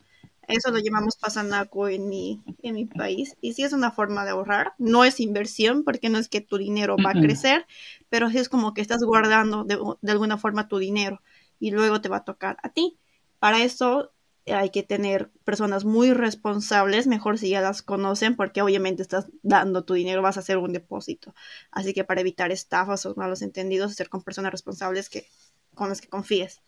Eso 0.48 0.72
lo 0.72 0.80
llamamos 0.80 1.18
pasanaco 1.18 1.90
en 1.90 2.08
mi, 2.08 2.42
en 2.64 2.76
mi 2.76 2.86
país. 2.86 3.36
Y 3.42 3.54
sí 3.54 3.64
es 3.64 3.74
una 3.74 3.92
forma 3.92 4.24
de 4.24 4.32
ahorrar. 4.32 4.74
No 4.78 5.04
es 5.04 5.20
inversión 5.20 5.84
porque 5.84 6.10
no 6.10 6.18
es 6.18 6.30
que 6.30 6.42
tu 6.42 6.58
dinero 6.58 6.96
va 7.04 7.12
a 7.12 7.22
crecer, 7.22 7.66
pero 8.10 8.30
sí 8.30 8.38
es 8.38 8.48
como 8.48 8.74
que 8.74 8.82
estás 8.82 9.04
guardando 9.04 9.66
de, 9.66 9.78
de, 10.02 10.12
alguna 10.12 10.38
forma 10.38 10.68
tu 10.68 10.78
dinero 10.78 11.22
y 11.60 11.72
luego 11.72 12.00
te 12.00 12.10
va 12.10 12.18
a 12.18 12.24
tocar 12.24 12.58
a 12.64 12.70
ti. 12.70 12.98
Para 13.40 13.62
eso 13.62 14.14
hay 14.54 14.70
que 14.70 14.84
tener 14.84 15.30
personas 15.44 15.86
muy 15.86 16.14
responsables, 16.14 17.08
mejor 17.08 17.38
si 17.38 17.50
ya 17.50 17.62
las 17.62 17.82
conocen, 17.82 18.36
porque 18.36 18.62
obviamente 18.62 19.02
estás 19.02 19.28
dando 19.44 19.84
tu 19.84 19.94
dinero, 19.94 20.22
vas 20.22 20.38
a 20.38 20.42
hacer 20.42 20.58
un 20.58 20.74
depósito. 20.74 21.34
Así 21.72 21.94
que 21.94 22.04
para 22.04 22.22
evitar 22.22 22.52
estafas 22.52 23.06
o 23.06 23.16
malos 23.16 23.42
entendidos, 23.42 23.92
hacer 23.92 24.10
con 24.10 24.24
personas 24.24 24.52
responsables 24.52 25.10
que, 25.10 25.28
con 25.76 25.90
las 25.90 26.02
que 26.02 26.08
confíes. 26.08 26.62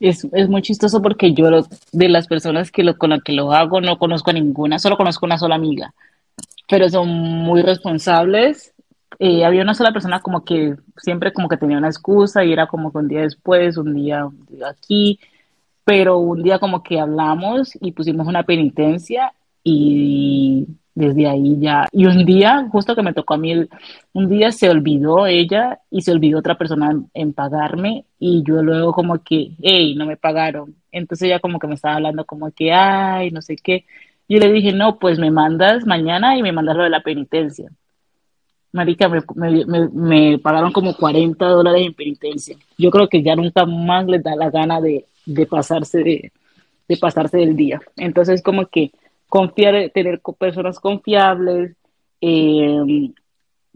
Es, 0.00 0.26
es 0.32 0.48
muy 0.48 0.62
chistoso 0.62 1.00
porque 1.00 1.32
yo 1.32 1.48
de 1.92 2.08
las 2.08 2.26
personas 2.26 2.70
que 2.70 2.82
lo, 2.82 2.98
con 2.98 3.10
las 3.10 3.22
que 3.22 3.32
lo 3.32 3.52
hago 3.52 3.80
no 3.80 3.98
conozco 3.98 4.30
a 4.30 4.34
ninguna, 4.34 4.78
solo 4.78 4.96
conozco 4.96 5.26
una 5.26 5.38
sola 5.38 5.54
amiga, 5.54 5.94
pero 6.68 6.88
son 6.88 7.08
muy 7.08 7.62
responsables. 7.62 8.72
Eh, 9.20 9.44
había 9.44 9.62
una 9.62 9.74
sola 9.74 9.92
persona 9.92 10.20
como 10.20 10.44
que 10.44 10.74
siempre 10.96 11.32
como 11.32 11.48
que 11.48 11.56
tenía 11.56 11.78
una 11.78 11.88
excusa 11.88 12.44
y 12.44 12.52
era 12.52 12.66
como 12.66 12.90
un 12.92 13.08
día 13.08 13.22
después, 13.22 13.76
un 13.76 13.94
día 13.94 14.28
aquí, 14.66 15.20
pero 15.84 16.18
un 16.18 16.42
día 16.42 16.58
como 16.58 16.82
que 16.82 16.98
hablamos 17.00 17.72
y 17.80 17.92
pusimos 17.92 18.26
una 18.26 18.42
penitencia 18.42 19.32
y 19.62 20.66
desde 20.94 21.26
ahí 21.26 21.58
ya. 21.58 21.86
Y 21.92 22.06
un 22.06 22.24
día, 22.24 22.68
justo 22.70 22.94
que 22.94 23.02
me 23.02 23.12
tocó 23.12 23.34
a 23.34 23.38
mí, 23.38 23.66
un 24.12 24.28
día 24.28 24.52
se 24.52 24.70
olvidó 24.70 25.26
ella 25.26 25.80
y 25.90 26.02
se 26.02 26.12
olvidó 26.12 26.38
otra 26.38 26.56
persona 26.56 26.96
en, 27.14 27.32
pagarme 27.32 28.04
y 28.18 28.42
yo 28.46 28.62
luego 28.62 28.92
como 28.92 29.22
que, 29.22 29.52
hey, 29.60 29.94
no 29.96 30.06
me 30.06 30.16
pagaron. 30.16 30.76
Entonces 30.92 31.26
ella 31.26 31.40
como 31.40 31.58
que 31.58 31.66
me 31.66 31.74
estaba 31.74 31.96
hablando 31.96 32.24
como 32.24 32.50
que, 32.52 32.72
ay, 32.72 33.30
no 33.30 33.42
sé 33.42 33.56
qué. 33.56 33.86
Yo 34.28 34.38
le 34.38 34.52
dije, 34.52 34.72
no, 34.72 34.98
pues 34.98 35.18
me 35.18 35.30
mandas 35.30 35.84
mañana 35.86 36.36
y 36.38 36.42
me 36.42 36.52
mandas 36.52 36.76
lo 36.76 36.84
de 36.84 36.90
la 36.90 37.02
penitencia. 37.02 37.70
Marica, 38.72 39.08
me, 39.08 39.20
me, 39.66 39.88
me, 39.88 40.38
pagaron 40.38 40.72
como 40.72 40.96
40 40.96 41.44
dólares 41.46 41.86
en 41.86 41.94
penitencia. 41.94 42.56
Yo 42.78 42.90
creo 42.90 43.08
que 43.08 43.22
ya 43.22 43.36
nunca 43.36 43.66
más 43.66 44.06
les 44.06 44.22
da 44.22 44.34
la 44.34 44.50
gana 44.50 44.80
de, 44.80 45.06
de 45.26 45.46
pasarse 45.46 45.98
de, 45.98 46.32
de 46.88 46.96
pasarse 46.96 47.36
del 47.36 47.56
día. 47.56 47.80
Entonces 47.96 48.42
como 48.42 48.66
que 48.66 48.92
confiar, 49.34 49.90
tener 49.90 50.20
personas 50.38 50.78
confiables, 50.78 51.74
eh, 52.20 53.10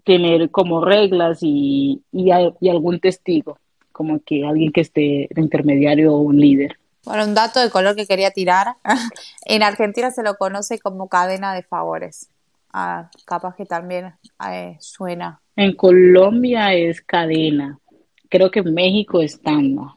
tener 0.05 0.53
como 0.53 0.85
reglas 0.85 1.39
y, 1.43 2.01
y, 2.13 2.31
algún 2.31 3.01
testigo, 3.01 3.59
como 3.91 4.21
que 4.21 4.47
alguien 4.47 4.71
que 4.71 4.83
esté 4.83 5.27
de 5.29 5.41
intermediario 5.43 6.15
o 6.15 6.21
un 6.21 6.41
líder. 6.41 6.79
Bueno, 7.05 7.25
un 7.25 7.35
dato 7.35 7.59
de 7.59 7.71
color 7.71 7.97
que 7.97 8.07
quería 8.07 8.31
tirar. 8.31 8.77
en 9.47 9.65
Argentina 9.65 10.13
se 10.13 10.23
lo 10.23 10.37
conoce 10.37 10.79
como 10.79 11.09
cadena 11.09 11.53
de 11.55 11.65
favores. 11.65 12.31
Ah, 12.73 13.11
capaz 13.25 13.57
que 13.57 13.67
también 13.67 14.13
eh, 14.49 14.77
suena. 14.79 15.41
En 15.57 15.75
Colombia 15.75 16.73
es 16.73 17.01
cadena. 17.01 17.81
Creo 18.29 18.53
que 18.53 18.61
en 18.61 18.75
México 18.75 19.21
es 19.23 19.43
tanda, 19.43 19.97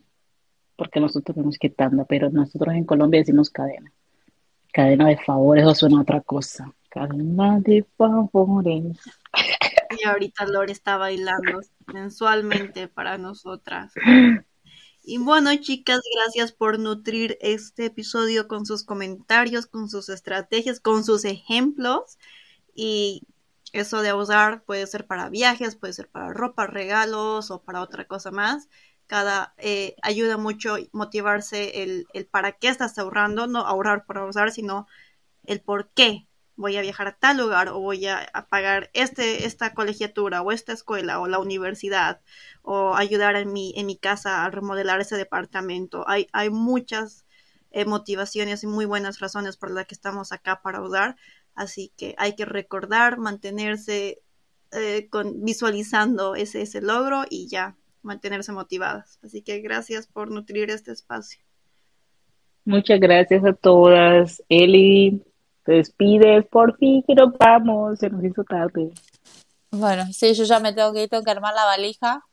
porque 0.76 1.00
nosotros 1.00 1.36
tenemos 1.36 1.60
que 1.60 1.70
tanda, 1.70 2.04
pero 2.06 2.32
nosotros 2.32 2.74
en 2.74 2.86
Colombia 2.86 3.20
decimos 3.20 3.52
cadena. 3.52 3.92
Cadena 4.72 5.08
de 5.08 5.18
favores 5.18 5.66
o 5.66 5.76
suena 5.76 6.02
otra 6.02 6.22
cosa. 6.22 6.74
Cadena 6.90 7.60
de 7.60 7.86
favores. 7.98 8.98
Y 10.00 10.08
ahorita 10.08 10.46
Lore 10.46 10.72
está 10.72 10.98
bailando 10.98 11.60
mensualmente 11.88 12.88
para 12.88 13.18
nosotras. 13.18 13.94
Y 15.04 15.18
bueno, 15.18 15.56
chicas, 15.56 16.00
gracias 16.16 16.52
por 16.52 16.78
nutrir 16.80 17.38
este 17.42 17.86
episodio 17.86 18.48
con 18.48 18.66
sus 18.66 18.84
comentarios, 18.84 19.66
con 19.66 19.90
sus 19.90 20.10
estrategias, 20.10 20.80
con 20.80 21.04
sus 21.04 21.26
ejemplos. 21.26 22.20
Y 22.76 23.24
eso 23.74 24.02
de 24.02 24.14
usar 24.14 24.64
puede 24.64 24.86
ser 24.88 25.08
para 25.08 25.30
viajes, 25.30 25.76
puede 25.76 25.94
ser 25.94 26.08
para 26.08 26.32
ropa, 26.34 26.68
regalos 26.68 27.52
o 27.52 27.64
para 27.64 27.82
otra 27.82 28.06
cosa 28.06 28.32
más 28.32 28.70
eh, 29.58 29.96
ayuda 30.02 30.38
mucho 30.38 30.78
motivarse 30.94 31.84
el, 31.84 32.08
el, 32.14 32.26
para 32.26 32.54
qué 32.54 32.70
estás 32.70 32.98
ahorrando, 32.98 33.48
no 33.48 33.60
ahorrar 33.60 34.06
por 34.06 34.18
ahorrar, 34.18 34.52
sino 34.52 34.88
el 35.44 35.62
por 35.62 35.90
qué 35.92 36.28
voy 36.56 36.78
a 36.78 36.82
viajar 36.82 37.08
a 37.08 37.18
tal 37.18 37.38
lugar 37.38 37.70
o 37.70 37.80
voy 37.80 38.06
a, 38.08 38.30
pagar 38.50 38.90
este, 38.94 39.46
esta 39.46 39.74
colegiatura 39.74 40.42
o 40.42 40.52
esta 40.52 40.74
escuela 40.74 41.20
o 41.20 41.28
la 41.28 41.40
universidad 41.40 42.22
o 42.62 42.96
ayudar 42.96 43.36
en 43.36 43.52
mi, 43.52 43.74
en 43.76 43.88
mi 43.88 43.98
casa 43.98 44.46
a 44.46 44.50
remodelar 44.50 45.02
ese 45.02 45.18
departamento. 45.18 46.08
Hay, 46.08 46.28
hay 46.34 46.50
muchas 46.50 47.26
eh, 47.72 47.86
motivaciones 47.86 48.64
y 48.64 48.68
muy 48.68 48.86
buenas 48.86 49.20
razones 49.20 49.58
por 49.58 49.72
las 49.72 49.88
que 49.88 49.96
estamos 49.96 50.32
acá 50.32 50.62
para 50.62 50.80
ahorrar, 50.80 51.16
así 51.56 51.92
que 51.98 52.16
hay 52.18 52.36
que 52.36 52.46
recordar, 52.46 53.18
mantenerse 53.18 54.22
eh, 54.72 55.08
con, 55.10 55.44
visualizando 55.44 56.36
ese, 56.36 56.62
ese 56.62 56.82
logro 56.82 57.24
y 57.30 57.48
ya 57.48 57.78
mantenerse 58.02 58.52
motivadas. 58.52 59.20
Así 59.24 59.42
que 59.42 59.60
gracias 59.60 60.08
por 60.08 60.32
nutrir 60.32 60.70
este 60.70 60.92
espacio. 60.92 61.42
Muchas 62.66 63.00
gracias 63.00 63.44
a 63.44 63.54
todas. 63.54 64.44
Eli, 64.50 65.24
te 65.64 65.74
despides, 65.74 66.46
por 66.48 66.78
fin 66.78 67.04
que 67.08 67.16
nos 67.16 67.38
vamos, 67.38 68.00
se 68.00 68.10
nos 68.10 68.24
hizo 68.24 68.44
tarde. 68.44 68.92
Bueno, 69.72 70.04
sí, 70.12 70.34
yo 70.34 70.44
ya 70.44 70.60
me 70.60 70.74
tengo 70.74 70.92
que 70.94 71.04
ir, 71.04 71.10
tengo 71.10 71.24
que 71.24 71.32
armar 71.32 71.54
la 71.54 71.66
valija. 71.66 72.26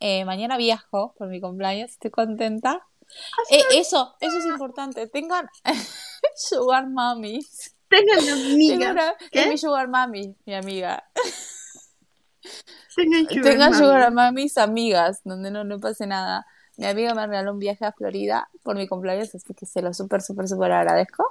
Eh, 0.00 0.24
mañana 0.24 0.56
viajo 0.56 1.14
por 1.18 1.28
mi 1.28 1.40
cumpleaños, 1.40 1.90
estoy 1.90 2.10
contenta. 2.10 2.86
Eh, 3.50 3.62
eso, 3.74 4.14
eso 4.20 4.38
es 4.38 4.46
importante. 4.46 5.06
Tengan 5.06 5.48
sugar 6.36 6.88
mummies. 6.88 7.76
Tengan 7.88 8.28
amiga. 8.28 9.16
Es 9.30 9.48
mi 9.48 9.58
sugar 9.58 9.88
mami, 9.88 10.34
mi 10.44 10.54
amiga. 10.54 11.04
Tengan 13.42 13.74
sugar, 13.74 14.12
mis 14.32 14.58
amigas, 14.58 15.20
donde 15.24 15.50
no, 15.50 15.64
no 15.64 15.78
pase 15.78 16.06
nada. 16.06 16.46
Mi 16.76 16.86
amiga 16.86 17.14
me 17.14 17.26
regaló 17.26 17.52
un 17.52 17.58
viaje 17.58 17.84
a 17.84 17.92
Florida 17.92 18.48
por 18.62 18.76
mi 18.76 18.86
cumpleaños, 18.86 19.34
así 19.34 19.54
que 19.54 19.66
se 19.66 19.82
lo 19.82 19.94
súper, 19.94 20.20
súper, 20.20 20.48
súper 20.48 20.72
agradezco. 20.72 21.24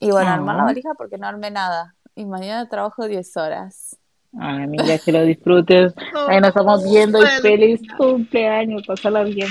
Y 0.00 0.10
bueno, 0.10 0.30
armar 0.30 0.56
la 0.56 0.62
ah. 0.62 0.66
valija 0.66 0.94
porque 0.96 1.18
no 1.18 1.26
armé 1.26 1.50
nada. 1.50 1.94
Y 2.14 2.24
mañana 2.26 2.68
trabajo 2.68 3.06
10 3.06 3.36
horas. 3.36 3.96
Ay, 4.38 4.64
amiga, 4.64 4.98
que 4.98 5.12
lo 5.12 5.22
disfrutes. 5.24 5.94
Ahí 6.28 6.40
nos 6.40 6.48
estamos 6.48 6.84
viendo 6.84 7.22
y 7.22 7.26
feliz 7.40 7.80
cumpleaños. 7.96 8.82
Pásala 8.86 9.22
bien. 9.24 9.48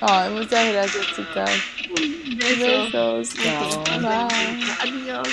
Ay, 0.00 0.30
muchas 0.32 0.72
gracias, 0.72 1.06
chicas. 1.14 1.50
Besos. 2.36 2.92
Besos. 2.92 3.34
Chao. 3.34 4.28
Adiós. 4.82 5.28